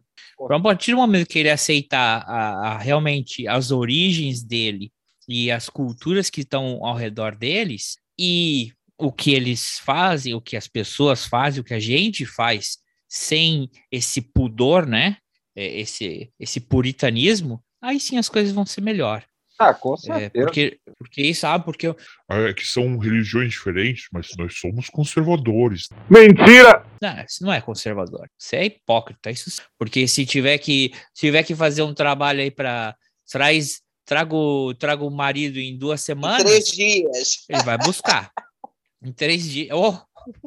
A 0.50 0.60
partir 0.60 0.92
do 0.92 0.96
momento 0.96 1.28
que 1.28 1.38
ele 1.38 1.50
aceitar 1.50 2.24
a, 2.26 2.72
a, 2.72 2.78
realmente 2.78 3.46
as 3.46 3.70
origens 3.70 4.42
dele 4.42 4.92
e 5.28 5.50
as 5.50 5.68
culturas 5.68 6.28
que 6.28 6.40
estão 6.40 6.84
ao 6.84 6.94
redor 6.94 7.36
deles 7.36 7.96
e 8.18 8.72
o 8.98 9.12
que 9.12 9.32
eles 9.32 9.78
fazem, 9.78 10.34
o 10.34 10.40
que 10.40 10.56
as 10.56 10.68
pessoas 10.68 11.26
fazem, 11.26 11.60
o 11.60 11.64
que 11.64 11.74
a 11.74 11.80
gente 11.80 12.24
faz 12.24 12.78
sem 13.08 13.70
esse 13.90 14.20
pudor, 14.20 14.86
né? 14.86 15.18
É, 15.54 15.80
esse, 15.80 16.32
esse 16.40 16.60
puritanismo, 16.60 17.62
aí 17.80 18.00
sim 18.00 18.16
as 18.16 18.28
coisas 18.28 18.54
vão 18.54 18.64
ser 18.64 18.80
melhor. 18.80 19.24
Ah, 19.68 19.74
com 19.74 19.94
é, 19.94 19.96
certeza. 19.96 20.30
É, 20.34 20.44
porque, 20.44 20.78
porque 20.98 21.34
sabe, 21.34 21.64
porque 21.64 21.86
eu... 21.88 21.96
É 22.28 22.52
que 22.52 22.66
são 22.66 22.98
religiões 22.98 23.50
diferentes, 23.50 24.06
mas 24.12 24.30
nós 24.38 24.58
somos 24.58 24.88
conservadores. 24.88 25.88
Mentira! 26.08 26.84
Não, 27.00 27.16
você 27.26 27.44
não 27.44 27.52
é 27.52 27.60
conservador. 27.60 28.28
Você 28.38 28.56
é 28.56 28.64
hipócrita. 28.66 29.30
Isso, 29.30 29.62
porque 29.78 30.06
se 30.08 30.26
tiver 30.26 30.58
que, 30.58 30.92
tiver 31.14 31.42
que 31.42 31.54
fazer 31.54 31.82
um 31.82 31.94
trabalho 31.94 32.40
aí 32.40 32.50
para 32.50 32.94
traz 33.30 33.80
trago 34.04 34.74
trago 34.74 35.06
o 35.06 35.10
marido 35.10 35.58
em 35.58 35.76
duas 35.76 36.00
semanas. 36.00 36.40
Em 36.40 36.44
três 36.44 36.64
dias. 36.66 37.44
Ele 37.48 37.62
vai 37.62 37.78
buscar. 37.78 38.30
em 39.02 39.12
três 39.12 39.44
dias. 39.44 39.70
Oh. 39.72 39.96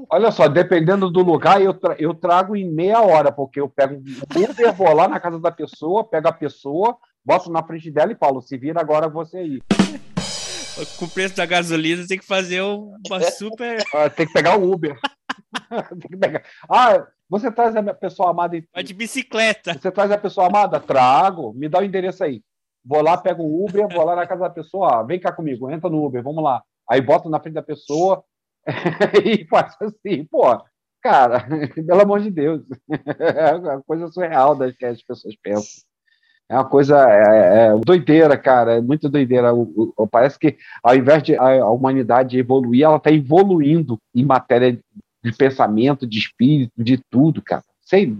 Olha 0.10 0.32
só, 0.32 0.48
dependendo 0.48 1.12
do 1.12 1.22
lugar, 1.22 1.62
eu, 1.62 1.74
tra 1.74 1.96
eu 2.00 2.14
trago 2.14 2.56
em 2.56 2.70
meia 2.70 3.02
hora, 3.02 3.32
porque 3.32 3.60
eu 3.60 3.68
pego 3.68 3.96
um 3.96 4.50
Uber, 4.50 4.74
vou 4.74 4.94
lá 4.94 5.08
na 5.08 5.20
casa 5.20 5.38
da 5.38 5.52
pessoa, 5.52 6.08
pego 6.08 6.30
a 6.30 6.32
pessoa, 6.32 6.98
boto 7.26 7.52
na 7.52 7.64
frente 7.64 7.90
dela 7.90 8.12
e 8.12 8.16
falo, 8.16 8.42
se 8.42 8.58
vira 8.58 8.80
agora 8.80 9.10
você 9.10 9.38
aí. 9.38 9.62
Com 11.00 11.06
o 11.06 11.10
preço 11.10 11.38
da 11.38 11.46
gasolina, 11.46 12.06
tem 12.06 12.20
que 12.20 12.26
fazer 12.26 12.62
uma 12.62 13.22
super. 13.32 13.82
Ah, 13.94 14.10
tem 14.10 14.28
que 14.28 14.34
pegar 14.34 14.58
o 14.58 14.72
Uber. 14.72 15.00
tem 15.90 16.10
que 16.12 16.18
pegar. 16.18 16.44
Ah, 16.70 17.08
você 17.30 17.50
traz 17.50 17.76
a 17.76 17.94
pessoa 17.94 18.32
amada. 18.32 18.62
Vai 18.74 18.84
de 18.84 18.94
bicicleta. 18.94 19.74
Você 19.74 19.90
traz 19.90 20.12
a 20.12 20.18
pessoa 20.18 20.48
amada? 20.48 20.80
Trago. 20.80 21.54
Me 21.54 21.70
dá 21.70 21.80
o 21.80 21.84
endereço 21.84 22.26
aí. 22.26 22.44
Vou 22.84 23.02
lá, 23.02 23.18
pego 23.18 23.42
o 23.42 23.66
Uber, 23.66 23.88
vou 23.88 24.06
lá 24.06 24.16
na 24.16 24.28
casa 24.28 24.42
da 24.42 24.50
pessoa. 24.50 25.00
Ah, 25.00 25.04
vem 25.04 25.20
cá 25.20 25.32
comigo, 25.32 25.72
entra 25.72 25.90
no 25.90 26.06
Uber, 26.06 26.22
vamos 26.22 26.44
lá. 26.44 26.62
Aí 26.90 27.02
boto 27.02 27.30
na 27.30 27.40
frente 27.40 27.56
da 27.56 27.64
pessoa 27.64 28.24
e 29.26 29.48
faz 29.48 29.76
assim, 29.82 30.26
pô, 30.26 30.44
cara, 31.02 31.48
pelo 31.74 32.02
amor 32.02 32.20
de 32.20 32.30
Deus. 32.30 32.62
É 33.18 33.56
uma 33.56 33.82
coisa 33.82 34.08
surreal 34.10 34.56
das 34.56 34.76
que 34.76 34.86
as 34.86 35.02
pessoas 35.02 35.36
pensam. 35.42 35.85
É 36.48 36.54
uma 36.56 36.66
coisa 36.66 37.10
é, 37.10 37.68
é, 37.68 37.78
doideira, 37.84 38.38
cara, 38.38 38.76
é 38.76 38.82
muito 38.82 39.10
doideira. 39.10 39.54
O, 39.54 39.94
o, 39.98 40.08
parece 40.08 40.38
que 40.38 40.58
ao 40.84 40.96
invés 40.96 41.24
de 41.24 41.36
a, 41.36 41.70
humanidade 41.70 42.38
evoluir, 42.38 42.84
ela 42.84 42.98
está 42.98 43.12
evoluindo 43.12 44.00
em 44.14 44.24
matéria 44.24 44.80
de 45.24 45.32
pensamento, 45.32 46.06
de 46.06 46.20
espírito, 46.20 46.72
de 46.78 47.00
tudo, 47.10 47.42
cara. 47.42 47.64
Sei, 47.82 48.16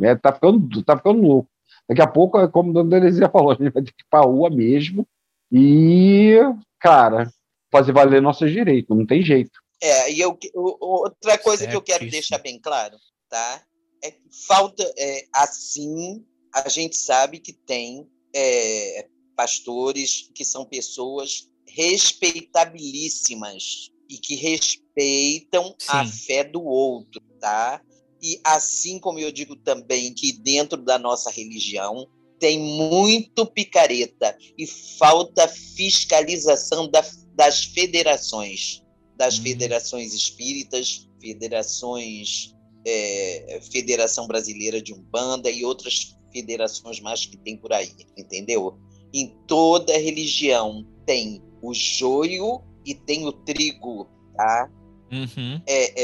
é, 0.00 0.14
tá, 0.14 0.32
ficando, 0.32 0.82
tá 0.82 0.96
ficando 0.96 1.20
louco. 1.20 1.48
Daqui 1.88 2.00
a 2.00 2.06
pouco, 2.06 2.48
como 2.48 2.70
a 2.70 2.72
Dona 2.72 2.90
Terezinha 2.90 3.28
falou, 3.30 3.50
a 3.50 3.54
gente 3.54 3.72
vai 3.72 3.82
ter 3.82 3.92
que 3.92 4.02
ir 4.02 4.06
para 4.10 4.20
a 4.20 4.26
rua 4.26 4.48
mesmo 4.48 5.06
e, 5.52 6.38
cara, 6.80 7.30
fazer 7.70 7.92
valer 7.92 8.22
nossos 8.22 8.50
direitos, 8.50 8.96
não 8.96 9.06
tem 9.06 9.22
jeito. 9.22 9.60
É, 9.82 10.10
e 10.10 10.20
eu, 10.20 10.38
outra 10.54 11.36
coisa 11.38 11.64
certo, 11.64 11.70
que 11.70 11.76
eu 11.76 11.82
quero 11.82 12.10
deixar 12.10 12.38
bem 12.38 12.58
claro, 12.58 12.96
tá? 13.28 13.62
É 14.02 14.10
que 14.10 14.46
falta, 14.46 14.82
é, 14.98 15.24
assim, 15.34 16.24
a 16.64 16.70
gente 16.70 16.96
sabe 16.96 17.38
que 17.38 17.52
tem 17.52 18.08
é, 18.34 19.06
pastores 19.36 20.30
que 20.34 20.42
são 20.44 20.64
pessoas 20.64 21.50
respeitabilíssimas 21.66 23.90
e 24.08 24.16
que 24.16 24.36
respeitam 24.36 25.74
Sim. 25.78 25.88
a 25.88 26.06
fé 26.06 26.44
do 26.44 26.64
outro, 26.64 27.20
tá? 27.38 27.82
E 28.22 28.40
assim 28.42 28.98
como 28.98 29.18
eu 29.18 29.30
digo 29.30 29.54
também 29.56 30.14
que 30.14 30.32
dentro 30.32 30.82
da 30.82 30.98
nossa 30.98 31.30
religião 31.30 32.08
tem 32.38 32.58
muito 32.58 33.44
picareta 33.44 34.34
e 34.56 34.66
falta 34.66 35.46
fiscalização 35.48 36.90
da, 36.90 37.04
das 37.34 37.64
federações, 37.64 38.82
das 39.14 39.38
hum. 39.38 39.42
federações 39.42 40.14
espíritas, 40.14 41.06
federações, 41.20 42.56
é, 42.86 43.60
Federação 43.70 44.26
Brasileira 44.26 44.80
de 44.80 44.94
Umbanda 44.94 45.50
e 45.50 45.62
outras 45.64 46.16
federações 46.36 47.00
mais 47.00 47.24
que 47.24 47.36
tem 47.38 47.56
por 47.56 47.72
aí, 47.72 47.90
entendeu? 48.16 48.78
Em 49.14 49.34
toda 49.46 49.96
religião 49.96 50.86
tem 51.06 51.42
o 51.62 51.72
joio 51.72 52.62
e 52.84 52.94
tem 52.94 53.26
o 53.26 53.32
trigo, 53.32 54.06
tá? 54.36 54.70
Uhum. 55.10 55.62
É, 55.66 56.02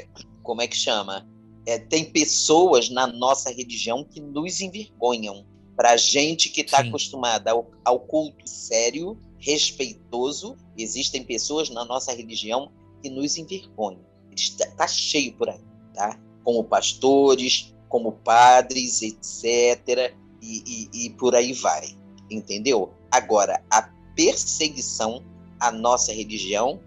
é, 0.00 0.08
como 0.42 0.62
é 0.62 0.66
que 0.66 0.76
chama? 0.76 1.28
É, 1.66 1.78
tem 1.78 2.04
pessoas 2.04 2.88
na 2.88 3.06
nossa 3.06 3.50
religião 3.50 4.04
que 4.04 4.20
nos 4.20 4.62
envergonham. 4.62 5.44
Para 5.76 5.96
gente 5.96 6.48
que 6.48 6.62
está 6.62 6.78
acostumada 6.78 7.50
ao, 7.50 7.70
ao 7.84 8.00
culto 8.00 8.48
sério, 8.48 9.18
respeitoso, 9.38 10.56
existem 10.78 11.24
pessoas 11.24 11.68
na 11.68 11.84
nossa 11.84 12.12
religião 12.12 12.72
que 13.02 13.10
nos 13.10 13.36
envergonham. 13.36 14.00
Está 14.34 14.66
tá 14.70 14.86
cheio 14.86 15.36
por 15.36 15.50
aí, 15.50 15.60
tá? 15.92 16.18
Como 16.42 16.64
pastores, 16.64 17.73
como 17.94 18.10
padres, 18.10 19.02
etc. 19.02 20.12
E, 20.42 20.64
e, 20.66 21.06
e 21.06 21.10
por 21.10 21.32
aí 21.32 21.52
vai, 21.52 21.96
entendeu? 22.28 22.92
Agora, 23.08 23.62
a 23.70 23.82
perseguição 24.16 25.22
à 25.60 25.70
nossa 25.70 26.12
religião 26.12 26.80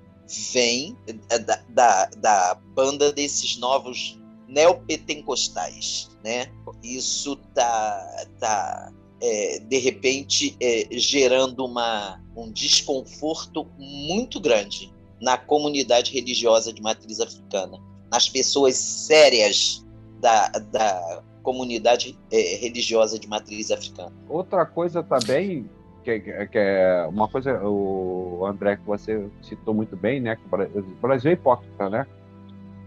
vem 0.51 0.97
da, 1.45 1.63
da, 1.69 2.05
da 2.07 2.55
banda 2.75 3.13
desses 3.13 3.57
novos 3.57 4.19
neopentecostais, 4.49 6.09
né? 6.25 6.51
Isso 6.83 7.37
tá, 7.55 8.25
tá 8.37 8.91
é, 9.21 9.59
de 9.59 9.77
repente 9.77 10.57
é, 10.59 10.89
gerando 10.91 11.63
uma, 11.63 12.21
um 12.35 12.51
desconforto 12.51 13.65
muito 13.79 14.41
grande 14.41 14.93
na 15.21 15.37
comunidade 15.37 16.11
religiosa 16.11 16.73
de 16.73 16.81
matriz 16.81 17.21
africana, 17.21 17.81
nas 18.11 18.27
pessoas 18.27 18.75
sérias 18.75 19.86
da, 20.19 20.47
da 20.49 21.21
comunidade 21.43 22.17
é, 22.31 22.57
religiosa 22.57 23.19
de 23.19 23.27
matriz 23.27 23.71
africana. 23.71 24.11
Outra 24.27 24.65
coisa 24.65 25.01
também, 25.03 25.69
que, 26.03 26.19
que, 26.19 26.57
é 26.57 27.07
uma 27.09 27.27
coisa, 27.27 27.61
o 27.63 28.45
André, 28.45 28.77
que 28.77 28.85
você 28.85 29.27
citou 29.41 29.73
muito 29.73 29.95
bem, 29.95 30.19
né? 30.19 30.35
Que 30.35 30.43
o 30.45 31.01
Brasil 31.01 31.31
é 31.31 31.33
hipócrita, 31.33 31.89
né? 31.89 32.05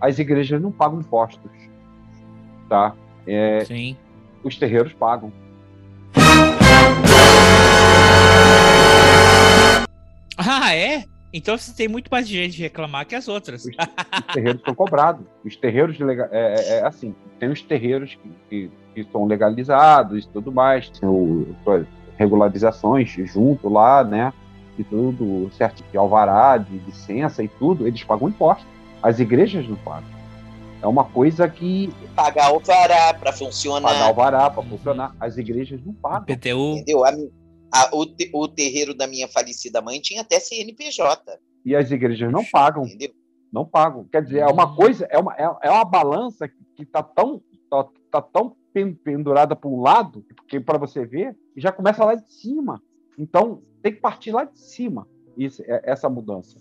as 0.00 0.18
igrejas 0.18 0.60
não 0.60 0.72
pagam 0.72 1.00
impostos, 1.00 1.50
tá? 2.68 2.94
É, 3.26 3.64
Sim. 3.66 3.96
Os 4.42 4.56
terreiros 4.56 4.94
pagam. 4.94 5.30
Ah, 10.38 10.74
é? 10.74 11.04
Então 11.32 11.56
você 11.56 11.72
tem 11.72 11.88
muito 11.88 12.08
mais 12.10 12.26
gente 12.26 12.56
de 12.56 12.62
reclamar 12.62 13.06
que 13.06 13.14
as 13.14 13.28
outras. 13.28 13.64
Os, 13.64 13.70
os 13.70 14.34
terreiros 14.34 14.62
são 14.64 14.74
cobrados. 14.74 15.24
Os 15.44 15.56
terreiros 15.56 15.98
legal, 15.98 16.28
é, 16.30 16.54
é, 16.54 16.78
é, 16.78 16.86
assim, 16.86 17.14
tem 17.38 17.48
os 17.50 17.62
terreiros 17.62 18.16
que, 18.16 18.30
que, 18.48 18.70
que 18.94 19.10
são 19.12 19.24
legalizados 19.26 20.24
e 20.24 20.28
tudo 20.28 20.50
mais, 20.50 20.88
tem 20.90 21.08
o, 21.08 21.54
regularizações 22.18 23.08
junto 23.10 23.68
lá, 23.68 24.04
né? 24.04 24.32
E 24.78 24.84
tudo 24.84 25.50
certo, 25.56 25.84
de 25.90 25.96
alvará, 25.96 26.56
de 26.58 26.78
licença 26.78 27.42
e 27.42 27.48
tudo, 27.48 27.86
eles 27.86 28.02
pagam 28.02 28.28
imposto. 28.28 28.66
As 29.02 29.18
igrejas 29.18 29.66
não 29.68 29.76
pagam. 29.76 30.20
É 30.82 30.86
uma 30.86 31.04
coisa 31.04 31.48
que. 31.48 31.92
Pagar 32.14 32.46
alvará 32.46 33.14
para 33.14 33.32
funcionar. 33.32 33.88
Pagar 33.88 34.04
alvará 34.06 34.50
para 34.50 34.62
funcionar. 34.62 35.14
As 35.20 35.36
igrejas 35.36 35.80
não 35.84 35.92
pagam. 35.92 36.24
PTU. 36.24 36.76
Entendeu? 36.76 37.04
A, 37.04 37.12
a, 37.72 37.94
o, 37.94 38.06
te, 38.06 38.30
o 38.32 38.48
terreiro 38.48 38.94
da 38.94 39.06
minha 39.06 39.28
falecida 39.28 39.80
mãe 39.80 40.00
tinha 40.00 40.22
até 40.22 40.38
CNPJ. 40.38 41.38
E 41.64 41.74
as 41.76 41.90
igrejas 41.90 42.30
não 42.32 42.44
pagam. 42.44 42.84
Entendeu? 42.84 43.14
Não 43.52 43.64
pagam. 43.64 44.04
Quer 44.04 44.22
dizer, 44.22 44.38
é 44.38 44.46
uma 44.46 44.74
coisa, 44.74 45.06
é 45.10 45.18
uma, 45.18 45.34
é, 45.34 45.42
é 45.62 45.70
uma 45.70 45.84
balança 45.84 46.48
que 46.48 46.82
está 46.82 47.02
tão, 47.02 47.42
tá, 47.68 47.86
tá 48.10 48.22
tão 48.22 48.56
pendurada 49.02 49.56
para 49.56 49.68
um 49.68 49.80
lado, 49.80 50.24
porque 50.36 50.60
para 50.60 50.78
você 50.78 51.04
ver, 51.04 51.36
já 51.56 51.72
começa 51.72 52.04
lá 52.04 52.14
de 52.14 52.32
cima. 52.32 52.80
Então, 53.18 53.62
tem 53.82 53.92
que 53.92 54.00
partir 54.00 54.30
lá 54.30 54.44
de 54.44 54.58
cima 54.58 55.06
isso, 55.36 55.62
é, 55.66 55.82
essa 55.84 56.08
mudança. 56.08 56.58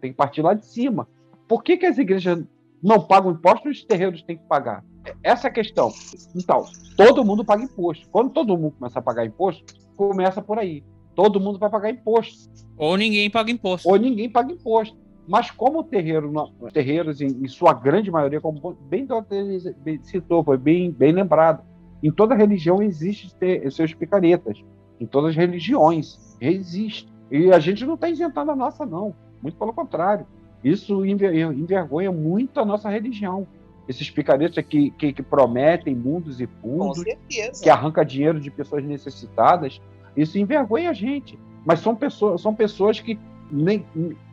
Tem 0.00 0.10
que 0.10 0.16
partir 0.16 0.42
lá 0.42 0.54
de 0.54 0.66
cima. 0.66 1.08
Por 1.48 1.62
que, 1.62 1.76
que 1.76 1.86
as 1.86 1.98
igrejas 1.98 2.44
não 2.82 3.06
pagam 3.06 3.32
imposto 3.32 3.68
e 3.68 3.70
os 3.70 3.84
terreiros 3.84 4.22
têm 4.22 4.36
que 4.36 4.44
pagar? 4.44 4.84
Essa 5.22 5.48
é 5.48 5.50
a 5.50 5.52
questão. 5.52 5.90
Então, 6.34 6.64
todo 6.96 7.24
mundo 7.24 7.44
paga 7.44 7.62
imposto. 7.62 8.08
Quando 8.10 8.30
todo 8.30 8.56
mundo 8.56 8.76
começa 8.78 8.98
a 8.98 9.02
pagar 9.02 9.24
imposto, 9.24 9.74
começa 9.96 10.40
por 10.42 10.58
aí. 10.58 10.82
Todo 11.14 11.40
mundo 11.40 11.58
vai 11.58 11.68
pagar 11.68 11.90
imposto. 11.90 12.50
Ou 12.76 12.96
ninguém 12.96 13.28
paga 13.30 13.50
imposto. 13.50 13.88
Ou 13.88 13.96
ninguém 13.96 14.30
paga 14.30 14.52
imposto. 14.52 14.96
Mas 15.28 15.50
como 15.50 15.80
o 15.80 15.84
terreiro, 15.84 16.32
terreiros, 16.72 17.20
em, 17.20 17.26
em 17.26 17.48
sua 17.48 17.72
grande 17.72 18.10
maioria, 18.10 18.40
como 18.40 18.76
bem, 18.88 19.06
bem 19.84 20.02
citou, 20.02 20.42
foi 20.42 20.56
bem, 20.56 20.90
bem 20.90 21.12
lembrado, 21.12 21.62
em 22.02 22.10
toda 22.10 22.34
religião 22.34 22.82
existe 22.82 23.32
ter, 23.36 23.70
seus 23.70 23.94
picaretas. 23.94 24.64
Em 25.00 25.06
todas 25.06 25.30
as 25.30 25.36
religiões 25.36 26.36
existe. 26.40 27.08
E 27.30 27.52
a 27.52 27.58
gente 27.58 27.84
não 27.84 27.94
está 27.94 28.08
isentando 28.08 28.50
a 28.50 28.56
nossa, 28.56 28.84
não. 28.84 29.14
Muito 29.40 29.56
pelo 29.56 29.72
contrário. 29.72 30.26
Isso 30.62 31.04
envergonha 31.04 32.12
muito 32.12 32.60
a 32.60 32.64
nossa 32.64 32.88
religião. 32.88 33.46
Esses 33.88 34.10
picaretas 34.10 34.64
que, 34.64 34.90
que, 34.92 35.12
que 35.12 35.22
prometem 35.22 35.94
mundos 35.94 36.40
e 36.40 36.46
fundos, 36.46 37.02
que 37.62 37.68
arranca 37.68 38.04
dinheiro 38.04 38.40
de 38.40 38.50
pessoas 38.50 38.84
necessitadas, 38.84 39.80
isso 40.16 40.38
envergonha 40.38 40.90
a 40.90 40.92
gente. 40.92 41.38
Mas 41.64 41.80
são 41.80 41.94
pessoas, 41.94 42.40
são 42.40 42.54
pessoas 42.54 43.00
que 43.00 43.18
nem, 43.50 43.84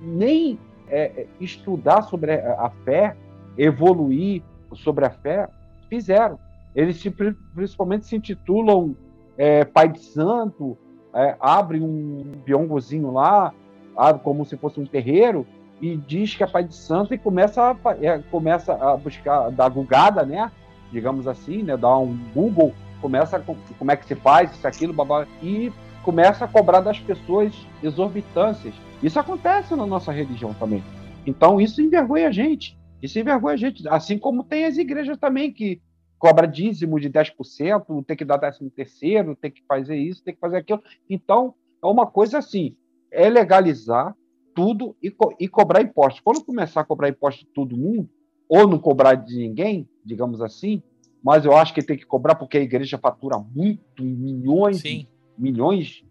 nem 0.01 0.59
é, 0.87 1.03
é, 1.03 1.27
estudar 1.39 2.03
sobre 2.03 2.33
a 2.33 2.71
fé, 2.83 3.15
evoluir 3.57 4.41
sobre 4.73 5.05
a 5.05 5.09
fé, 5.09 5.47
fizeram. 5.89 6.39
Eles 6.75 6.97
se, 6.97 7.09
principalmente 7.09 8.05
se 8.05 8.15
intitulam 8.15 8.95
é, 9.37 9.65
Pai 9.65 9.89
de 9.89 9.99
Santo, 9.99 10.77
é, 11.13 11.35
abre 11.39 11.79
um 11.79 12.23
biongozinho 12.45 13.11
lá, 13.11 13.53
abre 13.95 14.21
como 14.21 14.45
se 14.45 14.55
fosse 14.57 14.79
um 14.79 14.85
terreiro, 14.85 15.45
e 15.81 15.95
diz 15.95 16.35
que 16.35 16.43
é 16.43 16.47
Pai 16.47 16.63
de 16.63 16.75
Santo 16.75 17.13
e 17.13 17.17
começa 17.17 17.71
a, 17.71 17.75
é, 18.01 18.19
começa 18.31 18.73
a 18.73 18.97
buscar, 18.97 19.49
dar 19.51 19.69
gugada, 19.69 20.25
né? 20.25 20.51
Digamos 20.91 21.27
assim, 21.27 21.63
né? 21.63 21.77
Dar 21.77 21.97
um 21.97 22.17
Google, 22.33 22.73
começa 23.01 23.37
a, 23.37 23.39
como 23.39 23.91
é 23.91 23.95
que 23.95 24.05
se 24.05 24.15
faz, 24.15 24.51
isso, 24.51 24.67
aquilo, 24.67 24.93
babá, 24.93 25.25
e 25.41 25.71
começa 26.03 26.45
a 26.45 26.47
cobrar 26.47 26.81
das 26.81 26.99
pessoas 26.99 27.53
exorbitâncias 27.83 28.73
isso 29.01 29.19
acontece 29.19 29.75
na 29.75 29.85
nossa 29.85 30.11
religião 30.11 30.53
também. 30.53 30.83
Então 31.25 31.59
isso 31.59 31.81
envergonha 31.81 32.27
a 32.27 32.31
gente. 32.31 32.77
Isso 33.01 33.17
envergonha 33.17 33.53
a 33.53 33.57
gente. 33.57 33.87
Assim 33.87 34.17
como 34.17 34.43
tem 34.43 34.65
as 34.65 34.77
igrejas 34.77 35.17
também 35.17 35.53
que 35.53 35.81
cobra 36.17 36.45
dízimo 36.45 36.99
de 36.99 37.09
10%, 37.09 38.05
tem 38.05 38.17
que 38.17 38.25
dar 38.25 38.37
décimo 38.37 38.69
terceiro, 38.69 39.37
tem 39.37 39.49
que 39.49 39.63
fazer 39.65 39.95
isso, 39.95 40.23
tem 40.23 40.33
que 40.33 40.39
fazer 40.39 40.57
aquilo. 40.57 40.83
Então, 41.09 41.53
é 41.81 41.87
uma 41.87 42.05
coisa 42.05 42.39
assim, 42.39 42.75
é 43.09 43.29
legalizar 43.29 44.13
tudo 44.53 44.95
e, 45.01 45.09
co 45.09 45.35
e 45.39 45.47
cobrar 45.47 45.81
impostos. 45.81 46.21
Quando 46.21 46.43
começar 46.43 46.81
a 46.81 46.85
cobrar 46.85 47.09
impostos 47.09 47.45
de 47.45 47.51
todo 47.53 47.77
mundo, 47.77 48.09
ou 48.47 48.67
não 48.67 48.79
cobrar 48.79 49.15
de 49.15 49.37
ninguém, 49.37 49.87
digamos 50.03 50.41
assim, 50.41 50.81
mas 51.23 51.45
eu 51.45 51.55
acho 51.55 51.73
que 51.73 51.83
tem 51.83 51.97
que 51.97 52.05
cobrar 52.05 52.35
porque 52.35 52.57
a 52.57 52.61
igreja 52.61 52.97
fatura 52.97 53.37
muito, 53.37 54.03
milhões, 54.03 54.81
Sim. 54.81 55.07
milhões 55.37 56.03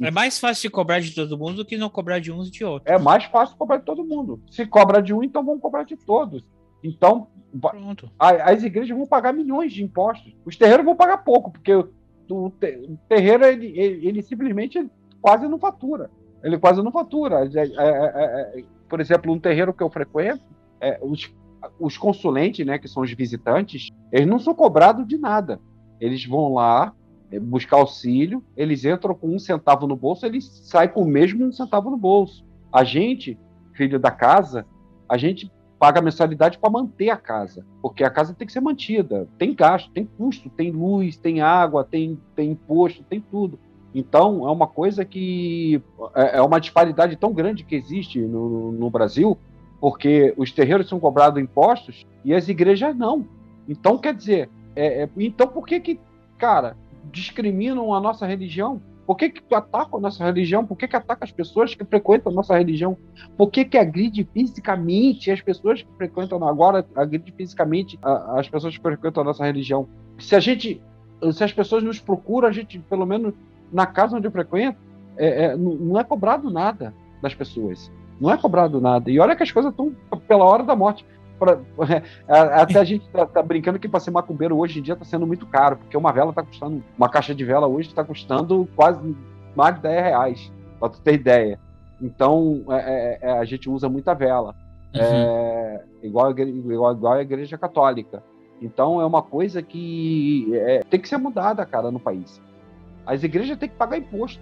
é 0.00 0.10
mais 0.10 0.38
fácil 0.40 0.62
de 0.62 0.70
cobrar 0.70 1.00
de 1.00 1.14
todo 1.14 1.38
mundo 1.38 1.56
do 1.56 1.64
que 1.64 1.76
não 1.76 1.88
cobrar 1.88 2.18
de 2.18 2.32
uns 2.32 2.48
e 2.48 2.50
de 2.50 2.64
outros. 2.64 2.92
É 2.92 2.98
mais 2.98 3.24
fácil 3.24 3.56
cobrar 3.56 3.76
de 3.76 3.84
todo 3.84 4.04
mundo. 4.04 4.40
Se 4.50 4.66
cobra 4.66 5.00
de 5.00 5.14
um, 5.14 5.22
então 5.22 5.44
vamos 5.44 5.62
cobrar 5.62 5.84
de 5.84 5.96
todos. 5.96 6.44
Então, 6.82 7.28
a, 8.18 8.50
as 8.50 8.62
igrejas 8.62 8.96
vão 8.96 9.06
pagar 9.06 9.32
milhões 9.32 9.72
de 9.72 9.84
impostos. 9.84 10.34
Os 10.44 10.56
terreiros 10.56 10.84
vão 10.84 10.96
pagar 10.96 11.18
pouco, 11.18 11.52
porque 11.52 11.72
o 11.72 12.50
terreiro, 13.08 13.44
ele, 13.44 13.66
ele, 13.78 14.08
ele, 14.08 14.22
simplesmente 14.22 14.84
quase 15.20 15.46
não 15.46 15.58
fatura. 15.58 16.10
Ele 16.44 16.58
quase 16.58 16.82
não 16.82 16.92
fatura. 16.92 17.48
É, 17.54 17.58
é, 17.58 17.64
é, 17.66 18.60
é 18.60 18.64
por 18.88 19.00
exemplo, 19.00 19.32
um 19.32 19.40
terreiro 19.40 19.72
que 19.72 19.82
eu 19.82 19.90
frequento, 19.90 20.44
é, 20.80 21.00
os, 21.02 21.34
os 21.80 21.96
consulentes, 21.96 22.64
né, 22.64 22.78
que 22.78 22.86
são 22.86 23.02
os 23.02 23.12
visitantes, 23.12 23.88
eles 24.12 24.28
não 24.28 24.38
são 24.38 24.54
cobrados 24.54 25.08
de 25.08 25.16
nada. 25.16 25.58
Eles 25.98 26.24
vão 26.26 26.52
lá, 26.52 26.92
é, 27.30 27.40
buscar 27.40 27.78
auxílio, 27.78 28.44
eles 28.56 28.84
entram 28.84 29.14
com 29.14 29.34
um 29.34 29.38
centavo 29.38 29.86
no 29.86 29.96
bolso, 29.96 30.26
eles 30.26 30.44
saem 30.64 30.90
com 30.90 31.02
o 31.02 31.06
mesmo 31.06 31.44
um 31.44 31.52
centavo 31.52 31.90
no 31.90 31.96
bolso. 31.96 32.44
A 32.70 32.84
gente, 32.84 33.38
filho 33.72 33.98
da 33.98 34.10
casa, 34.10 34.66
a 35.08 35.16
gente 35.16 35.50
paga 35.78 36.00
mensalidade 36.00 36.58
para 36.58 36.70
manter 36.70 37.10
a 37.10 37.16
casa, 37.16 37.64
porque 37.82 38.04
a 38.04 38.10
casa 38.10 38.34
tem 38.34 38.46
que 38.46 38.52
ser 38.52 38.60
mantida. 38.60 39.28
Tem 39.38 39.54
gasto, 39.54 39.90
tem 39.92 40.04
custo, 40.04 40.48
tem 40.50 40.70
luz, 40.70 41.16
tem 41.16 41.40
água, 41.40 41.84
tem, 41.84 42.18
tem 42.36 42.52
imposto, 42.52 43.02
tem 43.04 43.20
tudo. 43.20 43.58
Então, 43.94 44.46
é 44.48 44.50
uma 44.50 44.66
coisa 44.66 45.04
que 45.04 45.80
é, 46.14 46.38
é 46.38 46.42
uma 46.42 46.58
disparidade 46.58 47.14
tão 47.16 47.32
grande 47.32 47.62
que 47.62 47.76
existe 47.76 48.18
no, 48.18 48.72
no 48.72 48.90
Brasil, 48.90 49.38
porque 49.80 50.34
os 50.36 50.50
terreiros 50.50 50.88
são 50.88 50.98
cobrados 50.98 51.40
impostos 51.40 52.04
e 52.24 52.34
as 52.34 52.48
igrejas 52.48 52.96
não. 52.96 53.24
Então, 53.68 53.96
quer 53.96 54.14
dizer, 54.14 54.50
é, 54.74 55.02
é, 55.02 55.08
então 55.18 55.46
por 55.46 55.64
que 55.64 55.78
que, 55.78 56.00
cara, 56.36 56.76
discriminam 57.12 57.94
a 57.94 58.00
nossa 58.00 58.26
religião? 58.26 58.82
Por 59.06 59.16
que, 59.16 59.28
que 59.28 59.54
atacam 59.54 59.98
a 59.98 60.02
nossa 60.02 60.24
religião? 60.24 60.64
Por 60.66 60.76
que, 60.76 60.88
que 60.88 60.96
atacam 60.96 61.24
as 61.24 61.30
pessoas 61.30 61.74
que 61.74 61.84
frequentam 61.84 62.32
a 62.32 62.34
nossa 62.34 62.56
religião? 62.56 62.96
Por 63.36 63.50
que, 63.50 63.64
que 63.64 63.76
agride 63.76 64.26
fisicamente 64.32 65.30
as 65.30 65.42
pessoas 65.42 65.82
que 65.82 65.88
frequentam 65.96 66.42
agora, 66.48 66.84
agride 66.96 67.30
fisicamente 67.36 67.98
as 68.02 68.48
pessoas 68.48 68.76
que 68.76 68.82
frequentam 68.82 69.22
a 69.22 69.26
nossa 69.26 69.44
religião? 69.44 69.86
Se 70.18 70.34
a 70.34 70.40
gente, 70.40 70.80
se 71.32 71.44
as 71.44 71.52
pessoas 71.52 71.82
nos 71.82 72.00
procuram, 72.00 72.48
a 72.48 72.52
gente, 72.52 72.78
pelo 72.78 73.04
menos 73.04 73.34
na 73.74 73.86
casa 73.86 74.16
onde 74.16 74.26
eu 74.26 74.30
frequento, 74.30 74.78
é, 75.16 75.46
é, 75.46 75.56
não 75.56 75.98
é 75.98 76.04
cobrado 76.04 76.48
nada 76.48 76.94
das 77.20 77.34
pessoas. 77.34 77.90
Não 78.20 78.30
é 78.30 78.36
cobrado 78.36 78.80
nada. 78.80 79.10
E 79.10 79.18
olha 79.18 79.34
que 79.34 79.42
as 79.42 79.50
coisas 79.50 79.72
estão 79.72 79.92
pela 80.28 80.44
hora 80.44 80.62
da 80.62 80.76
morte. 80.76 81.04
Pra, 81.38 81.58
até 82.28 82.78
a 82.78 82.84
gente 82.84 83.08
tá, 83.08 83.26
tá 83.26 83.42
brincando 83.42 83.78
que 83.78 83.88
para 83.88 83.98
ser 83.98 84.12
macumbeiro 84.12 84.56
hoje 84.56 84.78
em 84.78 84.82
dia 84.82 84.94
está 84.94 85.04
sendo 85.04 85.26
muito 85.26 85.44
caro, 85.46 85.76
porque 85.76 85.96
uma 85.96 86.12
vela 86.12 86.30
está 86.30 86.44
custando, 86.44 86.82
uma 86.96 87.08
caixa 87.08 87.34
de 87.34 87.44
vela 87.44 87.66
hoje 87.66 87.88
está 87.88 88.04
custando 88.04 88.68
quase 88.76 89.16
mais 89.56 89.74
de 89.74 89.82
10 89.82 90.02
reais, 90.04 90.52
para 90.78 90.88
tu 90.90 91.00
ter 91.00 91.14
ideia. 91.14 91.58
Então 92.00 92.62
é, 92.70 92.76
é, 92.76 93.18
é, 93.22 93.38
a 93.38 93.44
gente 93.44 93.68
usa 93.68 93.88
muita 93.88 94.14
vela, 94.14 94.54
uhum. 94.94 95.00
é, 95.00 95.84
igual, 96.04 96.30
igual, 96.30 96.92
igual 96.92 97.12
a 97.14 97.22
igreja 97.22 97.58
católica. 97.58 98.22
Então 98.62 99.00
é 99.00 99.04
uma 99.04 99.22
coisa 99.22 99.60
que 99.60 100.48
é, 100.54 100.84
tem 100.88 101.00
que 101.00 101.08
ser 101.08 101.18
mudada, 101.18 101.66
cara, 101.66 101.90
no 101.90 101.98
país. 101.98 102.40
As 103.06 103.22
igrejas 103.22 103.58
têm 103.58 103.68
que 103.68 103.76
pagar 103.76 103.98
imposto. 103.98 104.40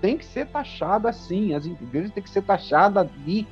Tem 0.00 0.16
que 0.16 0.24
ser 0.24 0.46
taxada 0.46 1.08
assim. 1.08 1.54
As 1.54 1.66
igrejas 1.66 2.10
têm 2.12 2.22
que 2.22 2.30
ser 2.30 2.42
taxadas 2.42 3.08
ali 3.08 3.46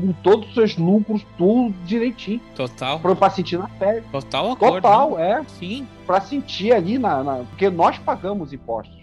com 0.00 0.12
todos 0.22 0.48
os 0.48 0.54
seus 0.54 0.76
lucros, 0.76 1.24
tudo 1.36 1.74
direitinho. 1.84 2.40
Total. 2.54 2.98
Pra, 3.00 3.14
pra 3.14 3.30
sentir 3.30 3.58
na 3.58 3.68
pele. 3.68 4.04
Total 4.10 4.52
acordo. 4.52 4.74
Total, 4.76 5.16
né? 5.16 5.30
é. 5.30 5.44
Sim. 5.44 5.86
Pra 6.06 6.20
sentir 6.20 6.72
ali 6.72 6.98
na, 6.98 7.22
na, 7.22 7.36
Porque 7.44 7.68
nós 7.70 7.98
pagamos 7.98 8.52
impostos. 8.52 9.00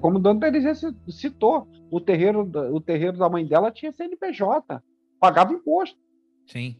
Como 0.00 0.18
o 0.18 0.20
Dona 0.20 0.40
Terezinha 0.40 0.74
citou, 1.08 1.66
o 1.90 1.98
terreiro, 1.98 2.42
o 2.72 2.80
terreiro 2.80 3.16
da 3.16 3.28
mãe 3.30 3.46
dela 3.46 3.70
tinha 3.70 3.92
CNPJ. 3.92 4.82
Pagava 5.18 5.52
imposto. 5.52 5.96
Sim. 6.46 6.76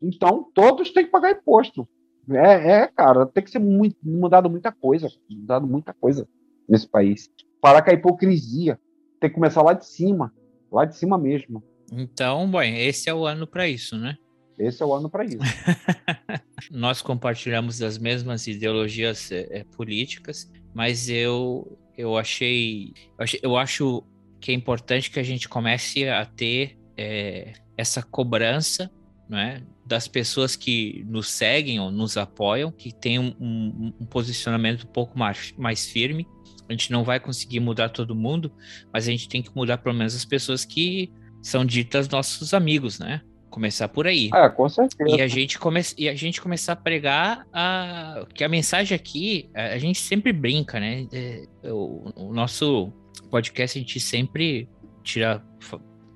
Então, 0.00 0.46
todos 0.54 0.92
têm 0.92 1.04
que 1.04 1.10
pagar 1.10 1.32
imposto. 1.32 1.88
É, 2.30 2.82
é 2.82 2.86
cara, 2.86 3.26
tem 3.26 3.42
que 3.42 3.50
ser 3.50 3.58
muito, 3.58 3.96
mudado 4.04 4.48
muita 4.48 4.70
coisa. 4.70 5.08
Mudado 5.28 5.66
muita 5.66 5.92
coisa 5.92 6.28
nesse 6.68 6.88
país. 6.88 7.30
Parar 7.60 7.82
com 7.82 7.90
a 7.90 7.94
hipocrisia. 7.94 8.78
Tem 9.20 9.30
que 9.30 9.34
começar 9.34 9.62
lá 9.62 9.72
de 9.72 9.86
cima. 9.86 10.32
Lá 10.70 10.84
de 10.84 10.96
cima 10.96 11.16
mesmo. 11.18 11.62
Então, 11.92 12.50
bom, 12.50 12.62
esse 12.62 13.08
é 13.08 13.14
o 13.14 13.26
ano 13.26 13.46
para 13.46 13.68
isso, 13.68 13.96
né? 13.96 14.16
Esse 14.58 14.82
é 14.82 14.86
o 14.86 14.92
ano 14.92 15.08
para 15.08 15.24
isso. 15.24 15.38
Nós 16.70 17.00
compartilhamos 17.00 17.80
as 17.80 17.96
mesmas 17.96 18.46
ideologias 18.46 19.30
é, 19.30 19.64
políticas, 19.76 20.50
mas 20.74 21.08
eu 21.08 21.78
eu 21.98 22.16
achei, 22.16 22.94
eu 23.42 23.56
acho 23.56 24.04
que 24.40 24.52
é 24.52 24.54
importante 24.54 25.10
que 25.10 25.18
a 25.18 25.22
gente 25.24 25.48
comece 25.48 26.08
a 26.08 26.24
ter 26.24 26.78
é, 26.96 27.54
essa 27.76 28.00
cobrança 28.04 28.88
né, 29.28 29.64
das 29.84 30.06
pessoas 30.06 30.54
que 30.54 31.04
nos 31.08 31.28
seguem 31.28 31.80
ou 31.80 31.90
nos 31.90 32.16
apoiam, 32.16 32.70
que 32.70 32.92
tem 32.92 33.18
um, 33.18 33.34
um, 33.40 33.92
um, 34.00 34.06
posicionamento 34.06 34.84
um 34.84 34.92
pouco 34.92 35.18
mais, 35.18 35.52
mais 35.58 35.86
firme. 35.86 36.24
A 36.68 36.72
gente 36.72 36.92
não 36.92 37.02
vai 37.02 37.18
conseguir 37.18 37.60
mudar 37.60 37.88
todo 37.88 38.14
mundo, 38.14 38.52
mas 38.92 39.08
a 39.08 39.10
gente 39.10 39.28
tem 39.28 39.42
que 39.42 39.50
mudar 39.54 39.78
pelo 39.78 39.94
menos 39.94 40.14
as 40.14 40.24
pessoas 40.24 40.64
que 40.64 41.10
são 41.42 41.64
ditas 41.64 42.08
nossos 42.08 42.52
amigos, 42.52 42.98
né? 42.98 43.22
Começar 43.48 43.88
por 43.88 44.06
aí. 44.06 44.30
É, 44.34 44.48
com 44.50 44.68
certeza. 44.68 45.16
E 45.16 45.22
a 45.22 45.26
gente, 45.26 45.58
come... 45.58 45.80
e 45.96 46.08
a 46.08 46.14
gente 46.14 46.40
começar 46.40 46.74
a 46.74 46.76
pregar 46.76 47.46
a... 47.52 48.26
que 48.34 48.44
a 48.44 48.48
mensagem 48.48 48.94
aqui, 48.94 49.48
a 49.54 49.78
gente 49.78 49.98
sempre 50.00 50.32
brinca, 50.32 50.78
né? 50.78 51.06
É, 51.12 51.46
o, 51.64 52.12
o 52.14 52.32
nosso 52.34 52.92
podcast 53.30 53.78
a 53.78 53.80
gente 53.80 53.98
sempre 53.98 54.68
tira 55.02 55.42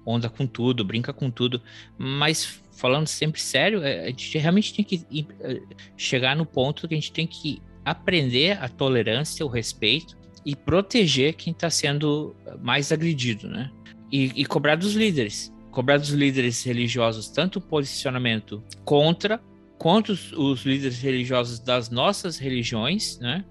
onda 0.04 0.28
com 0.28 0.46
tudo, 0.46 0.84
brinca 0.84 1.12
com 1.12 1.30
tudo, 1.30 1.62
mas 1.96 2.60
falando 2.72 3.06
sempre 3.06 3.40
sério, 3.40 3.82
é, 3.82 4.04
a 4.04 4.06
gente 4.08 4.36
realmente 4.38 4.74
tem 4.74 4.84
que 4.84 5.06
é, 5.40 5.60
chegar 5.96 6.36
no 6.36 6.44
ponto 6.44 6.88
que 6.88 6.94
a 6.94 6.96
gente 6.96 7.12
tem 7.12 7.26
que 7.26 7.62
aprender 7.84 8.58
a 8.62 8.68
tolerância, 8.68 9.44
o 9.44 9.48
respeito 9.48 10.16
e 10.44 10.56
proteger 10.56 11.34
quem 11.34 11.52
está 11.52 11.70
sendo 11.70 12.34
mais 12.60 12.90
agredido, 12.92 13.48
né? 13.48 13.70
E, 14.10 14.32
e, 14.36 14.44
cobrar 14.44 14.76
dos 14.76 14.94
líderes, 14.94 15.52
cobrar 15.70 15.96
dos 15.96 16.10
líderes 16.10 16.62
religiosos 16.64 17.28
tanto 17.28 17.58
o 17.58 17.62
posicionamento 17.62 18.62
contra 18.84 19.40
quanto 19.78 20.12
os, 20.12 20.32
os 20.32 20.64
líderes 20.64 21.00
religiosos 21.00 21.58
das 21.58 21.90
nossas 21.90 22.38
religiões, 22.38 23.18
né? 23.18 23.44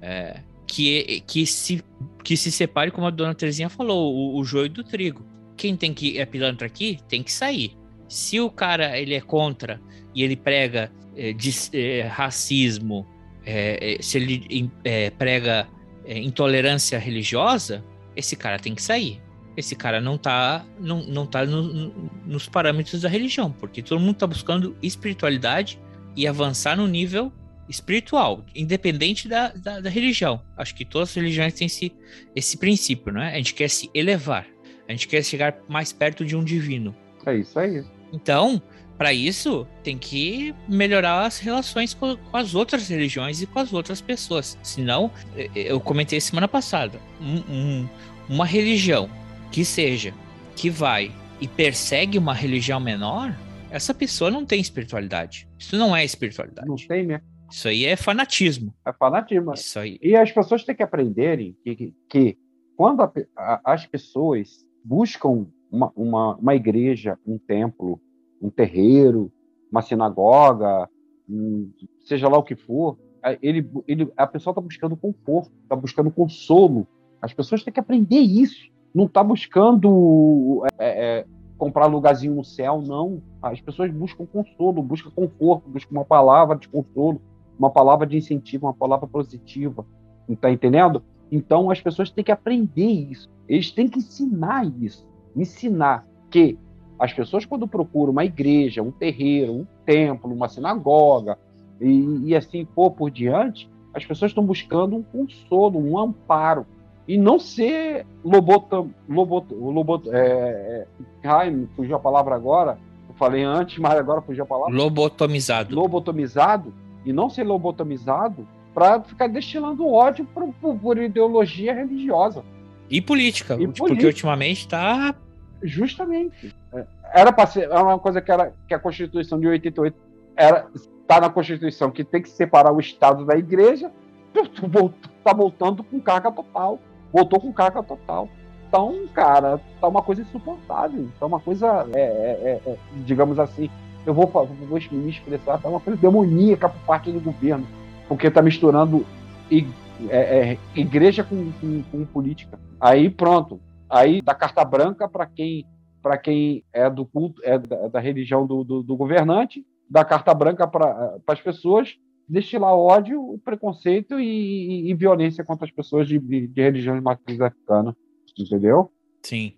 É, 0.00 0.40
que, 0.66 1.22
que, 1.26 1.46
se, 1.46 1.84
que 2.24 2.36
se 2.36 2.50
separe, 2.50 2.90
como 2.90 3.06
a 3.06 3.10
dona 3.10 3.34
Terezinha 3.34 3.68
falou, 3.68 4.14
o, 4.14 4.40
o 4.40 4.44
joio 4.44 4.70
do 4.70 4.82
trigo. 4.82 5.24
Quem 5.56 5.76
tem 5.76 5.92
que 5.92 6.18
é 6.18 6.24
pilantra 6.24 6.66
aqui 6.66 6.98
tem 7.08 7.22
que 7.22 7.30
sair. 7.30 7.76
Se 8.08 8.40
o 8.40 8.50
cara 8.50 8.98
ele 8.98 9.14
é 9.14 9.20
contra 9.20 9.80
e 10.14 10.22
ele 10.22 10.34
prega 10.34 10.90
é, 11.14 11.32
de, 11.32 11.50
é, 11.74 12.02
racismo, 12.02 13.06
é, 13.44 13.98
se 14.00 14.18
ele 14.18 14.70
prega 15.18 15.68
intolerância 16.06 16.98
religiosa, 16.98 17.84
esse 18.16 18.36
cara 18.36 18.58
tem 18.58 18.74
que 18.74 18.82
sair. 18.82 19.20
Esse 19.56 19.76
cara 19.76 20.00
não 20.00 20.16
tá, 20.16 20.64
não, 20.80 21.02
não 21.02 21.26
tá 21.26 21.44
no, 21.44 21.62
no, 21.62 22.10
nos 22.24 22.48
parâmetros 22.48 23.02
da 23.02 23.08
religião, 23.08 23.52
porque 23.52 23.82
todo 23.82 24.00
mundo 24.00 24.16
tá 24.16 24.26
buscando 24.26 24.76
espiritualidade 24.82 25.78
e 26.16 26.26
avançar 26.26 26.76
no 26.76 26.86
nível 26.86 27.30
espiritual, 27.68 28.44
independente 28.54 29.28
da, 29.28 29.48
da, 29.48 29.80
da, 29.80 29.90
religião. 29.90 30.42
Acho 30.56 30.74
que 30.74 30.84
todas 30.84 31.10
as 31.10 31.14
religiões 31.14 31.54
têm 31.54 31.66
esse, 31.66 31.92
esse 32.34 32.56
princípio, 32.56 33.12
né? 33.12 33.32
A 33.32 33.36
gente 33.36 33.54
quer 33.54 33.68
se 33.68 33.90
elevar, 33.94 34.46
a 34.88 34.92
gente 34.92 35.06
quer 35.06 35.22
chegar 35.22 35.58
mais 35.68 35.92
perto 35.92 36.24
de 36.24 36.34
um 36.34 36.42
divino. 36.42 36.94
É 37.26 37.36
isso 37.36 37.58
aí. 37.58 37.84
Então, 38.12 38.60
para 39.02 39.12
isso, 39.12 39.66
tem 39.82 39.98
que 39.98 40.54
melhorar 40.68 41.26
as 41.26 41.40
relações 41.40 41.92
com, 41.92 42.16
com, 42.16 42.36
as 42.36 42.54
outras 42.54 42.88
religiões 42.88 43.42
e 43.42 43.48
com 43.48 43.58
as 43.58 43.72
outras 43.72 44.00
pessoas. 44.00 44.56
Senão, 44.62 45.10
eu 45.56 45.80
comentei 45.80 46.20
semana 46.20 46.46
passada, 46.46 47.00
um, 47.20 47.52
um, 47.52 47.88
uma 48.28 48.46
religião 48.46 49.10
que 49.50 49.64
seja, 49.64 50.14
que 50.54 50.70
vai 50.70 51.10
e 51.40 51.48
persegue 51.48 52.16
uma 52.16 52.32
religião 52.32 52.78
menor, 52.78 53.36
essa 53.72 53.92
pessoa 53.92 54.30
não 54.30 54.46
tem 54.46 54.60
espiritualidade. 54.60 55.48
Isso 55.58 55.76
não 55.76 55.96
é 55.96 56.04
espiritualidade. 56.04 56.68
Não 56.68 56.76
tem, 56.76 57.04
né? 57.04 57.20
Isso 57.50 57.66
aí 57.66 57.84
é 57.84 57.96
fanatismo. 57.96 58.72
É 58.86 58.92
fanatismo. 58.92 59.52
Isso 59.52 59.80
aí. 59.80 59.98
E 60.00 60.14
as 60.14 60.30
pessoas 60.30 60.62
têm 60.62 60.76
que 60.76 60.82
aprenderem 60.84 61.56
que, 61.64 61.74
que, 61.74 61.94
que 62.08 62.38
quando 62.76 63.02
a, 63.02 63.12
a, 63.36 63.60
as 63.64 63.84
pessoas 63.84 64.64
buscam 64.84 65.48
uma, 65.72 65.92
uma, 65.96 66.36
uma, 66.36 66.54
igreja, 66.54 67.18
um 67.26 67.36
templo, 67.36 68.00
um 68.42 68.50
terreiro, 68.50 69.32
uma 69.70 69.80
sinagoga, 69.80 70.88
um, 71.28 71.70
seja 72.00 72.28
lá 72.28 72.36
o 72.36 72.42
que 72.42 72.56
for, 72.56 72.98
ele, 73.40 73.70
ele, 73.86 74.12
a 74.16 74.26
pessoa 74.26 74.52
está 74.52 74.60
buscando 74.60 74.96
conforto, 74.96 75.52
está 75.62 75.76
buscando 75.76 76.10
consolo. 76.10 76.86
As 77.20 77.32
pessoas 77.32 77.62
têm 77.62 77.72
que 77.72 77.78
aprender 77.80 78.18
isso. 78.18 78.70
Não 78.92 79.04
está 79.04 79.22
buscando 79.22 80.64
é, 80.78 81.20
é, 81.20 81.26
comprar 81.56 81.86
lugarzinho 81.86 82.34
no 82.34 82.44
céu, 82.44 82.82
não. 82.82 83.22
As 83.40 83.60
pessoas 83.60 83.90
buscam 83.92 84.26
consolo, 84.26 84.82
buscam 84.82 85.10
conforto, 85.10 85.70
buscam 85.70 85.94
uma 85.94 86.04
palavra 86.04 86.56
de 86.56 86.68
consolo, 86.68 87.22
uma 87.56 87.70
palavra 87.70 88.06
de 88.06 88.16
incentivo, 88.16 88.66
uma 88.66 88.74
palavra 88.74 89.06
positiva. 89.06 89.86
Está 90.28 90.50
entendendo? 90.50 91.02
Então 91.30 91.70
as 91.70 91.80
pessoas 91.80 92.10
têm 92.10 92.24
que 92.24 92.32
aprender 92.32 92.90
isso. 92.90 93.30
Eles 93.48 93.70
têm 93.70 93.88
que 93.88 93.98
ensinar 93.98 94.66
isso. 94.82 95.06
Ensinar 95.36 96.06
que 96.28 96.58
as 97.02 97.12
pessoas, 97.12 97.44
quando 97.44 97.66
procuram 97.66 98.12
uma 98.12 98.24
igreja, 98.24 98.80
um 98.80 98.92
terreiro, 98.92 99.52
um 99.52 99.66
templo, 99.84 100.32
uma 100.32 100.48
sinagoga, 100.48 101.36
e, 101.80 102.28
e 102.28 102.36
assim 102.36 102.64
for 102.76 102.92
por 102.92 103.10
diante, 103.10 103.68
as 103.92 104.06
pessoas 104.06 104.30
estão 104.30 104.46
buscando 104.46 104.94
um 104.94 105.02
consolo, 105.02 105.80
um 105.80 105.98
amparo. 105.98 106.64
E 107.08 107.18
não 107.18 107.40
ser 107.40 108.06
lobotom, 108.24 108.90
lobot, 109.08 109.52
lobot, 109.52 110.08
é, 110.12 110.86
é, 111.24 111.28
ai, 111.28 111.66
fugiu 111.74 111.96
a 111.96 111.98
palavra 111.98 112.36
agora, 112.36 112.78
eu 113.08 113.14
falei 113.16 113.42
antes, 113.42 113.78
mas 113.78 113.94
agora 113.94 114.22
fugiu 114.22 114.44
a 114.44 114.46
palavra. 114.46 114.72
Lobotomizado. 114.72 115.74
Lobotomizado 115.74 116.72
e 117.04 117.12
não 117.12 117.28
ser 117.28 117.42
lobotomizado 117.42 118.46
para 118.72 119.00
ficar 119.00 119.26
destilando 119.26 119.88
ódio 119.88 120.24
por, 120.32 120.54
por, 120.54 120.76
por, 120.76 120.98
ideologia 120.98 121.74
religiosa. 121.74 122.44
E 122.88 123.00
política, 123.00 123.54
e 123.54 123.66
porque 123.66 123.80
política. 123.80 124.06
ultimamente 124.06 124.60
está. 124.60 125.16
Justamente. 125.62 126.54
É, 126.72 126.84
era 127.14 127.32
para 127.32 127.46
ser 127.46 127.70
é 127.70 127.78
uma 127.78 127.98
coisa 127.98 128.20
que, 128.20 128.30
era, 128.30 128.52
que 128.66 128.74
a 128.74 128.78
Constituição 128.78 129.38
de 129.38 129.46
88 129.46 129.96
era 130.36 130.66
está 130.74 131.20
na 131.20 131.28
Constituição 131.28 131.90
que 131.90 132.04
tem 132.04 132.22
que 132.22 132.30
separar 132.30 132.72
o 132.72 132.80
Estado 132.80 133.24
da 133.24 133.36
Igreja, 133.36 133.90
está 134.34 135.32
voltando 135.32 135.82
com 135.82 136.00
carga 136.00 136.30
total. 136.32 136.78
Voltou 137.12 137.40
com 137.40 137.52
carga 137.52 137.82
total. 137.82 138.28
Então, 138.68 139.06
cara, 139.12 139.60
tá 139.80 139.88
uma 139.88 140.00
coisa 140.00 140.22
insuportável. 140.22 141.06
Tá 141.20 141.26
uma 141.26 141.38
coisa, 141.38 141.86
é, 141.92 142.00
é, 142.00 142.60
é, 142.64 142.76
digamos 143.04 143.38
assim, 143.38 143.68
eu 144.06 144.14
vou, 144.14 144.26
vou 144.26 144.80
me 144.90 145.10
expressar, 145.10 145.60
é 145.62 145.68
uma 145.68 145.80
coisa 145.80 146.00
demoníaca 146.00 146.68
por 146.68 146.80
parte 146.86 147.12
do 147.12 147.20
governo, 147.20 147.66
porque 148.08 148.28
está 148.28 148.40
misturando 148.40 149.04
é, 149.50 150.16
é, 150.16 150.58
igreja 150.74 151.22
com, 151.22 151.52
com, 151.60 151.82
com, 151.82 152.04
política. 152.06 152.58
Aí 152.80 153.10
pronto, 153.10 153.60
aí 153.92 154.22
dá 154.22 154.34
carta 154.34 154.64
branca 154.64 155.08
para 155.08 155.26
quem 155.26 155.66
para 156.02 156.18
quem 156.18 156.64
é 156.72 156.90
do 156.90 157.06
culto, 157.06 157.40
é 157.44 157.56
da, 157.56 157.86
da 157.86 158.00
religião 158.00 158.44
do, 158.44 158.64
do, 158.64 158.82
do, 158.82 158.96
governante, 158.96 159.64
dá 159.88 160.04
carta 160.04 160.34
branca 160.34 160.66
para 160.66 161.16
as 161.28 161.40
pessoas, 161.40 161.94
destilar 162.28 162.74
ódio, 162.74 163.40
preconceito 163.44 164.18
e, 164.18 164.26
e, 164.26 164.90
e, 164.90 164.94
violência 164.94 165.44
contra 165.44 165.64
as 165.64 165.70
pessoas 165.70 166.08
de, 166.08 166.18
de, 166.18 166.48
de 166.48 166.60
religião 166.60 166.96
de 166.96 167.00
matriz 167.00 167.40
africana, 167.40 167.96
entendeu? 168.36 168.90
Sim. 169.22 169.52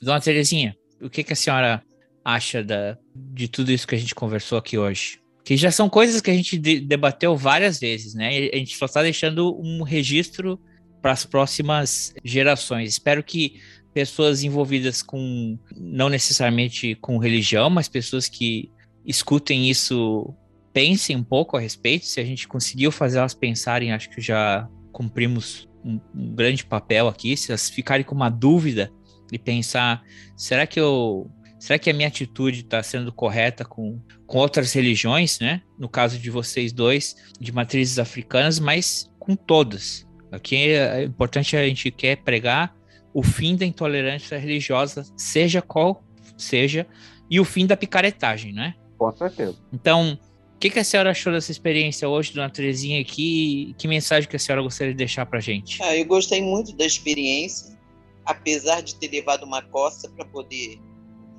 Dona 0.00 0.20
Terezinha, 0.20 0.76
o 1.02 1.10
que, 1.10 1.24
que 1.24 1.32
a 1.32 1.36
senhora 1.36 1.82
acha 2.24 2.62
da, 2.62 2.96
de 3.12 3.48
tudo 3.48 3.72
isso 3.72 3.86
que 3.86 3.96
a 3.96 3.98
gente 3.98 4.14
conversou 4.14 4.56
aqui 4.56 4.78
hoje? 4.78 5.20
Que 5.42 5.56
já 5.56 5.72
são 5.72 5.88
coisas 5.88 6.20
que 6.20 6.30
a 6.30 6.34
gente 6.34 6.56
de, 6.56 6.78
debateu 6.78 7.36
várias 7.36 7.80
vezes, 7.80 8.14
né? 8.14 8.28
A 8.52 8.56
gente 8.56 8.76
só 8.76 8.84
está 8.84 9.02
deixando 9.02 9.58
um 9.60 9.82
registro 9.82 10.60
para 11.00 11.12
as 11.12 11.24
próximas 11.24 12.14
gerações. 12.24 12.90
Espero 12.90 13.22
que 13.22 13.60
pessoas 13.98 14.44
envolvidas 14.44 15.02
com, 15.02 15.58
não 15.76 16.08
necessariamente 16.08 16.94
com 17.00 17.18
religião, 17.18 17.68
mas 17.68 17.88
pessoas 17.88 18.28
que 18.28 18.70
escutem 19.04 19.68
isso 19.68 20.32
pensem 20.72 21.16
um 21.16 21.24
pouco 21.24 21.56
a 21.56 21.60
respeito. 21.60 22.06
Se 22.06 22.20
a 22.20 22.24
gente 22.24 22.46
conseguiu 22.46 22.92
fazer 22.92 23.18
elas 23.18 23.34
pensarem, 23.34 23.90
acho 23.90 24.08
que 24.10 24.20
já 24.20 24.68
cumprimos 24.92 25.68
um, 25.84 25.98
um 26.14 26.32
grande 26.32 26.64
papel 26.64 27.08
aqui. 27.08 27.36
Se 27.36 27.50
elas 27.50 27.68
ficarem 27.68 28.04
com 28.04 28.14
uma 28.14 28.30
dúvida 28.30 28.88
e 29.32 29.38
pensar, 29.38 30.00
será 30.36 30.64
que 30.64 30.78
eu 30.78 31.28
será 31.58 31.76
que 31.76 31.90
a 31.90 31.92
minha 31.92 32.06
atitude 32.06 32.60
está 32.60 32.80
sendo 32.80 33.10
correta 33.10 33.64
com, 33.64 34.00
com 34.28 34.38
outras 34.38 34.72
religiões, 34.72 35.40
né? 35.40 35.60
No 35.76 35.88
caso 35.88 36.16
de 36.16 36.30
vocês 36.30 36.72
dois, 36.72 37.16
de 37.40 37.50
matrizes 37.50 37.98
africanas, 37.98 38.60
mas 38.60 39.10
com 39.18 39.34
todas. 39.34 40.06
Aqui 40.30 40.68
é 40.68 41.02
importante 41.02 41.56
a 41.56 41.66
gente 41.66 41.90
quer 41.90 42.18
pregar 42.18 42.77
o 43.18 43.22
fim 43.22 43.56
da 43.56 43.66
intolerância 43.66 44.38
religiosa, 44.38 45.04
seja 45.16 45.60
qual 45.60 46.04
seja, 46.36 46.86
e 47.28 47.40
o 47.40 47.44
fim 47.44 47.66
da 47.66 47.76
picaretagem, 47.76 48.52
né? 48.52 48.76
Com 48.96 49.12
certeza. 49.12 49.56
Então, 49.72 50.16
o 50.54 50.58
que, 50.60 50.70
que, 50.70 50.78
a 50.78 50.84
senhora 50.84 51.10
achou 51.10 51.32
dessa 51.32 51.50
experiência 51.50 52.08
hoje, 52.08 52.32
dona 52.32 52.48
Terezinha, 52.48 53.00
aqui? 53.00 53.74
Que 53.76 53.88
mensagem 53.88 54.30
que 54.30 54.36
a 54.36 54.38
senhora 54.38 54.62
gostaria 54.62 54.92
de 54.92 54.98
deixar 54.98 55.26
para 55.26 55.40
gente? 55.40 55.82
Ah, 55.82 55.96
eu 55.96 56.04
gostei 56.04 56.40
muito 56.40 56.76
da 56.76 56.86
experiência, 56.86 57.76
apesar 58.24 58.82
de 58.82 58.94
ter 58.94 59.10
levado 59.10 59.42
uma 59.42 59.62
costa 59.62 60.08
para 60.10 60.24
poder 60.24 60.78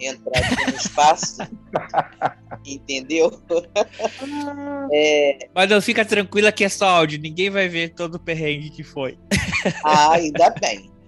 entrar 0.01 0.37
aqui 0.37 0.71
no 0.71 0.77
espaço. 0.77 1.37
Entendeu? 2.67 3.41
é... 4.91 5.47
Mas 5.55 5.69
não 5.69 5.81
fica 5.81 6.03
tranquila 6.03 6.51
que 6.51 6.65
é 6.65 6.69
só 6.69 6.89
áudio, 6.89 7.21
ninguém 7.21 7.49
vai 7.49 7.69
ver 7.69 7.93
todo 7.93 8.15
o 8.15 8.19
perrengue 8.19 8.69
que 8.69 8.83
foi. 8.83 9.17
ah, 9.85 10.15
ainda 10.15 10.49
bem. 10.59 10.98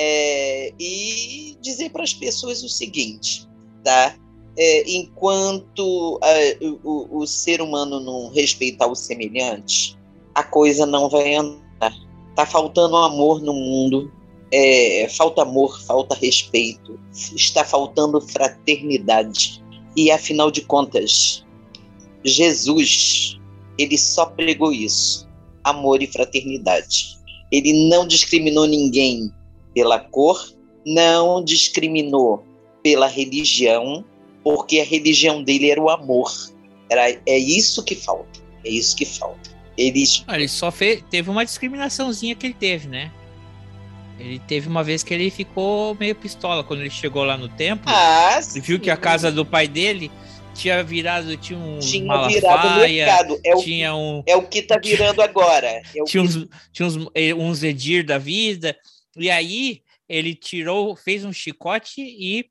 É... 0.00 0.72
E 0.78 1.56
dizer 1.60 1.90
para 1.90 2.04
as 2.04 2.14
pessoas 2.14 2.62
o 2.62 2.68
seguinte, 2.68 3.48
tá? 3.82 4.14
É, 4.56 4.90
enquanto 4.90 6.18
é, 6.22 6.58
o, 6.84 7.18
o, 7.18 7.26
ser 7.26 7.60
humano 7.60 8.00
não 8.00 8.28
respeitar 8.32 8.86
o 8.86 8.94
semelhante, 8.94 9.96
a 10.34 10.42
coisa 10.42 10.84
não 10.84 11.08
vai 11.08 11.34
andar. 11.34 11.94
Tá 12.34 12.46
faltando 12.46 12.96
amor 12.96 13.40
no 13.40 13.52
mundo, 13.52 14.12
é, 14.52 15.08
falta 15.16 15.42
amor, 15.42 15.80
falta 15.82 16.14
respeito, 16.14 16.98
está 17.12 17.64
faltando 17.64 18.20
fraternidade. 18.20 19.62
E 19.96 20.10
afinal 20.10 20.50
de 20.50 20.62
contas, 20.62 21.44
Jesus, 22.24 23.38
ele 23.78 23.96
só 23.96 24.26
pregou 24.26 24.72
isso: 24.72 25.28
amor 25.62 26.02
e 26.02 26.06
fraternidade. 26.06 27.18
Ele 27.50 27.88
não 27.88 28.06
discriminou 28.06 28.66
ninguém 28.66 29.32
pela 29.78 30.00
cor, 30.00 30.44
não 30.84 31.44
discriminou 31.44 32.44
pela 32.82 33.06
religião, 33.06 34.04
porque 34.42 34.80
a 34.80 34.84
religião 34.84 35.40
dele 35.40 35.70
era 35.70 35.80
o 35.80 35.88
amor. 35.88 36.32
Era, 36.90 37.08
é 37.08 37.38
isso 37.38 37.84
que 37.84 37.94
falta. 37.94 38.40
É 38.64 38.70
isso 38.70 38.96
que 38.96 39.04
falta. 39.04 39.56
Ele, 39.76 40.02
ele 40.28 40.48
só 40.48 40.72
fez, 40.72 41.04
teve 41.08 41.30
uma 41.30 41.44
discriminaçãozinha 41.44 42.34
que 42.34 42.44
ele 42.44 42.56
teve, 42.58 42.88
né? 42.88 43.12
Ele 44.18 44.40
teve 44.40 44.66
uma 44.66 44.82
vez 44.82 45.04
que 45.04 45.14
ele 45.14 45.30
ficou 45.30 45.94
meio 45.94 46.16
pistola 46.16 46.64
quando 46.64 46.80
ele 46.80 46.90
chegou 46.90 47.22
lá 47.22 47.36
no 47.36 47.48
templo. 47.48 47.84
Ah, 47.86 48.40
viu 48.56 48.80
que 48.80 48.90
a 48.90 48.96
casa 48.96 49.30
do 49.30 49.46
pai 49.46 49.68
dele 49.68 50.10
tinha 50.54 50.82
virado, 50.82 51.36
tinha 51.36 51.56
um 51.56 51.78
tinha 51.78 52.04
malafaia, 52.04 52.40
virado 52.40 52.80
mercado. 52.80 53.40
É 53.44 53.54
o, 53.54 53.62
tinha 53.62 53.94
um, 53.94 54.24
é 54.26 54.36
o 54.36 54.42
que 54.42 54.60
tá 54.60 54.76
virando 54.76 55.22
agora. 55.22 55.68
É 55.68 55.82
tinha, 56.04 56.20
uns, 56.20 56.48
tinha 56.72 56.88
uns, 56.88 57.08
eh, 57.14 57.32
uns 57.32 57.62
edir 57.62 58.04
da 58.04 58.18
vida. 58.18 58.76
E 59.16 59.30
aí 59.30 59.82
ele 60.08 60.34
tirou, 60.34 60.96
fez 60.96 61.24
um 61.24 61.32
chicote 61.32 62.00
e 62.00 62.50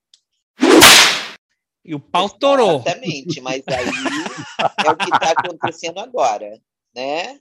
e 1.86 1.96
o 1.96 2.00
pau 2.02 2.30
torou. 2.30 2.82
Exatamente, 2.82 3.40
mas 3.40 3.64
aí 3.68 4.86
é 4.86 4.92
o 4.92 4.98
que 4.98 5.06
está 5.06 5.32
acontecendo 5.32 6.00
agora, 6.00 6.62
né? 6.94 7.40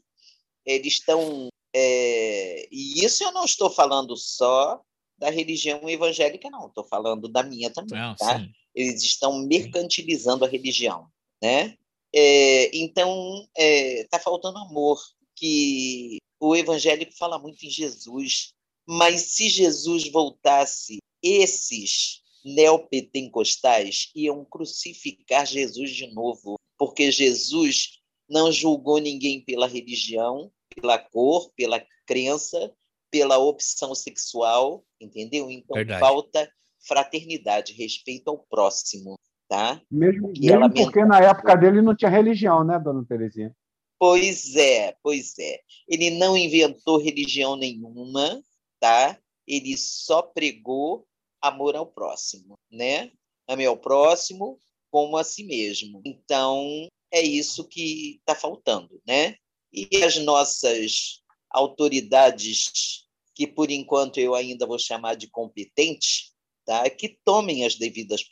Eles 0.64 0.94
estão 0.94 1.48
é, 1.74 2.68
e 2.70 3.04
isso 3.04 3.22
eu 3.22 3.32
não 3.32 3.44
estou 3.44 3.68
falando 3.68 4.16
só 4.16 4.80
da 5.18 5.30
religião 5.30 5.88
evangélica, 5.88 6.48
não. 6.48 6.68
Estou 6.68 6.84
falando 6.84 7.28
da 7.28 7.42
minha 7.42 7.70
também, 7.70 8.00
não, 8.00 8.14
tá? 8.14 8.38
Sim. 8.38 8.50
Eles 8.74 9.02
estão 9.02 9.38
mercantilizando 9.40 10.44
a 10.44 10.48
religião, 10.48 11.08
né? 11.42 11.76
É, 12.14 12.74
então, 12.76 13.46
está 13.54 13.62
é, 13.62 14.06
tá 14.10 14.18
faltando 14.18 14.58
amor, 14.58 14.98
que 15.34 16.16
o 16.40 16.56
evangélico 16.56 17.12
fala 17.18 17.38
muito 17.38 17.62
em 17.64 17.70
Jesus, 17.70 18.54
mas 18.86 19.32
se 19.32 19.48
Jesus 19.48 20.08
voltasse, 20.10 20.98
esses 21.22 22.22
neopentecostais 22.44 24.10
iam 24.14 24.44
crucificar 24.44 25.44
Jesus 25.44 25.90
de 25.90 26.12
novo, 26.14 26.56
porque 26.78 27.10
Jesus 27.10 28.00
não 28.28 28.52
julgou 28.52 28.98
ninguém 28.98 29.40
pela 29.44 29.66
religião, 29.66 30.50
pela 30.74 30.98
cor, 30.98 31.50
pela 31.56 31.84
crença, 32.06 32.72
pela 33.10 33.38
opção 33.38 33.94
sexual, 33.94 34.84
entendeu? 35.00 35.50
Então 35.50 35.74
Verdade. 35.74 36.00
falta 36.00 36.48
fraternidade, 36.86 37.72
respeito 37.72 38.28
ao 38.28 38.38
próximo, 38.38 39.18
tá? 39.48 39.80
Mesmo, 39.90 40.32
mesmo 40.38 40.72
porque 40.72 41.04
na 41.04 41.20
época 41.20 41.56
dele 41.56 41.82
não 41.82 41.96
tinha 41.96 42.10
religião, 42.10 42.62
né, 42.62 42.78
dona 42.78 43.04
Terezinha? 43.04 43.52
Pois 43.98 44.54
é, 44.54 44.94
pois 45.02 45.34
é. 45.38 45.58
Ele 45.88 46.10
não 46.10 46.36
inventou 46.36 46.98
religião 46.98 47.56
nenhuma, 47.56 48.40
tá? 48.80 49.18
Ele 49.46 49.76
só 49.76 50.22
pregou 50.22 51.06
amor 51.40 51.76
ao 51.76 51.86
próximo, 51.86 52.58
né? 52.70 53.12
Ame 53.48 53.64
ao 53.64 53.76
próximo 53.76 54.58
como 54.90 55.16
a 55.16 55.24
si 55.24 55.44
mesmo. 55.44 56.00
Então, 56.04 56.88
é 57.12 57.20
isso 57.20 57.68
que 57.68 58.16
está 58.16 58.34
faltando, 58.34 59.00
né? 59.06 59.36
e 59.76 60.02
as 60.02 60.16
nossas 60.16 61.20
autoridades, 61.50 63.04
que 63.34 63.46
por 63.46 63.70
enquanto 63.70 64.18
eu 64.18 64.34
ainda 64.34 64.66
vou 64.66 64.78
chamar 64.78 65.14
de 65.14 65.28
competentes, 65.28 66.32
tá? 66.64 66.88
que 66.88 67.18
tomem 67.24 67.64
as 67.64 67.76
devidas 67.76 68.24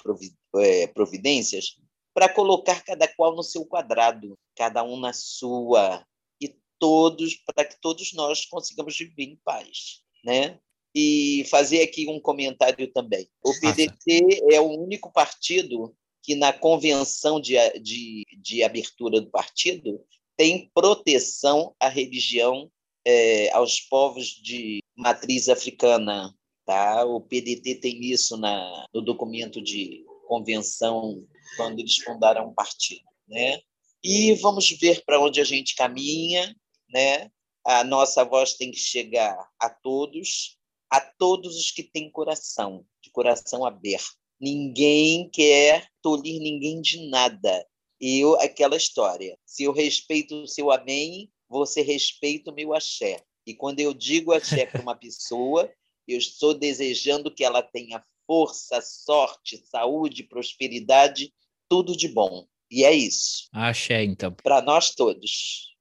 é, 0.57 0.87
providências 0.87 1.77
para 2.15 2.33
colocar 2.33 2.83
cada 2.83 3.07
qual 3.09 3.37
no 3.37 3.43
seu 3.43 3.67
quadrado, 3.67 4.39
cada 4.57 4.83
um 4.83 4.99
na 4.99 5.13
sua, 5.13 6.07
e 6.41 6.57
todos, 6.79 7.35
para 7.35 7.65
que 7.65 7.79
todos 7.81 8.13
nós 8.15 8.47
consigamos 8.47 8.97
viver 8.97 9.25
em 9.25 9.37
paz. 9.45 10.03
Né? 10.25 10.59
E 10.95 11.45
fazer 11.51 11.83
aqui 11.83 12.09
um 12.09 12.21
comentário 12.21 12.91
também. 12.93 13.29
O 13.45 13.53
PDT 13.61 14.43
é 14.51 14.61
o 14.61 14.71
único 14.71 15.13
partido 15.13 15.95
que, 16.23 16.35
na 16.35 16.53
convenção 16.53 17.41
de, 17.41 17.55
de, 17.81 18.25
de 18.41 18.63
abertura 18.63 19.21
do 19.21 19.31
partido, 19.31 20.01
tem 20.37 20.71
proteção 20.75 21.75
à 21.79 21.89
religião 21.89 22.71
é, 23.05 23.51
aos 23.53 23.81
povos 23.81 24.29
de 24.29 24.83
matriz 24.97 25.49
africana. 25.49 26.35
Tá? 26.65 27.05
O 27.05 27.21
PDT 27.21 27.77
tem 27.77 28.05
isso 28.05 28.37
na, 28.37 28.87
no 28.95 29.03
documento 29.03 29.63
de 29.63 30.05
convenção 30.27 31.23
quando 31.57 31.81
eles 31.81 31.97
fundaram 31.97 32.49
o 32.49 32.55
partido. 32.55 33.05
Né? 33.29 33.61
E 34.03 34.35
vamos 34.37 34.71
ver 34.71 35.03
para 35.05 35.21
onde 35.21 35.41
a 35.41 35.45
gente 35.45 35.75
caminha. 35.75 36.55
Né? 36.89 37.31
A 37.65 37.83
nossa 37.85 38.25
voz 38.25 38.55
tem 38.55 38.71
que 38.71 38.79
chegar 38.79 39.37
a 39.59 39.71
todos, 39.71 40.59
a 40.91 41.01
todos 41.01 41.57
os 41.57 41.71
que 41.71 41.83
têm 41.83 42.11
coração, 42.11 42.85
de 43.03 43.11
coração 43.11 43.65
aberto. 43.65 44.13
Ninguém 44.41 45.31
quer 45.31 45.87
tolir 46.03 46.41
ninguém 46.41 46.81
de 46.81 47.09
nada 47.09 47.65
eu 48.01 48.39
aquela 48.41 48.77
história. 48.77 49.39
Se 49.47 49.65
eu 49.65 49.73
respeito 49.73 50.43
o 50.43 50.49
seu 50.49 50.71
amém, 50.71 51.31
você 51.49 51.81
respeita 51.83 52.51
o 52.51 52.55
meu 52.55 52.75
axé. 52.75 53.23
E 53.47 53.55
quando 53.55 53.81
eu 53.81 53.95
digo 53.95 54.33
axé 54.33 54.67
para 54.67 54.83
uma 54.83 54.97
pessoa, 54.97 55.71
eu 56.07 56.19
estou 56.19 56.55
desejando 56.55 57.35
que 57.35 57.45
ela 57.45 57.63
tenha 57.63 58.05
força, 58.27 58.81
sorte, 58.81 59.63
saúde, 59.67 60.25
prosperidade, 60.25 61.33
tudo 61.69 61.97
de 61.97 62.09
bom. 62.09 62.47
E 62.71 62.85
é 62.85 62.93
isso. 62.93 63.49
Axé, 63.53 64.03
então. 64.03 64.35
Para 64.43 64.63
nós 64.63 64.95
todos. 64.95 65.74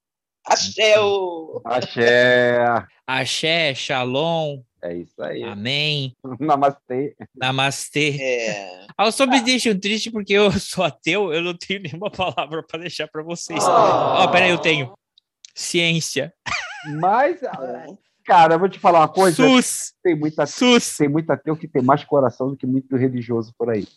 Axé! 0.45 0.95
Axé! 1.65 2.85
Axé, 3.07 3.73
shalom. 3.73 4.61
É 4.83 4.93
isso 4.93 5.23
aí. 5.23 5.43
Amém. 5.43 6.13
Namastê. 6.39 7.15
Namastê. 7.33 8.17
É. 8.19 8.85
Ah, 8.97 9.09
só 9.11 9.25
me 9.25 9.39
deixam 9.39 9.79
triste 9.79 10.11
porque 10.11 10.33
eu 10.33 10.51
sou 10.59 10.83
ateu, 10.83 11.33
eu 11.33 11.41
não 11.41 11.57
tenho 11.57 11.81
nenhuma 11.81 12.11
palavra 12.11 12.61
para 12.61 12.81
deixar 12.81 13.07
para 13.07 13.23
vocês. 13.23 13.63
Ó, 13.63 14.21
oh. 14.21 14.23
oh, 14.23 14.31
peraí, 14.31 14.49
eu 14.49 14.57
tenho. 14.57 14.93
Ciência. 15.55 16.33
Mas, 16.99 17.39
cara, 18.25 18.55
eu 18.55 18.59
vou 18.59 18.67
te 18.67 18.79
falar 18.79 18.99
uma 18.99 19.07
coisa. 19.07 19.37
SUS. 19.37 19.93
Tem 20.03 20.15
muita, 20.15 20.45
SUS. 20.45 20.97
Tem 20.97 21.07
muito 21.07 21.31
ateu 21.31 21.55
que 21.55 21.67
tem 21.67 21.81
mais 21.81 22.03
coração 22.03 22.49
do 22.49 22.57
que 22.57 22.67
muito 22.67 22.97
religioso 22.97 23.53
por 23.57 23.69
aí. 23.69 23.87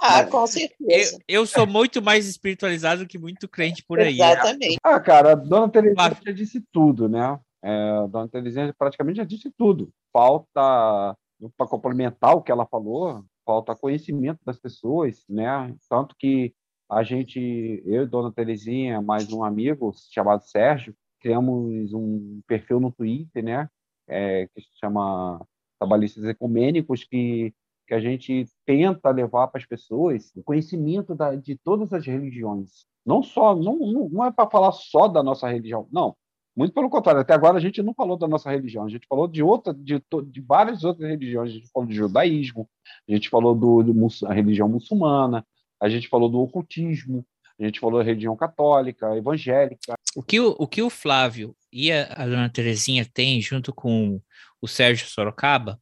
Ah, 0.00 0.24
com 0.24 0.46
certeza. 0.46 1.18
Eu, 1.28 1.40
eu, 1.40 1.46
sou 1.46 1.66
muito 1.66 2.02
mais 2.02 2.26
espiritualizado 2.26 3.06
que 3.06 3.18
muito 3.18 3.48
crente 3.48 3.82
por 3.82 4.00
aí. 4.00 4.14
Exatamente. 4.14 4.78
Ah, 4.82 5.00
cara, 5.00 5.32
a 5.32 5.34
Dona 5.34 5.68
Teresa 5.68 6.16
já 6.24 6.32
disse 6.32 6.60
tudo, 6.72 7.08
né? 7.08 7.38
É, 7.62 7.90
a 7.90 8.06
Dona 8.06 8.28
Terezinha 8.28 8.74
praticamente 8.76 9.18
já 9.18 9.24
disse 9.24 9.50
tudo. 9.50 9.90
Falta, 10.12 11.16
para 11.56 11.66
complementar 11.66 12.34
o 12.34 12.42
que 12.42 12.50
ela 12.50 12.66
falou, 12.66 13.24
falta 13.44 13.74
conhecimento 13.74 14.40
das 14.44 14.58
pessoas, 14.58 15.24
né? 15.28 15.74
Tanto 15.88 16.14
que 16.18 16.54
a 16.90 17.02
gente, 17.02 17.82
eu 17.86 18.02
e 18.02 18.06
Dona 18.06 18.32
Terezinha, 18.32 19.00
mais 19.00 19.32
um 19.32 19.42
amigo 19.42 19.92
chamado 20.10 20.42
Sérgio, 20.44 20.94
criamos 21.20 21.94
um 21.94 22.40
perfil 22.46 22.80
no 22.80 22.92
Twitter, 22.92 23.42
né? 23.42 23.68
É, 24.08 24.46
que 24.48 24.60
se 24.60 24.68
chama 24.78 25.40
Trabalhistas 25.78 26.24
Ecumênicos, 26.24 27.04
que, 27.04 27.54
que 27.92 27.96
a 27.96 28.00
gente 28.00 28.46
tenta 28.64 29.10
levar 29.10 29.48
para 29.48 29.60
as 29.60 29.66
pessoas 29.66 30.32
o 30.34 30.42
conhecimento 30.42 31.14
da, 31.14 31.34
de 31.34 31.56
todas 31.56 31.92
as 31.92 32.06
religiões. 32.06 32.86
Não 33.04 33.22
só, 33.22 33.54
não, 33.54 34.08
não, 34.10 34.24
é 34.24 34.32
para 34.32 34.48
falar 34.48 34.72
só 34.72 35.06
da 35.06 35.22
nossa 35.22 35.46
religião, 35.46 35.86
não. 35.92 36.16
Muito 36.56 36.72
pelo 36.72 36.88
contrário, 36.88 37.20
até 37.20 37.34
agora 37.34 37.58
a 37.58 37.60
gente 37.60 37.82
não 37.82 37.92
falou 37.92 38.16
da 38.16 38.26
nossa 38.26 38.50
religião, 38.50 38.86
a 38.86 38.88
gente 38.88 39.06
falou 39.06 39.28
de 39.28 39.42
outra, 39.42 39.74
de, 39.74 40.02
de 40.26 40.40
várias 40.40 40.84
outras 40.84 41.06
religiões, 41.06 41.50
a 41.50 41.54
gente 41.54 41.70
falou 41.70 41.86
do 41.86 41.94
judaísmo, 41.94 42.68
a 43.06 43.12
gente 43.12 43.28
falou 43.28 43.54
do, 43.54 43.82
do 43.82 44.26
a 44.26 44.32
religião 44.32 44.68
muçulmana, 44.68 45.46
a 45.78 45.88
gente 45.90 46.08
falou 46.08 46.30
do 46.30 46.40
ocultismo, 46.40 47.26
a 47.60 47.64
gente 47.64 47.78
falou 47.78 47.98
da 47.98 48.06
religião 48.06 48.34
católica, 48.36 49.14
evangélica. 49.16 49.94
O 50.16 50.22
que 50.22 50.40
o, 50.40 50.56
o, 50.58 50.66
que 50.66 50.80
o 50.80 50.88
Flávio 50.88 51.54
e 51.70 51.92
a, 51.92 52.04
a 52.04 52.26
dona 52.26 52.48
Terezinha 52.48 53.06
têm, 53.12 53.40
junto 53.42 53.70
com 53.74 54.18
o 54.62 54.68
Sérgio 54.68 55.06
Sorocaba, 55.06 55.78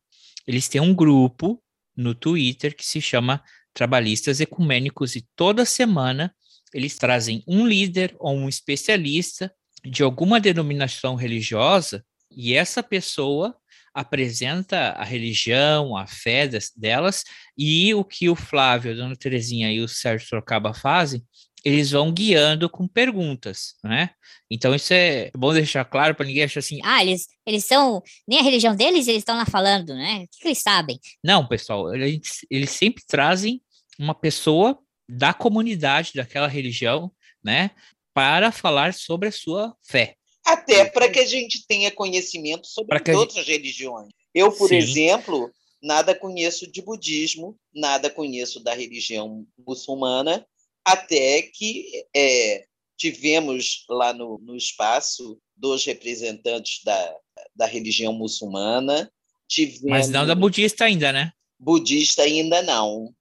eles 0.46 0.68
têm 0.68 0.80
um 0.80 0.94
grupo 0.94 1.62
no 2.00 2.14
Twitter 2.14 2.74
que 2.74 2.84
se 2.84 3.00
chama 3.00 3.42
Trabalhistas 3.72 4.40
Ecumênicos 4.40 5.14
e 5.14 5.26
toda 5.36 5.64
semana 5.64 6.34
eles 6.72 6.96
trazem 6.96 7.44
um 7.46 7.66
líder 7.66 8.14
ou 8.18 8.34
um 8.34 8.48
especialista 8.48 9.52
de 9.84 10.02
alguma 10.02 10.40
denominação 10.40 11.14
religiosa 11.14 12.04
e 12.30 12.54
essa 12.54 12.82
pessoa 12.82 13.56
apresenta 13.92 14.90
a 14.92 15.04
religião, 15.04 15.96
a 15.96 16.06
fé 16.06 16.48
delas, 16.76 17.24
e 17.58 17.92
o 17.92 18.04
que 18.04 18.28
o 18.28 18.36
Flávio, 18.36 18.92
a 18.92 18.94
Dona 18.94 19.16
Terezinha 19.16 19.72
e 19.72 19.80
o 19.80 19.88
Sérgio 19.88 20.28
Sorocaba 20.28 20.72
fazem, 20.72 21.24
eles 21.64 21.90
vão 21.90 22.12
guiando 22.12 22.68
com 22.68 22.86
perguntas, 22.88 23.74
né? 23.84 24.10
Então 24.50 24.74
isso 24.74 24.92
é 24.92 25.30
bom 25.36 25.52
deixar 25.52 25.84
claro 25.84 26.14
para 26.14 26.26
ninguém 26.26 26.44
achar 26.44 26.60
assim, 26.60 26.80
ah, 26.82 27.02
eles, 27.02 27.26
eles 27.46 27.64
são, 27.64 28.02
nem 28.26 28.38
a 28.38 28.42
religião 28.42 28.74
deles 28.74 29.06
eles 29.06 29.20
estão 29.20 29.36
lá 29.36 29.46
falando, 29.46 29.94
né? 29.94 30.24
O 30.24 30.28
que, 30.28 30.40
que 30.40 30.48
eles 30.48 30.62
sabem? 30.62 30.98
Não, 31.22 31.46
pessoal, 31.46 31.94
eles, 31.94 32.44
eles 32.50 32.70
sempre 32.70 33.04
trazem 33.06 33.62
uma 33.98 34.14
pessoa 34.14 34.78
da 35.08 35.34
comunidade 35.34 36.12
daquela 36.14 36.46
religião, 36.46 37.12
né, 37.42 37.70
para 38.14 38.52
falar 38.52 38.94
sobre 38.94 39.28
a 39.28 39.32
sua 39.32 39.74
fé. 39.82 40.14
Até 40.44 40.84
para 40.84 41.08
que 41.08 41.18
a 41.18 41.26
gente 41.26 41.66
tenha 41.66 41.90
conhecimento 41.90 42.66
sobre 42.66 42.96
outras 43.12 43.44
gente... 43.44 43.56
religiões. 43.56 44.08
Eu, 44.34 44.52
por 44.52 44.68
Sim. 44.68 44.76
exemplo, 44.76 45.50
nada 45.82 46.14
conheço 46.14 46.70
de 46.70 46.80
budismo, 46.80 47.56
nada 47.74 48.08
conheço 48.08 48.60
da 48.60 48.74
religião 48.74 49.46
muçulmana, 49.66 50.46
até 50.84 51.42
que 51.42 52.04
é, 52.14 52.64
tivemos 52.96 53.84
lá 53.88 54.12
no, 54.12 54.38
no 54.38 54.56
espaço 54.56 55.38
dois 55.56 55.84
representantes 55.84 56.82
da, 56.84 57.16
da 57.54 57.66
religião 57.66 58.12
muçulmana. 58.12 59.10
Tivemos... 59.48 59.82
Mas 59.84 60.08
não 60.08 60.26
da 60.26 60.34
budista 60.34 60.84
ainda, 60.84 61.12
né? 61.12 61.32
Budista 61.58 62.22
ainda 62.22 62.62
não, 62.62 63.12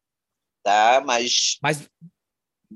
tá? 0.63 1.01
Mas. 1.05 1.57
Mas. 1.61 1.89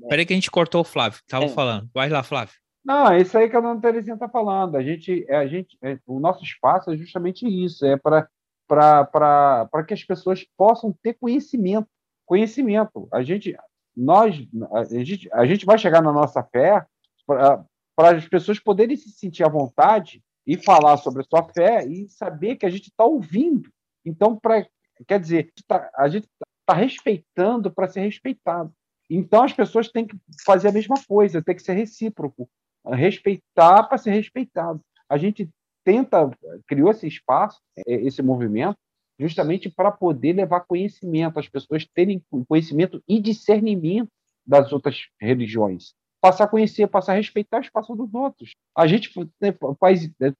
Peraí 0.08 0.26
que 0.26 0.32
a 0.32 0.36
gente 0.36 0.50
cortou 0.50 0.80
o 0.80 0.84
Flávio, 0.84 1.20
tava 1.26 1.44
é. 1.44 1.48
falando. 1.48 1.88
Vai 1.94 2.08
lá, 2.08 2.22
Flávio. 2.22 2.54
Não, 2.84 3.10
é 3.10 3.22
isso 3.22 3.38
aí 3.38 3.48
que 3.48 3.56
a 3.56 3.60
dona 3.60 3.80
Terezinha 3.80 4.14
está 4.14 4.28
falando. 4.28 4.76
A 4.76 4.82
gente, 4.82 5.24
é, 5.26 5.36
a 5.36 5.46
gente, 5.46 5.78
é, 5.82 5.98
o 6.06 6.20
nosso 6.20 6.44
espaço 6.44 6.90
é 6.90 6.96
justamente 6.96 7.46
isso, 7.46 7.86
é 7.86 7.96
para 7.96 8.28
para 8.66 9.84
que 9.86 9.94
as 9.94 10.02
pessoas 10.02 10.44
possam 10.56 10.92
ter 11.02 11.14
conhecimento. 11.14 11.88
Conhecimento. 12.26 13.08
A 13.12 13.22
gente, 13.22 13.54
nós, 13.96 14.36
a 14.72 14.84
gente, 14.84 15.28
a 15.32 15.46
gente 15.46 15.64
vai 15.64 15.78
chegar 15.78 16.02
na 16.02 16.12
nossa 16.12 16.42
fé 16.42 16.84
para 17.26 17.66
as 17.96 18.26
pessoas 18.28 18.58
poderem 18.58 18.96
se 18.96 19.10
sentir 19.10 19.44
à 19.44 19.48
vontade 19.48 20.22
e 20.46 20.56
falar 20.56 20.96
sobre 20.96 21.22
a 21.22 21.24
sua 21.24 21.42
fé 21.44 21.86
e 21.86 22.08
saber 22.08 22.56
que 22.56 22.66
a 22.66 22.70
gente 22.70 22.88
está 22.88 23.04
ouvindo. 23.04 23.70
Então, 24.04 24.36
pra, 24.36 24.66
quer 25.06 25.20
dizer, 25.20 25.52
a 25.96 26.08
gente 26.08 26.24
está 26.24 26.46
tá 26.66 26.74
respeitando 26.74 27.70
para 27.70 27.88
ser 27.88 28.00
respeitado. 28.00 28.72
Então, 29.08 29.42
as 29.42 29.52
pessoas 29.52 29.88
têm 29.90 30.06
que 30.06 30.16
fazer 30.44 30.68
a 30.68 30.72
mesma 30.72 30.96
coisa, 31.06 31.42
tem 31.42 31.54
que 31.54 31.62
ser 31.62 31.74
recíproco 31.74 32.48
respeitar 32.92 33.84
para 33.84 33.98
ser 33.98 34.10
respeitado. 34.10 34.80
A 35.08 35.16
gente 35.16 35.48
tenta, 35.84 36.30
criou 36.66 36.90
esse 36.90 37.06
espaço, 37.06 37.60
é, 37.86 37.94
esse 37.94 38.22
movimento, 38.22 38.76
justamente 39.18 39.68
para 39.68 39.90
poder 39.90 40.32
levar 40.32 40.60
conhecimento, 40.60 41.38
as 41.38 41.48
pessoas 41.48 41.86
terem 41.94 42.22
conhecimento 42.48 43.02
e 43.08 43.20
discernimento 43.20 44.08
das 44.46 44.72
outras 44.72 45.06
religiões. 45.20 45.94
Passar 46.20 46.44
a 46.44 46.48
conhecer, 46.48 46.86
passar 46.86 47.12
a 47.12 47.16
respeitar 47.16 47.58
o 47.58 47.62
espaço 47.62 47.94
dos 47.94 48.12
outros. 48.14 48.52
A 48.76 48.86
gente 48.86 49.10
né, 49.40 49.54
faz. 49.78 50.10
Né, 50.18 50.32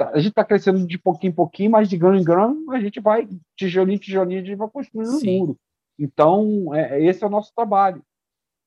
a 0.00 0.18
gente 0.18 0.28
está 0.28 0.44
crescendo 0.44 0.86
de 0.86 0.96
pouquinho 0.96 1.32
em 1.32 1.34
pouquinho, 1.34 1.70
mas 1.70 1.88
de 1.88 1.96
grão 1.96 2.14
em 2.14 2.22
grão, 2.22 2.70
a 2.70 2.78
gente 2.78 3.00
vai, 3.00 3.28
tijolinho, 3.56 3.98
tijolinho, 3.98 4.40
a 4.40 4.44
gente 4.44 4.56
vai 4.56 4.68
construindo 4.68 5.10
um 5.10 5.24
muro. 5.24 5.56
Então, 5.98 6.72
é, 6.72 7.04
esse 7.04 7.24
é 7.24 7.26
o 7.26 7.30
nosso 7.30 7.52
trabalho. 7.52 8.00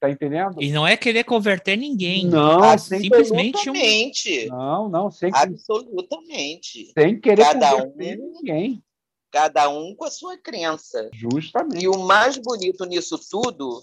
Tá 0.01 0.09
entendendo? 0.09 0.61
E 0.61 0.71
não 0.71 0.85
é 0.85 0.97
querer 0.97 1.23
converter 1.23 1.77
ninguém. 1.77 2.25
Não, 2.25 2.63
ah, 2.63 2.77
simplesmente 2.77 3.69
um... 3.69 3.73
Não, 4.49 4.89
não, 4.89 5.11
sem 5.11 5.29
absolutamente. 5.31 6.91
Sem 6.91 7.21
querer 7.21 7.43
Cada 7.43 7.69
converter 7.69 8.19
um, 8.19 8.31
ninguém. 8.33 8.83
Cada 9.32 9.69
um 9.69 9.95
com 9.95 10.05
a 10.05 10.11
sua 10.11 10.38
crença. 10.38 11.09
Justamente. 11.13 11.84
E 11.84 11.88
o 11.88 11.97
mais 11.99 12.38
bonito 12.38 12.86
nisso 12.86 13.17
tudo 13.29 13.82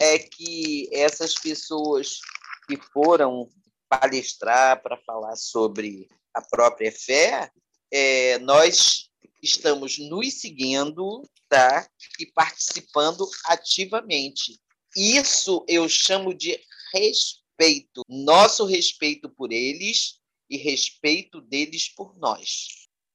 é 0.00 0.18
que 0.18 0.88
essas 0.92 1.34
pessoas 1.34 2.20
que 2.68 2.76
foram 2.92 3.48
palestrar 3.88 4.82
para 4.82 4.96
falar 4.98 5.36
sobre 5.36 6.08
a 6.34 6.42
própria 6.42 6.90
fé, 6.90 7.50
é, 7.90 8.38
nós 8.38 9.10
estamos 9.42 9.98
nos 9.98 10.40
seguindo 10.40 11.22
tá? 11.48 11.86
e 12.18 12.26
participando 12.26 13.26
ativamente. 13.46 14.58
Isso 14.96 15.64
eu 15.68 15.88
chamo 15.88 16.34
de 16.34 16.58
respeito. 16.94 18.02
Nosso 18.08 18.64
respeito 18.64 19.28
por 19.28 19.52
eles 19.52 20.20
e 20.48 20.56
respeito 20.56 21.40
deles 21.40 21.88
por 21.88 22.16
nós. 22.18 22.66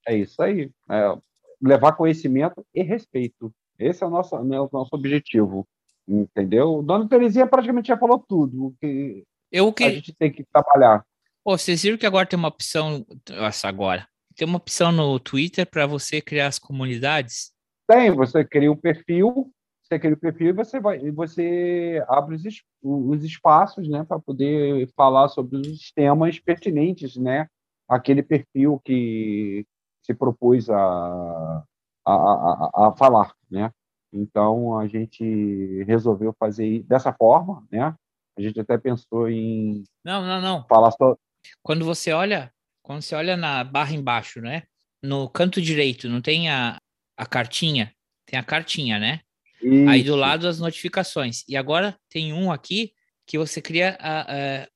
É 0.07 0.15
isso 0.15 0.41
aí. 0.41 0.71
É 0.89 1.26
levar 1.61 1.93
conhecimento 1.93 2.65
e 2.73 2.83
respeito. 2.83 3.51
Esse 3.77 4.03
é 4.03 4.07
o 4.07 4.09
nosso, 4.09 4.37
né, 4.43 4.59
o 4.59 4.69
nosso 4.71 4.89
objetivo. 4.93 5.67
Entendeu? 6.07 6.81
Dona 6.81 7.07
Terezinha 7.07 7.45
praticamente 7.45 7.89
já 7.89 7.97
falou 7.97 8.23
tudo. 8.27 8.73
que 8.79 9.23
eu 9.51 9.71
que... 9.73 9.83
a 9.83 9.89
gente 9.89 10.15
tem 10.15 10.31
que 10.31 10.43
trabalhar. 10.45 11.03
Pô, 11.43 11.57
vocês 11.57 11.83
viram 11.83 11.97
que 11.97 12.05
agora 12.05 12.25
tem 12.25 12.37
uma 12.37 12.47
opção. 12.47 13.05
Nossa, 13.29 13.67
agora. 13.67 14.07
Tem 14.35 14.47
uma 14.47 14.57
opção 14.57 14.91
no 14.91 15.19
Twitter 15.19 15.65
para 15.65 15.85
você 15.85 16.21
criar 16.21 16.47
as 16.47 16.59
comunidades? 16.59 17.51
Tem, 17.87 18.11
você 18.11 18.43
cria 18.43 18.71
um 18.71 18.75
perfil 18.75 19.51
você 19.87 19.97
cria 19.97 20.13
o 20.13 20.17
perfil 20.17 20.49
e 20.49 20.53
você 20.53 20.79
vai 20.79 21.11
você 21.11 22.03
abre 22.07 22.35
os, 22.35 22.43
os 22.83 23.23
espaços 23.23 23.87
né 23.87 24.03
para 24.03 24.19
poder 24.19 24.89
falar 24.95 25.29
sobre 25.29 25.57
os 25.57 25.91
temas 25.91 26.39
pertinentes 26.39 27.15
né 27.15 27.47
aquele 27.87 28.21
perfil 28.21 28.81
que 28.83 29.65
se 30.07 30.13
propôs 30.13 30.69
a, 30.69 31.63
a, 32.05 32.13
a, 32.13 32.87
a 32.87 32.95
falar 32.97 33.33
né 33.49 33.71
então 34.11 34.79
a 34.79 34.87
gente 34.87 35.83
resolveu 35.83 36.33
fazer 36.39 36.81
dessa 36.83 37.13
forma 37.13 37.63
né 37.71 37.93
a 38.37 38.41
gente 38.41 38.59
até 38.59 38.77
pensou 38.77 39.29
em 39.29 39.83
não 40.03 40.25
não 40.25 40.41
não 40.41 40.65
falar 40.67 40.91
só 40.91 41.15
quando 41.61 41.85
você 41.85 42.11
olha 42.11 42.51
quando 42.81 43.01
você 43.01 43.13
olha 43.13 43.37
na 43.37 43.63
barra 43.63 43.93
embaixo 43.93 44.41
né 44.41 44.63
no 45.03 45.29
canto 45.29 45.61
direito 45.61 46.09
não 46.09 46.21
tem 46.21 46.49
a, 46.49 46.77
a 47.15 47.25
cartinha 47.25 47.93
tem 48.25 48.39
a 48.39 48.43
cartinha 48.43 48.97
né 48.97 49.21
isso. 49.61 49.89
Aí 49.89 50.03
do 50.03 50.15
lado 50.15 50.47
as 50.47 50.59
notificações. 50.59 51.43
E 51.47 51.57
agora 51.57 51.97
tem 52.09 52.33
um 52.33 52.51
aqui 52.51 52.93
que 53.25 53.37
você 53.37 53.61
cria 53.61 53.97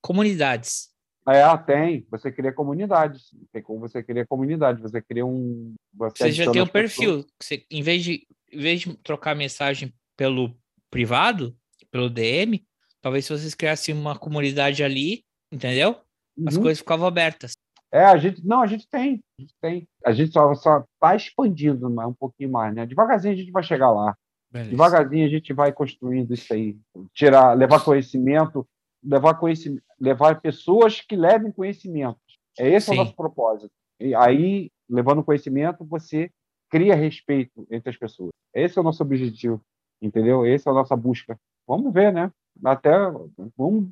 comunidades. 0.01 0.89
É, 1.27 1.57
tem. 1.57 2.05
Você 2.09 2.31
cria 2.31 2.51
comunidades. 2.51 3.29
Tem 3.51 3.61
como 3.61 3.79
você 3.81 4.01
cria 4.01 4.25
comunidade. 4.25 4.81
Você 4.81 5.01
cria 5.01 5.25
um. 5.25 5.75
Você, 5.93 6.23
você 6.23 6.31
já 6.31 6.51
tem 6.51 6.61
um 6.61 6.67
perfil. 6.67 7.25
Você, 7.39 7.63
em, 7.69 7.83
vez 7.83 8.03
de, 8.03 8.27
em 8.51 8.59
vez 8.59 8.81
de 8.81 8.97
trocar 8.97 9.35
mensagem 9.35 9.93
pelo 10.17 10.55
privado, 10.89 11.55
pelo 11.91 12.09
DM, 12.09 12.65
talvez 13.01 13.25
se 13.25 13.31
vocês 13.31 13.53
criassem 13.53 13.93
uma 13.93 14.17
comunidade 14.17 14.83
ali, 14.83 15.23
entendeu? 15.51 15.97
As 16.47 16.55
uhum. 16.55 16.63
coisas 16.63 16.79
ficavam 16.79 17.07
abertas. 17.07 17.53
É, 17.91 18.05
a 18.05 18.17
gente. 18.17 18.45
Não, 18.45 18.61
a 18.61 18.67
gente 18.67 18.87
tem. 18.89 19.21
A 19.37 19.41
gente 19.41 19.55
tem. 19.61 19.87
A 20.05 20.11
gente 20.13 20.31
só, 20.31 20.53
só 20.55 20.83
tá 20.99 21.15
expandindo 21.15 21.87
um 21.87 22.13
pouquinho 22.13 22.51
mais, 22.51 22.73
né? 22.73 22.85
Devagarzinho 22.85 23.33
a 23.33 23.37
gente 23.37 23.51
vai 23.51 23.63
chegar 23.63 23.91
lá. 23.91 24.15
Beleza. 24.49 24.71
Devagarzinho 24.71 25.25
a 25.25 25.29
gente 25.29 25.53
vai 25.53 25.71
construindo 25.71 26.33
isso 26.33 26.53
aí, 26.53 26.77
tirar, 27.13 27.53
levar 27.53 27.83
conhecimento, 27.83 28.67
levar 29.03 29.35
conhecimento, 29.35 29.83
levar 29.99 30.41
pessoas 30.41 31.01
que 31.01 31.15
levem 31.15 31.51
conhecimento. 31.51 32.19
É 32.57 32.69
esse 32.69 32.87
Sim. 32.87 32.93
o 32.93 32.95
nosso 32.95 33.15
propósito. 33.15 33.71
E 33.99 34.13
aí, 34.15 34.71
levando 34.89 35.23
conhecimento, 35.23 35.85
você 35.85 36.29
cria 36.69 36.95
respeito 36.95 37.67
entre 37.69 37.89
as 37.89 37.97
pessoas. 37.97 38.31
Esse 38.53 38.77
é 38.77 38.81
o 38.81 38.83
nosso 38.83 39.03
objetivo, 39.03 39.61
entendeu? 40.01 40.45
Essa 40.45 40.69
é 40.69 40.71
a 40.71 40.75
nossa 40.75 40.95
busca. 40.95 41.39
Vamos 41.67 41.93
ver, 41.93 42.11
né? 42.11 42.31
Até 42.63 42.91
vamos, 43.57 43.89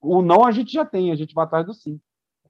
o 0.00 0.22
não 0.22 0.44
a 0.44 0.50
gente 0.50 0.72
já 0.72 0.84
tem, 0.84 1.12
a 1.12 1.14
gente 1.14 1.34
vai 1.34 1.44
atrás 1.44 1.64
do 1.64 1.74
sim. 1.74 2.00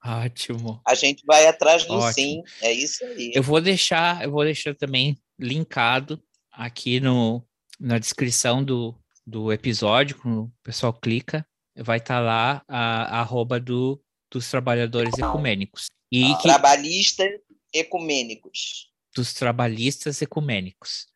Ótimo. 0.05 0.81
A 0.87 0.95
gente 0.95 1.25
vai 1.25 1.47
atrás 1.47 1.85
do 1.85 1.95
Ótimo. 1.95 2.13
sim, 2.13 2.43
é 2.61 2.73
isso 2.73 3.05
aí. 3.05 3.33
Eu 3.35 3.43
vou 3.43 3.61
deixar, 3.61 4.25
eu 4.25 4.31
vou 4.31 4.43
deixar 4.43 4.75
também 4.75 5.17
linkado 5.39 6.21
aqui 6.51 6.99
no, 6.99 7.43
na 7.79 7.99
descrição 7.99 8.65
do, 8.65 8.95
do 9.27 9.53
episódio, 9.53 10.17
quando 10.19 10.45
o 10.45 10.53
pessoal 10.63 10.93
clica, 10.93 11.47
vai 11.77 11.99
estar 11.99 12.17
tá 12.17 12.21
lá 12.21 12.65
a, 12.69 13.19
a 13.19 13.21
arroba 13.21 13.61
do, 13.61 14.03
dos 14.31 14.51
trabalhadores 14.51 15.17
ecumênicos. 15.19 15.87
E 16.11 16.35
que, 16.37 16.43
Trabalhistas 16.43 17.31
ecumênicos. 17.73 18.91
Dos 19.15 19.35
trabalhistas 19.35 20.23
ecumênicos. 20.23 21.07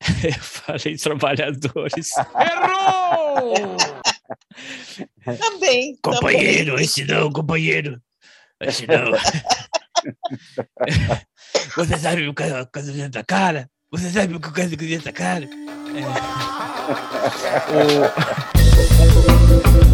Eu 0.22 0.40
falei 0.40 0.96
trabalhadores. 0.96 2.10
Errou! 2.16 3.76
também. 5.38 5.96
Companheiro, 6.02 6.72
também. 6.72 6.84
esse 6.84 7.04
não, 7.04 7.32
companheiro. 7.32 8.02
Esse 8.60 8.86
não. 8.86 9.12
Você 11.76 11.98
sabe 11.98 12.28
o 12.28 12.34
casamento 12.34 13.12
da 13.12 13.24
cara? 13.24 13.68
Você 13.90 14.10
sabe 14.10 14.34
o 14.34 14.40
que 14.40 14.48
eu 14.48 14.52
quero 14.52 14.76
dizer 14.76 14.96
essa 14.96 15.12
cara? 15.12 15.44
É. 15.44 15.48
o... 17.72 19.76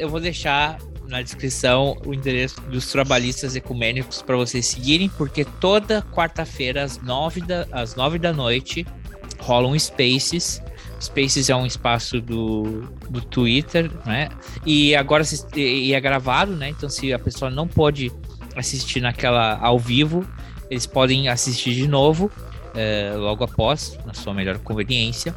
eu, 0.00 0.08
vou, 0.08 0.20
deixar 0.20 0.78
na 1.06 1.22
descrição 1.22 1.96
o 2.04 2.14
endereço 2.14 2.60
dos 2.62 2.90
trabalhistas 2.90 3.56
ecumênicos 3.56 4.22
para 4.22 4.36
vocês 4.36 4.66
seguirem, 4.66 5.08
porque 5.08 5.44
toda 5.44 6.02
quarta-feira, 6.02 6.82
às 6.82 7.00
nove 7.02 7.40
da, 7.40 7.66
às 7.72 7.94
nove 7.94 8.18
da 8.18 8.32
noite, 8.32 8.86
rolam 9.40 9.78
Spaces. 9.78 10.62
Spaces 11.00 11.48
é 11.48 11.56
um 11.56 11.66
espaço 11.66 12.20
do, 12.20 12.82
do 13.08 13.20
Twitter, 13.22 13.90
né? 14.04 14.28
E 14.66 14.94
agora 14.94 15.24
e 15.56 15.94
é 15.94 16.00
gravado, 16.00 16.54
né? 16.54 16.68
Então, 16.68 16.88
se 16.88 17.12
a 17.12 17.18
pessoa 17.18 17.50
não 17.50 17.66
pode 17.66 18.12
assistir 18.54 19.00
naquela 19.00 19.58
ao 19.58 19.78
vivo, 19.78 20.26
eles 20.70 20.86
podem 20.86 21.28
assistir 21.28 21.74
de 21.74 21.88
novo 21.88 22.30
é, 22.74 23.12
logo 23.16 23.44
após, 23.44 23.98
na 24.04 24.14
sua 24.14 24.34
melhor 24.34 24.58
conveniência. 24.58 25.34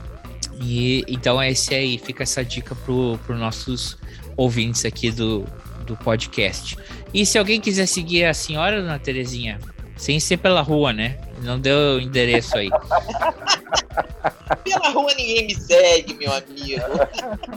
E 0.61 1.03
então 1.07 1.41
esse 1.41 1.73
aí 1.73 1.98
fica 1.98 2.23
essa 2.23 2.44
dica 2.44 2.76
pro, 2.76 3.18
pro 3.26 3.38
nossos 3.38 3.98
ouvintes 4.38 4.85
aqui 4.85 5.11
do, 5.11 5.45
do 5.85 5.95
podcast. 5.97 6.77
E 7.14 7.26
se 7.26 7.38
alguém 7.38 7.60
quiser 7.61 7.85
seguir 7.85 8.26
a 8.26 8.34
senhora, 8.34 8.81
dona 8.81 8.99
Terezinha, 8.99 9.60
sem 9.95 10.19
ser 10.19 10.38
pela 10.38 10.61
rua, 10.61 10.91
né? 10.91 11.19
Não 11.41 11.60
deu 11.60 11.99
endereço 11.99 12.57
aí. 12.57 12.69
pela 14.64 14.89
rua 14.89 15.14
ninguém 15.15 15.47
me 15.47 15.55
segue, 15.55 16.14
meu 16.15 16.34
amigo. 16.34 16.81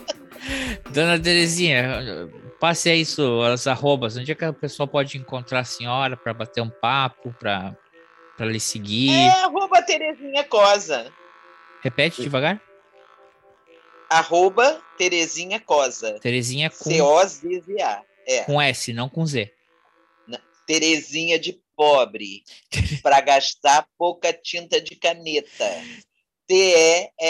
Dona 0.92 1.18
Terezinha, 1.18 2.28
passe 2.60 2.88
aí 2.88 3.04
suas 3.04 3.66
arrobas. 3.66 4.16
Onde 4.16 4.30
é 4.30 4.34
que 4.34 4.44
a 4.44 4.52
pessoa 4.52 4.86
pode 4.86 5.18
encontrar 5.18 5.60
a 5.60 5.64
senhora 5.64 6.16
para 6.16 6.32
bater 6.32 6.60
um 6.60 6.70
papo, 6.70 7.34
para 7.38 7.74
lhe 8.40 8.60
seguir? 8.60 9.10
É 9.10 9.44
arroba 9.44 9.82
Terezinha 9.82 10.44
Cosa. 10.44 11.10
Repete 11.82 12.22
devagar 12.22 12.60
arroba 14.08 14.80
Terezinha 14.98 15.60
Cosa. 15.60 16.18
Terezinha 16.20 16.70
com... 16.70 16.84
C-O-Z-Z-A. 16.84 18.02
É. 18.26 18.44
Com 18.44 18.60
S, 18.60 18.92
não 18.92 19.08
com 19.08 19.24
Z. 19.24 19.52
Terezinha 20.66 21.38
de 21.38 21.60
pobre. 21.76 22.42
para 23.02 23.20
gastar 23.20 23.86
pouca 23.98 24.32
tinta 24.32 24.80
de 24.80 24.96
caneta. 24.96 25.64
T-E-R-E-S-I-N-H-A. 26.46 27.20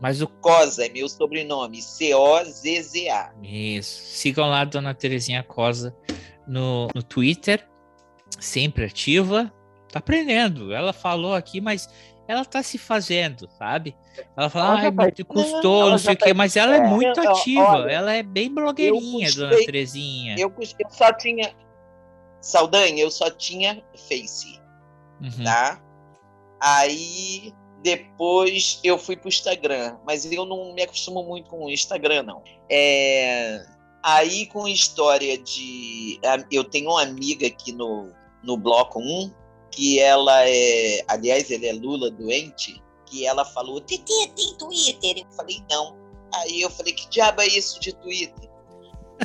Mas 0.00 0.20
o 0.20 0.26
Cosa 0.26 0.86
é 0.86 0.88
meu 0.88 1.08
sobrenome, 1.08 1.80
C-O-Z-Z-A. 1.80 3.32
Isso. 3.42 4.02
Sigam 4.16 4.48
lá 4.48 4.64
Dona 4.64 4.94
Terezinha 4.94 5.44
Cosa 5.44 5.96
no, 6.46 6.88
no 6.94 7.02
Twitter, 7.02 7.66
sempre 8.40 8.84
ativa. 8.86 9.52
Tá 9.90 9.98
aprendendo. 10.00 10.72
Ela 10.72 10.92
falou 10.92 11.34
aqui, 11.34 11.60
mas 11.60 11.88
ela 12.32 12.44
tá 12.46 12.62
se 12.62 12.78
fazendo, 12.78 13.48
sabe? 13.58 13.94
Ela 14.34 14.48
fala, 14.48 14.88
ah, 14.88 14.92
tá... 14.92 15.24
custou, 15.24 15.84
não, 15.84 15.90
não 15.90 15.98
sei 15.98 16.14
o 16.14 16.16
quê, 16.16 16.28
tá... 16.28 16.34
mas 16.34 16.56
ela 16.56 16.74
é, 16.74 16.78
é 16.78 16.86
muito 16.86 17.20
ativa, 17.20 17.62
olha, 17.62 17.92
ela 17.92 18.12
é 18.14 18.22
bem 18.22 18.52
blogueirinha, 18.52 19.26
custei, 19.26 19.48
dona 19.48 19.56
Terezinha. 19.56 20.36
Eu, 20.38 20.52
eu 20.58 20.90
só 20.90 21.12
tinha. 21.12 21.54
Saldanha, 22.40 23.02
eu 23.02 23.10
só 23.10 23.30
tinha 23.30 23.82
Face. 24.08 24.60
Uhum. 25.20 25.44
Tá? 25.44 25.80
Aí 26.60 27.52
depois 27.82 28.80
eu 28.82 28.96
fui 28.96 29.16
pro 29.16 29.28
Instagram, 29.28 29.98
mas 30.06 30.24
eu 30.30 30.46
não 30.46 30.72
me 30.72 30.82
acostumo 30.82 31.22
muito 31.22 31.50
com 31.50 31.66
o 31.66 31.70
Instagram, 31.70 32.22
não. 32.22 32.42
É... 32.70 33.62
Aí 34.02 34.46
com 34.46 34.66
história 34.66 35.36
de. 35.36 36.18
Eu 36.50 36.64
tenho 36.64 36.90
uma 36.90 37.02
amiga 37.02 37.46
aqui 37.46 37.72
no, 37.72 38.10
no 38.42 38.56
Bloco 38.56 38.98
1, 39.00 39.32
que 39.72 39.98
ela 39.98 40.48
é, 40.48 41.02
aliás, 41.08 41.50
ele 41.50 41.66
é 41.66 41.72
Lula 41.72 42.10
doente, 42.10 42.80
que 43.06 43.26
ela 43.26 43.44
falou, 43.44 43.80
Titi, 43.80 44.28
tem 44.36 44.54
Twitter? 44.56 45.18
Eu 45.18 45.36
falei, 45.36 45.62
não. 45.70 45.96
Aí 46.34 46.60
eu 46.60 46.70
falei, 46.70 46.92
que 46.92 47.08
diabo 47.08 47.40
é 47.40 47.46
isso 47.46 47.80
de 47.80 47.92
Twitter? 47.94 48.50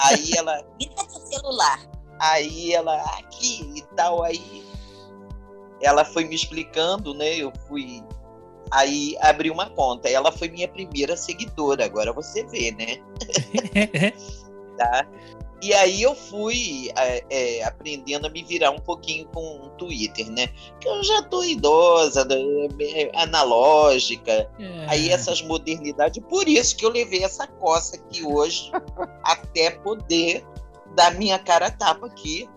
Aí 0.01 0.31
ela, 0.35 0.65
me 0.79 0.89
dá 0.95 1.07
seu 1.07 1.21
celular. 1.27 1.89
Aí 2.19 2.73
ela, 2.73 2.95
aqui 3.19 3.73
e 3.75 3.81
tal, 3.95 4.23
aí 4.23 4.65
ela 5.81 6.03
foi 6.03 6.25
me 6.25 6.35
explicando, 6.35 7.13
né? 7.13 7.35
Eu 7.35 7.51
fui 7.67 8.03
aí 8.71 9.15
abri 9.21 9.49
uma 9.49 9.69
conta. 9.69 10.09
Ela 10.09 10.31
foi 10.31 10.49
minha 10.49 10.67
primeira 10.67 11.15
seguidora, 11.15 11.85
agora 11.85 12.11
você 12.13 12.43
vê, 12.45 12.71
né? 12.71 12.97
tá? 14.77 15.07
E 15.61 15.73
aí 15.73 16.03
eu 16.03 16.13
fui 16.13 16.91
é, 16.95 17.23
é, 17.29 17.63
aprendendo 17.63 18.27
a 18.27 18.29
me 18.29 18.43
virar 18.43 18.69
um 18.71 18.79
pouquinho 18.79 19.27
com 19.29 19.61
o 19.65 19.69
Twitter, 19.71 20.29
né? 20.29 20.47
Que 20.79 20.87
eu 20.87 21.03
já 21.03 21.23
tô 21.23 21.43
idosa, 21.43 22.23
né? 22.25 22.37
analógica. 23.15 24.31
É. 24.59 24.85
Aí 24.87 25.09
essas 25.09 25.41
modernidades. 25.41 26.23
Por 26.29 26.47
isso 26.47 26.77
que 26.77 26.85
eu 26.85 26.89
levei 26.89 27.23
essa 27.23 27.47
coça 27.47 27.95
aqui 27.95 28.23
hoje, 28.23 28.71
até 29.23 29.71
poder 29.71 30.45
dar 30.95 31.15
minha 31.15 31.39
cara 31.39 31.67
a 31.67 31.71
tapa 31.71 32.05
aqui 32.05 32.47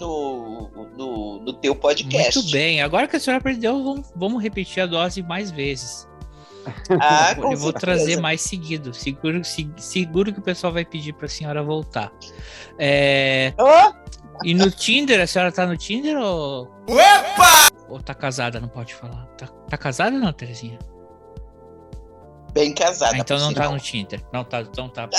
no, 0.00 0.70
no, 0.96 1.40
no 1.40 1.52
teu 1.52 1.74
podcast. 1.74 2.38
Muito 2.38 2.52
bem. 2.52 2.80
Agora 2.80 3.06
que 3.06 3.16
a 3.16 3.20
senhora 3.20 3.38
aprendeu, 3.38 3.82
vamos, 3.82 4.12
vamos 4.16 4.42
repetir 4.42 4.82
a 4.82 4.86
dose 4.86 5.22
mais 5.22 5.50
vezes. 5.50 6.08
Ah, 7.00 7.34
eu 7.36 7.42
vou 7.42 7.56
certeza. 7.56 7.72
trazer 7.72 8.20
mais 8.20 8.40
seguido. 8.40 8.94
Seguro, 8.94 9.42
seguro 9.76 10.32
que 10.32 10.38
o 10.38 10.42
pessoal 10.42 10.72
vai 10.72 10.84
pedir 10.84 11.12
para 11.12 11.26
a 11.26 11.28
senhora 11.28 11.62
voltar. 11.62 12.12
É... 12.78 13.52
Oh! 13.58 13.92
E 14.42 14.52
no 14.52 14.70
Tinder, 14.70 15.20
a 15.20 15.26
senhora 15.26 15.52
tá 15.52 15.66
no 15.66 15.76
Tinder 15.76 16.18
ou. 16.18 16.64
Opa! 16.88 17.70
Ou 17.88 18.00
tá 18.00 18.14
casada? 18.14 18.60
Não 18.60 18.68
pode 18.68 18.94
falar. 18.94 19.26
Tá, 19.38 19.46
tá 19.46 19.76
casada 19.76 20.18
não, 20.18 20.32
Terezinha? 20.32 20.78
Bem 22.52 22.74
casada. 22.74 23.16
Ah, 23.16 23.18
então 23.18 23.38
não 23.38 23.52
tá 23.52 23.68
no 23.68 23.78
Tinder. 23.78 24.20
Não 24.32 24.44
tá, 24.44 24.62
então 24.62 24.88
tá. 24.88 25.08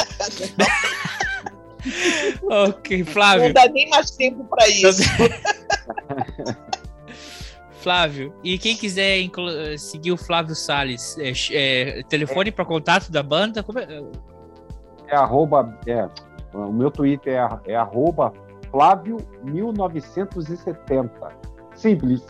ok, 2.68 3.04
Flávio. 3.04 3.48
Não 3.48 3.54
dá 3.54 3.68
nem 3.68 3.90
mais 3.90 4.12
tempo 4.12 4.44
para 4.46 4.68
isso. 4.68 5.04
Flávio. 7.86 8.34
E 8.44 8.58
quem 8.58 8.76
quiser 8.76 9.30
seguir 9.78 10.12
o 10.12 10.18
Flávio 10.18 10.56
Salles, 10.56 11.16
é, 11.20 11.32
é, 11.52 12.04
telefone 12.10 12.52
para 12.52 12.66
contato 12.66 13.12
da 13.12 13.22
banda? 13.22 13.62
Como 13.62 13.78
é? 13.78 13.86
é 15.08 15.16
arroba, 15.16 15.78
é, 15.86 16.10
o 16.52 16.74
meu 16.74 16.90
Twitter 16.90 17.34
é, 17.34 17.72
é 17.72 17.76
arroba 17.76 18.34
Flávio 18.72 19.18
1970. 19.44 21.12
Simples. 21.76 22.26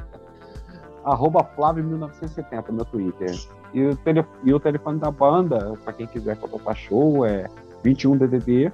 arroba 1.04 1.44
Flávio 1.54 1.84
1970, 1.84 2.72
meu 2.72 2.86
Twitter. 2.86 3.38
E 3.74 3.84
o, 3.84 3.96
tele, 3.96 4.24
e 4.42 4.54
o 4.54 4.58
telefone 4.58 4.98
da 4.98 5.10
banda, 5.10 5.76
para 5.84 5.92
quem 5.92 6.06
quiser 6.06 6.38
contratar 6.38 6.76
show, 6.76 7.26
é 7.26 7.46
21 7.84 8.16
DDD 8.16 8.72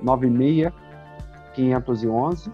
96 0.00 0.72
511 1.56 2.52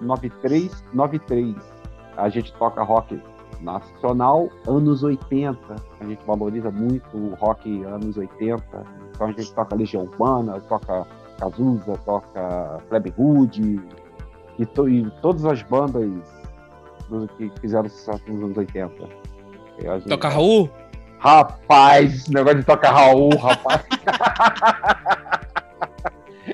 9393 0.00 1.77
a 2.18 2.28
gente 2.28 2.52
toca 2.54 2.82
rock 2.82 3.20
nacional 3.60 4.48
anos 4.66 5.02
80, 5.02 5.58
a 6.00 6.04
gente 6.04 6.24
valoriza 6.26 6.70
muito 6.70 7.16
o 7.16 7.34
rock 7.34 7.84
anos 7.84 8.16
80, 8.16 8.62
então 9.10 9.26
a 9.26 9.32
gente 9.32 9.52
toca 9.52 9.74
Legião 9.74 10.04
Urbana, 10.04 10.60
toca 10.68 11.06
Cazuza, 11.38 11.96
toca 12.04 12.80
Plebe 12.88 13.14
Hood, 13.16 13.80
e, 14.58 14.66
to, 14.66 14.88
e, 14.88 15.08
todas 15.22 15.44
as 15.44 15.62
bandas 15.62 16.10
que 17.36 17.50
fizeram 17.60 17.88
sucesso 17.88 18.22
nos 18.28 18.42
anos 18.42 18.56
80. 18.56 18.94
Gente, 19.80 20.08
toca 20.08 20.28
Raul? 20.28 20.68
Rapaz, 21.18 22.14
esse 22.14 22.32
negócio 22.32 22.60
de 22.60 22.64
tocar 22.64 22.92
Raul, 22.92 23.36
rapaz. 23.36 23.84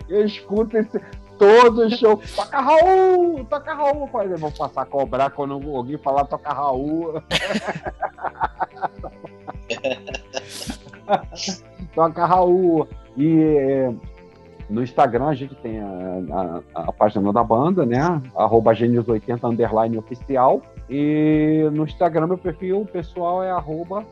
Eu 0.08 0.24
escuto 0.24 0.76
esse 0.76 1.00
todo 1.38 1.90
show. 1.96 2.20
Toca 2.34 2.60
Raul! 2.60 3.44
Toca 3.44 3.74
Raul! 3.74 4.08
Eu 4.22 4.38
vou 4.38 4.50
passar 4.50 4.82
a 4.82 4.86
cobrar 4.86 5.30
quando 5.30 5.54
alguém 5.74 5.96
falar 5.98 6.24
toca 6.24 6.52
Raul. 6.52 7.22
toca 11.94 12.26
Raul. 12.26 12.88
E 13.16 13.90
no 14.68 14.82
Instagram 14.82 15.26
a 15.26 15.34
gente 15.34 15.54
tem 15.56 15.80
a, 15.80 16.62
a, 16.74 16.82
a 16.88 16.92
página 16.92 17.32
da 17.32 17.44
banda, 17.44 17.84
né? 17.86 18.00
Arroba 18.34 18.72
Gênios80 18.72 19.44
underline 19.44 19.98
oficial. 19.98 20.62
E 20.88 21.68
no 21.72 21.84
Instagram 21.84 22.26
meu 22.28 22.38
perfil 22.38 22.86
pessoal 22.92 23.42
é 23.42 23.50
arroba 23.50 24.04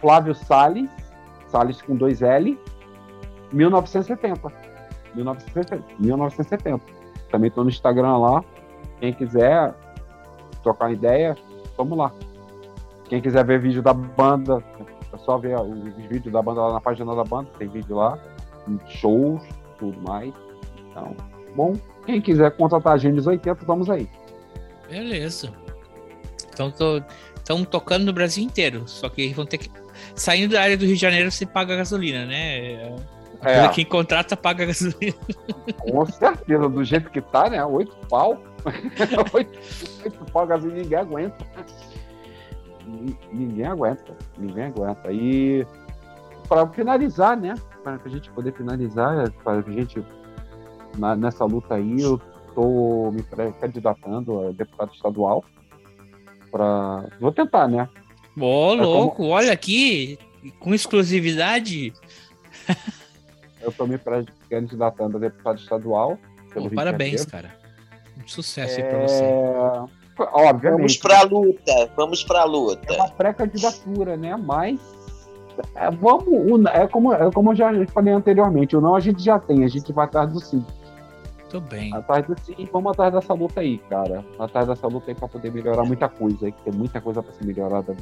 Flávio 0.00 0.34
Salles, 0.34 0.90
Salles 1.48 1.82
com 1.82 1.94
dois 1.94 2.22
L, 2.22 2.58
1970. 3.52 4.69
1970. 5.14 6.80
Também 7.30 7.48
estou 7.48 7.64
no 7.64 7.70
Instagram 7.70 8.16
lá. 8.16 8.44
Quem 8.98 9.12
quiser 9.12 9.74
trocar 10.62 10.92
ideia, 10.92 11.36
vamos 11.76 11.96
lá. 11.96 12.12
Quem 13.08 13.20
quiser 13.20 13.44
ver 13.44 13.60
vídeo 13.60 13.82
da 13.82 13.92
banda, 13.92 14.62
é 15.12 15.18
só 15.18 15.38
ver 15.38 15.58
os 15.58 15.94
vídeos 16.08 16.32
da 16.32 16.42
banda 16.42 16.60
lá 16.60 16.74
na 16.74 16.80
página 16.80 17.14
da 17.14 17.24
banda, 17.24 17.50
tem 17.58 17.68
vídeo 17.68 17.96
lá, 17.96 18.18
shows, 18.86 19.42
tudo 19.78 20.00
mais. 20.02 20.32
Então, 20.88 21.16
bom, 21.56 21.74
quem 22.04 22.20
quiser 22.20 22.50
contratar 22.56 22.92
a 22.92 22.98
Gênesis 22.98 23.26
80, 23.26 23.64
vamos 23.64 23.90
aí. 23.90 24.08
Beleza. 24.88 25.52
Então 26.52 26.68
estão 27.36 27.64
tocando 27.64 28.04
no 28.04 28.12
Brasil 28.12 28.44
inteiro, 28.44 28.86
só 28.86 29.08
que 29.08 29.32
vão 29.32 29.46
ter 29.46 29.58
que. 29.58 29.70
Saindo 30.14 30.52
da 30.52 30.62
área 30.62 30.76
do 30.76 30.84
Rio 30.84 30.94
de 30.94 31.00
Janeiro, 31.00 31.30
você 31.30 31.46
paga 31.46 31.76
gasolina, 31.76 32.26
né? 32.26 32.58
É. 32.58 32.96
Quem 33.74 33.84
contrata 33.84 34.36
paga 34.36 34.66
gasolina. 34.66 35.14
Com 35.80 36.06
certeza, 36.06 36.68
do 36.68 36.84
jeito 36.84 37.10
que 37.10 37.20
tá, 37.20 37.48
né? 37.48 37.64
Oito 37.64 37.96
pau. 38.08 38.42
oito, 39.32 39.58
oito 40.04 40.32
pau 40.32 40.46
gasolina 40.46 40.82
ninguém 40.82 40.98
aguenta. 40.98 41.46
Ninguém 43.32 43.66
aguenta. 43.66 44.16
Ninguém 44.38 44.64
aguenta. 44.64 45.12
E 45.12 45.66
para 46.48 46.66
finalizar, 46.68 47.36
né? 47.36 47.54
Para 47.82 47.98
a 48.04 48.08
gente 48.08 48.30
poder 48.32 48.52
finalizar, 48.52 49.30
para 49.44 49.58
a 49.58 49.62
gente 49.62 50.04
na, 50.98 51.14
nessa 51.16 51.44
luta 51.44 51.76
aí, 51.76 52.00
eu 52.00 52.20
estou 52.48 53.12
me 53.12 53.22
candidatando 53.60 54.48
a 54.48 54.52
deputado 54.52 54.92
estadual. 54.92 55.44
Pra... 56.50 57.06
Vou 57.20 57.32
tentar, 57.32 57.68
né? 57.68 57.88
Ô, 58.38 58.74
louco, 58.74 59.16
como... 59.16 59.30
olha 59.30 59.52
aqui, 59.52 60.18
com 60.58 60.74
exclusividade. 60.74 61.92
eu 63.60 63.70
estou 63.70 63.86
me 63.86 63.98
candidatando 64.48 65.16
a 65.16 65.20
deputado 65.20 65.58
estadual. 65.58 66.18
parabéns, 66.74 67.24
cara. 67.24 67.54
Um 68.22 68.28
sucesso 68.28 68.80
é... 68.80 68.82
aí 68.82 68.88
para 68.88 69.06
você. 69.06 69.24
Obviamente. 70.32 70.78
Vamos 70.78 70.96
para 70.98 71.18
a 71.18 71.22
luta, 71.22 71.92
vamos 71.96 72.24
para 72.24 72.40
a 72.40 72.44
luta. 72.44 72.92
É 72.92 72.96
uma 72.96 73.10
pré-candidatura, 73.10 74.16
né? 74.16 74.36
Mas 74.36 74.78
é, 75.74 75.90
vamos, 75.90 76.66
é 76.66 76.86
como, 76.86 77.12
é 77.12 77.30
como 77.30 77.52
eu 77.52 77.56
já 77.56 77.86
falei 77.88 78.12
anteriormente, 78.12 78.76
o 78.76 78.80
não 78.80 78.94
a 78.94 79.00
gente 79.00 79.22
já 79.22 79.38
tem, 79.38 79.64
a 79.64 79.68
gente 79.68 79.92
vai 79.92 80.04
atrás 80.04 80.30
do 80.32 80.40
sim. 80.40 80.64
Tudo 81.48 81.66
bem. 81.66 81.92
Atrás 81.94 82.26
do 82.26 82.36
sim, 82.40 82.68
vamos 82.72 82.92
atrás 82.92 83.12
dessa 83.12 83.34
luta 83.34 83.60
aí, 83.60 83.78
cara. 83.88 84.24
Atrás 84.38 84.68
dessa 84.68 84.86
luta 84.86 85.10
aí 85.10 85.14
para 85.14 85.28
poder 85.28 85.50
melhorar 85.52 85.84
muita 85.84 86.08
coisa, 86.08 86.46
aí, 86.46 86.52
que 86.52 86.62
tem 86.62 86.72
muita 86.72 87.00
coisa 87.00 87.22
para 87.22 87.32
ser 87.32 87.44
melhorada 87.44 87.96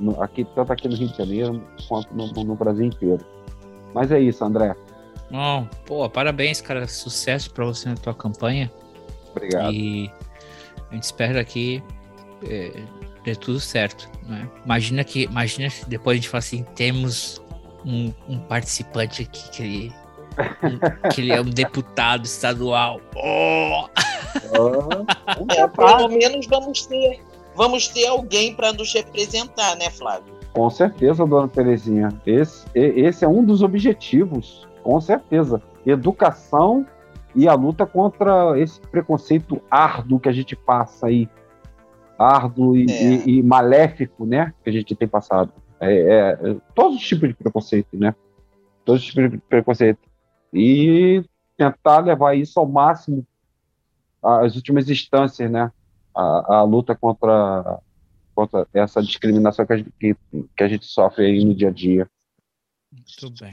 no, 0.00 0.20
aqui, 0.22 0.44
tanto 0.54 0.72
aqui 0.72 0.88
no 0.88 0.96
Rio 0.96 1.08
de 1.08 1.16
Janeiro 1.16 1.62
quanto 1.88 2.14
no, 2.14 2.26
no 2.44 2.54
Brasil 2.54 2.86
inteiro. 2.86 3.24
Mas 3.94 4.10
é 4.12 4.20
isso, 4.20 4.44
André. 4.44 4.74
Bom, 5.30 5.68
pô, 5.86 6.08
parabéns, 6.10 6.60
cara. 6.60 6.86
Sucesso 6.88 7.52
para 7.52 7.64
você 7.64 7.88
na 7.88 7.94
tua 7.94 8.14
campanha. 8.14 8.70
Obrigado. 9.30 9.72
E 9.72 10.10
a 10.90 10.94
gente 10.94 11.04
espera 11.04 11.44
que 11.44 11.82
é, 12.48 12.82
dê 13.24 13.34
tudo 13.34 13.60
certo. 13.60 14.08
Né? 14.26 14.48
Imagina 14.64 15.04
que 15.04 15.22
imagina 15.22 15.70
se 15.70 15.88
depois 15.88 16.14
a 16.14 16.20
gente 16.20 16.28
fala 16.28 16.40
assim, 16.40 16.64
temos 16.74 17.40
um, 17.84 18.12
um 18.28 18.38
participante 18.40 19.22
aqui 19.22 19.50
que 19.50 19.62
ele, 19.62 19.92
um, 20.62 21.08
que 21.10 21.20
ele 21.20 21.32
é 21.32 21.40
um 21.40 21.50
deputado 21.50 22.24
estadual. 22.24 23.00
Oh! 23.14 23.88
oh 24.58 25.52
é, 25.52 25.66
pelo 25.68 26.08
menos 26.08 26.46
vamos 26.46 26.86
ter, 26.86 27.20
vamos 27.54 27.88
ter 27.88 28.06
alguém 28.06 28.54
para 28.54 28.72
nos 28.72 28.92
representar, 28.92 29.76
né, 29.76 29.90
Flávio? 29.90 30.39
Com 30.52 30.68
certeza, 30.68 31.26
dona 31.26 31.48
Terezinha. 31.48 32.08
Esse, 32.26 32.66
esse 32.74 33.24
é 33.24 33.28
um 33.28 33.44
dos 33.44 33.62
objetivos, 33.62 34.66
com 34.82 35.00
certeza. 35.00 35.62
Educação 35.86 36.86
e 37.34 37.48
a 37.48 37.54
luta 37.54 37.86
contra 37.86 38.58
esse 38.58 38.80
preconceito 38.80 39.62
árduo 39.70 40.18
que 40.18 40.28
a 40.28 40.32
gente 40.32 40.56
passa 40.56 41.06
aí, 41.06 41.28
árduo 42.18 42.76
e, 42.76 42.86
é. 42.90 43.02
e, 43.02 43.38
e 43.38 43.42
maléfico, 43.42 44.26
né, 44.26 44.52
que 44.62 44.70
a 44.70 44.72
gente 44.72 44.94
tem 44.94 45.06
passado. 45.06 45.52
É, 45.80 46.38
é, 46.42 46.56
todos 46.74 46.98
os 46.98 47.06
tipos 47.06 47.28
de 47.28 47.34
preconceito, 47.34 47.96
né? 47.96 48.14
Todos 48.84 49.00
os 49.00 49.06
tipos 49.06 49.30
de 49.30 49.38
preconceito. 49.38 50.00
E 50.52 51.24
tentar 51.56 52.00
levar 52.00 52.34
isso 52.34 52.60
ao 52.60 52.66
máximo, 52.66 53.26
às 54.22 54.56
últimas 54.56 54.90
instâncias, 54.90 55.50
né? 55.50 55.72
A, 56.14 56.56
a 56.56 56.62
luta 56.64 56.94
contra, 56.94 57.78
contra 58.40 58.66
essa 58.72 59.02
discriminação 59.02 59.66
que 59.66 59.72
a, 59.72 59.76
gente, 59.76 59.90
que, 59.98 60.16
que 60.56 60.62
a 60.62 60.68
gente 60.68 60.86
sofre 60.86 61.26
aí 61.26 61.44
no 61.44 61.54
dia 61.54 61.68
a 61.68 61.72
dia. 61.72 62.08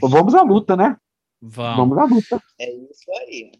Vamos 0.00 0.34
à 0.34 0.42
luta, 0.42 0.76
né? 0.76 0.96
Vamos. 1.40 1.76
Vamos 1.76 1.98
à 1.98 2.04
luta. 2.04 2.42
É 2.58 2.72
isso 2.72 3.10
aí. 3.20 3.52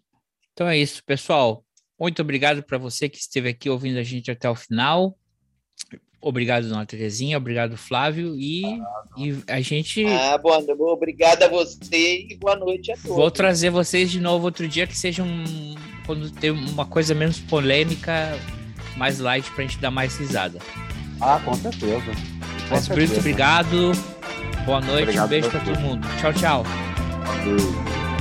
Então 0.53 0.67
é 0.67 0.79
isso, 0.79 1.05
pessoal. 1.05 1.65
Muito 2.01 2.23
obrigado 2.23 2.63
para 2.63 2.79
você 2.79 3.09
que 3.09 3.19
esteve 3.19 3.49
aqui 3.49 3.69
ouvindo 3.69 3.99
a 3.99 4.03
gente 4.03 4.31
até 4.31 4.49
o 4.49 4.55
final. 4.55 5.17
Obrigado, 6.21 6.69
Dona 6.69 6.87
Terezinha. 6.87 7.37
Obrigado, 7.37 7.77
Flávio. 7.77 8.35
E, 8.35 8.63
e 9.17 9.43
a 9.47 9.61
gente. 9.61 10.05
Ah, 10.07 10.39
boa 10.39 10.61
noite. 10.61 10.81
Obrigado 10.81 11.43
a 11.45 11.49
você 11.49 12.27
e 12.29 12.37
boa 12.37 12.57
noite 12.57 12.91
a 12.91 12.97
todos. 12.97 13.17
Vou 13.17 13.31
trazer 13.31 13.71
vocês 13.71 14.11
de 14.11 14.21
novo 14.21 14.47
outro 14.47 14.67
dia 14.67 14.87
que 14.87 14.97
seja 14.97 15.23
um. 15.23 15.75
Quando 16.07 16.31
tem 16.31 16.51
uma 16.51 16.87
coisa 16.87 17.15
menos 17.15 17.39
polêmica, 17.39 18.37
mais 18.97 19.21
light 19.21 19.49
para 19.53 19.65
a 19.65 19.67
gente 19.67 19.79
dar 19.79 19.91
mais 19.91 20.17
risada. 20.17 20.59
Ah, 21.21 21.41
com 21.45 21.55
certeza. 21.55 22.01
Com 22.05 22.75
Mas, 22.75 22.85
certeza. 22.85 23.07
muito 23.15 23.21
obrigado. 23.21 23.93
Boa 24.65 24.81
noite. 24.81 25.03
Obrigado 25.03 25.25
um 25.27 25.29
beijo 25.29 25.51
para 25.51 25.61
todo 25.61 25.81
mundo. 25.81 26.07
Tchau, 26.21 26.33
tchau. 26.33 26.65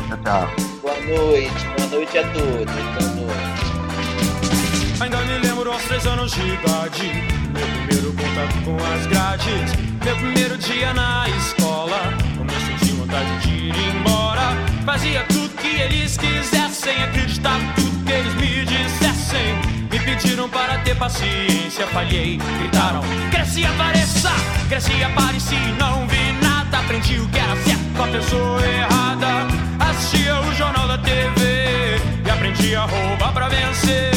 Tchau, 0.07 0.17
tchau. 0.23 0.49
Boa 0.81 0.95
noite, 1.01 1.65
boa 1.77 1.89
noite 1.89 2.17
a 2.17 2.23
todos. 2.31 2.73
Boa 2.73 3.09
noite. 3.15 5.01
Ainda 5.01 5.17
me 5.17 5.37
lembro 5.47 5.71
aos 5.71 5.83
três 5.83 6.05
anos 6.07 6.31
de 6.31 6.41
idade. 6.41 7.11
Meu 7.53 7.67
primeiro 7.67 8.13
contato 8.13 8.63
com 8.63 8.77
as 8.93 9.05
grades. 9.07 9.73
Meu 10.03 10.15
primeiro 10.15 10.57
dia 10.57 10.93
na 10.93 11.27
escola. 11.29 11.99
Como 12.37 12.49
eu 12.49 12.59
senti 12.61 12.93
vontade 12.93 13.39
de 13.41 13.49
ir 13.67 13.75
embora. 13.95 14.55
Fazia 14.85 15.23
tudo 15.25 15.49
que 15.61 15.67
eles 15.81 16.17
quisessem. 16.17 17.03
Acreditava 17.03 17.63
tudo 17.75 18.05
que 18.05 18.11
eles 18.11 18.33
me 18.35 18.65
dissessem. 18.65 19.66
Pediram 20.07 20.49
para 20.49 20.77
ter 20.79 20.95
paciência. 20.95 21.85
Falhei, 21.87 22.39
gritaram: 22.59 23.01
cresci, 23.29 23.65
apareça. 23.65 24.31
Cresci, 24.69 25.03
apareci. 25.03 25.55
Não 25.77 26.07
vi 26.07 26.31
nada. 26.41 26.79
Aprendi 26.79 27.19
o 27.19 27.27
que 27.27 27.37
era 27.37 27.55
certo 27.57 27.97
com 27.97 28.03
a 28.03 28.07
pessoa 28.07 28.61
errada 28.65 29.67
assistia 29.97 30.39
o 30.39 30.53
jornal 30.53 30.87
da 30.87 30.97
TV 30.99 31.97
e 32.25 32.29
aprendi 32.29 32.75
a 32.75 32.85
roubar 32.85 33.33
pra 33.33 33.49
vencer. 33.49 34.11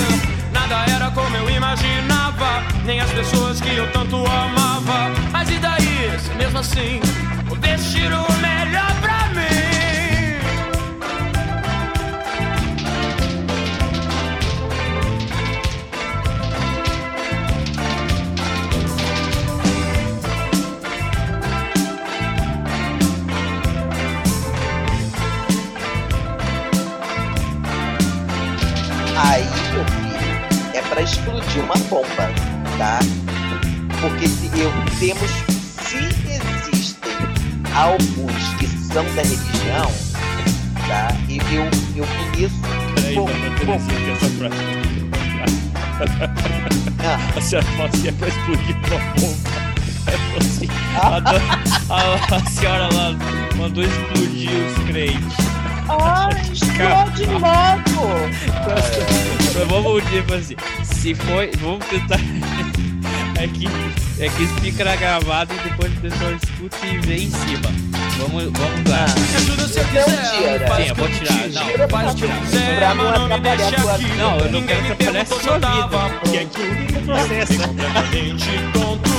Nada 0.52 0.84
era 0.90 1.10
como 1.10 1.34
eu 1.36 1.50
imaginava, 1.50 2.62
nem 2.84 3.00
as 3.00 3.10
pessoas 3.10 3.60
que 3.60 3.74
eu 3.74 3.90
tanto 3.92 4.16
amava. 4.16 5.10
Mas 5.32 5.48
e 5.50 5.58
daí, 5.58 6.10
mesmo 6.36 6.58
assim, 6.58 7.00
bomba, 31.90 32.30
tá? 32.78 33.00
Porque 34.00 34.28
se 34.28 34.46
eu 34.58 34.70
temos, 35.00 35.30
se 35.82 35.98
existem 35.98 37.12
alguns 37.74 38.54
que 38.58 38.66
são 38.68 39.04
da 39.16 39.22
religião, 39.22 39.90
tá? 40.86 41.08
E 41.28 41.38
eu, 41.52 41.68
eu 41.96 42.06
conheço. 42.06 42.54
Peraí, 42.94 43.14
bom, 43.16 43.26
Terezinha, 43.58 44.12
essa 44.14 44.30
frase. 44.38 44.56
Ah. 47.02 47.18
A 47.36 47.40
senhora 47.40 47.66
fala 47.76 47.88
assim, 47.88 48.08
é 48.08 48.12
pra 48.12 48.28
explodir 48.28 48.76
uma 48.76 48.98
bomba. 49.20 49.50
Assim, 50.38 50.68
a, 50.96 51.94
a, 51.94 52.36
a 52.36 52.46
senhora 52.46 52.88
lá 52.94 53.12
mandou 53.56 53.82
explodir 53.82 54.50
os 54.50 54.84
crentes. 54.84 55.59
Ai, 55.98 56.52
explode 56.52 57.26
logo! 57.26 58.30
Mas 59.54 59.68
vamos 59.68 60.04
tipo 60.04 60.34
assim, 60.34 60.56
se 60.84 61.14
foi, 61.14 61.50
vamos 61.60 61.84
tentar. 61.86 62.20
É 63.38 63.46
que, 63.48 63.66
é 64.18 64.28
que 64.28 64.42
isso 64.42 64.54
fica 64.60 64.84
na 64.84 64.96
gravada 64.96 65.54
e 65.54 65.58
depois 65.68 65.90
o 65.96 66.00
pessoal 66.00 66.32
escuta 66.32 66.86
e 66.86 66.98
vê 66.98 67.16
em 67.16 67.30
cima. 67.30 67.70
Vamos, 68.18 68.44
vamos 68.52 68.90
lá. 68.90 69.06
Me 69.18 69.36
ajuda 69.36 69.66
se 69.66 69.78
eu 69.78 69.84
quiser. 69.86 70.66
Sim, 70.76 70.88
eu 70.88 70.94
vou 70.94 71.08
tirar. 71.08 71.48
Não, 71.48 71.88
faz. 71.88 72.14
Pra 72.76 72.94
não 72.94 73.08
atrapalhar 73.08 73.68
a 73.68 73.72
tua 73.72 73.96
vida. 73.96 74.14
Não, 74.16 74.38
eu 74.38 74.52
não 74.52 74.62
quero 74.62 74.92
atrapalhar 74.92 75.22
a 75.22 75.26
sua 75.26 75.58
vida. 75.58 76.30
Que 76.30 76.38
aqui 76.38 76.66
o 76.98 77.02
processo. 77.02 77.58
Completamente 77.66 78.50
tonto, 78.74 79.10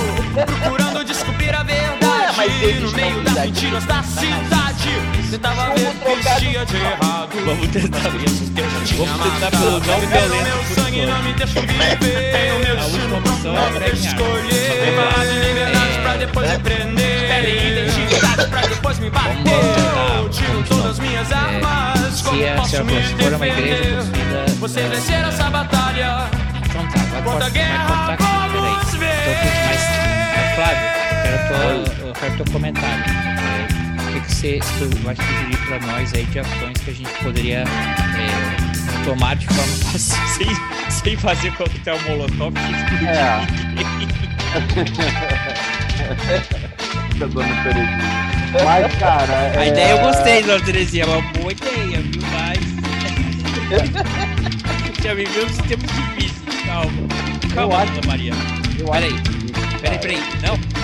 procurando 0.45 1.03
descobrir 1.03 1.55
a 1.55 1.63
verdade. 1.63 2.79
No 2.79 2.91
meio 2.91 3.23
das 3.23 3.33
mentiras 3.33 3.85
da 3.85 4.03
cidade. 4.03 5.20
Tentava 5.31 5.73
ver 5.73 5.87
o 5.87 5.93
que 5.93 6.11
existia 6.11 6.65
de 6.65 6.75
errado. 6.75 7.29
Vamos 7.45 7.67
tentar. 7.69 7.99
Vamos 7.99 8.19
tentar 8.19 9.51
pelo 9.51 9.79
não 9.79 9.79
violento. 9.79 10.43
Meu 10.43 10.75
sangue 10.75 11.05
não 11.05 11.23
me 11.23 11.33
deixa 11.33 11.61
viver. 11.61 11.95
Tenho 12.35 12.59
meu 12.59 12.75
destino, 12.75 13.53
não 13.53 13.71
me 13.71 13.79
deixa 13.79 14.07
escolher. 14.07 14.71
depois 16.19 16.51
me 16.51 16.59
prender. 16.59 17.29
Pedem 17.29 17.71
identidade 17.71 18.49
pra 18.49 18.61
depois 18.61 18.99
me 18.99 19.09
bater. 19.09 20.17
Eu 20.17 20.27
tiro 20.27 20.63
todas 20.67 20.85
as 20.87 20.99
minhas 20.99 21.31
armas. 21.31 22.21
Como 22.23 22.55
posso 22.57 22.83
me 22.83 23.01
for 23.01 23.33
uma 23.33 23.47
igreja 23.47 23.75
defender? 23.75 23.95
possuída. 23.95 24.45
Você 24.59 24.81
vencer 24.81 25.15
essa 25.15 25.49
batalha. 25.49 26.29
Então 26.65 26.85
tá, 26.87 26.99
vai, 27.09 27.21
Contra 27.21 27.45
a 27.45 27.49
guerra, 27.49 28.17
vamos 28.19 28.95
ver. 28.95 29.37
Flávio, 30.57 32.13
quero 32.19 32.35
teu 32.35 32.51
comentário. 32.51 33.30
É, 34.43 34.59
você 34.59 34.85
vai 35.03 35.15
sugerir 35.15 35.57
pra 35.67 35.79
nós 35.85 36.13
aí 36.15 36.25
de 36.25 36.39
ações 36.39 36.77
que 36.83 36.89
a 36.89 36.93
gente 36.93 37.11
poderia 37.23 37.59
é, 37.59 39.05
tomar 39.05 39.35
de 39.35 39.45
forma 39.45 39.91
pacífica, 39.91 40.27
sem, 40.89 40.91
sem 40.91 41.15
fazer 41.17 41.51
coquetel 41.55 41.99
molotov 42.07 42.53
que 42.53 42.59
explodir 42.73 43.07
É. 43.07 43.45
ninguém. 43.77 44.07
Mas, 48.65 48.95
cara. 48.95 49.51
A 49.57 49.63
é- 49.65 49.67
ideia 49.69 49.91
eu 49.91 49.99
gostei, 49.99 50.41
dona 50.43 50.59
Terezinha, 50.65 51.03
é 51.03 51.07
uma 51.07 51.21
boa 51.33 51.51
ideia, 51.51 52.01
viu? 52.01 52.21
Mas. 52.31 52.59
Já 55.03 55.13
vivemos 55.13 55.57
tempos 55.57 55.89
difíceis, 55.91 56.61
calma. 56.65 56.91
Calma, 57.53 57.85
dona 57.85 58.07
Maria. 58.07 58.33
Peraí, 58.91 59.13
peraí, 59.81 59.99
peraí. 59.99 60.19
Não, 60.41 60.80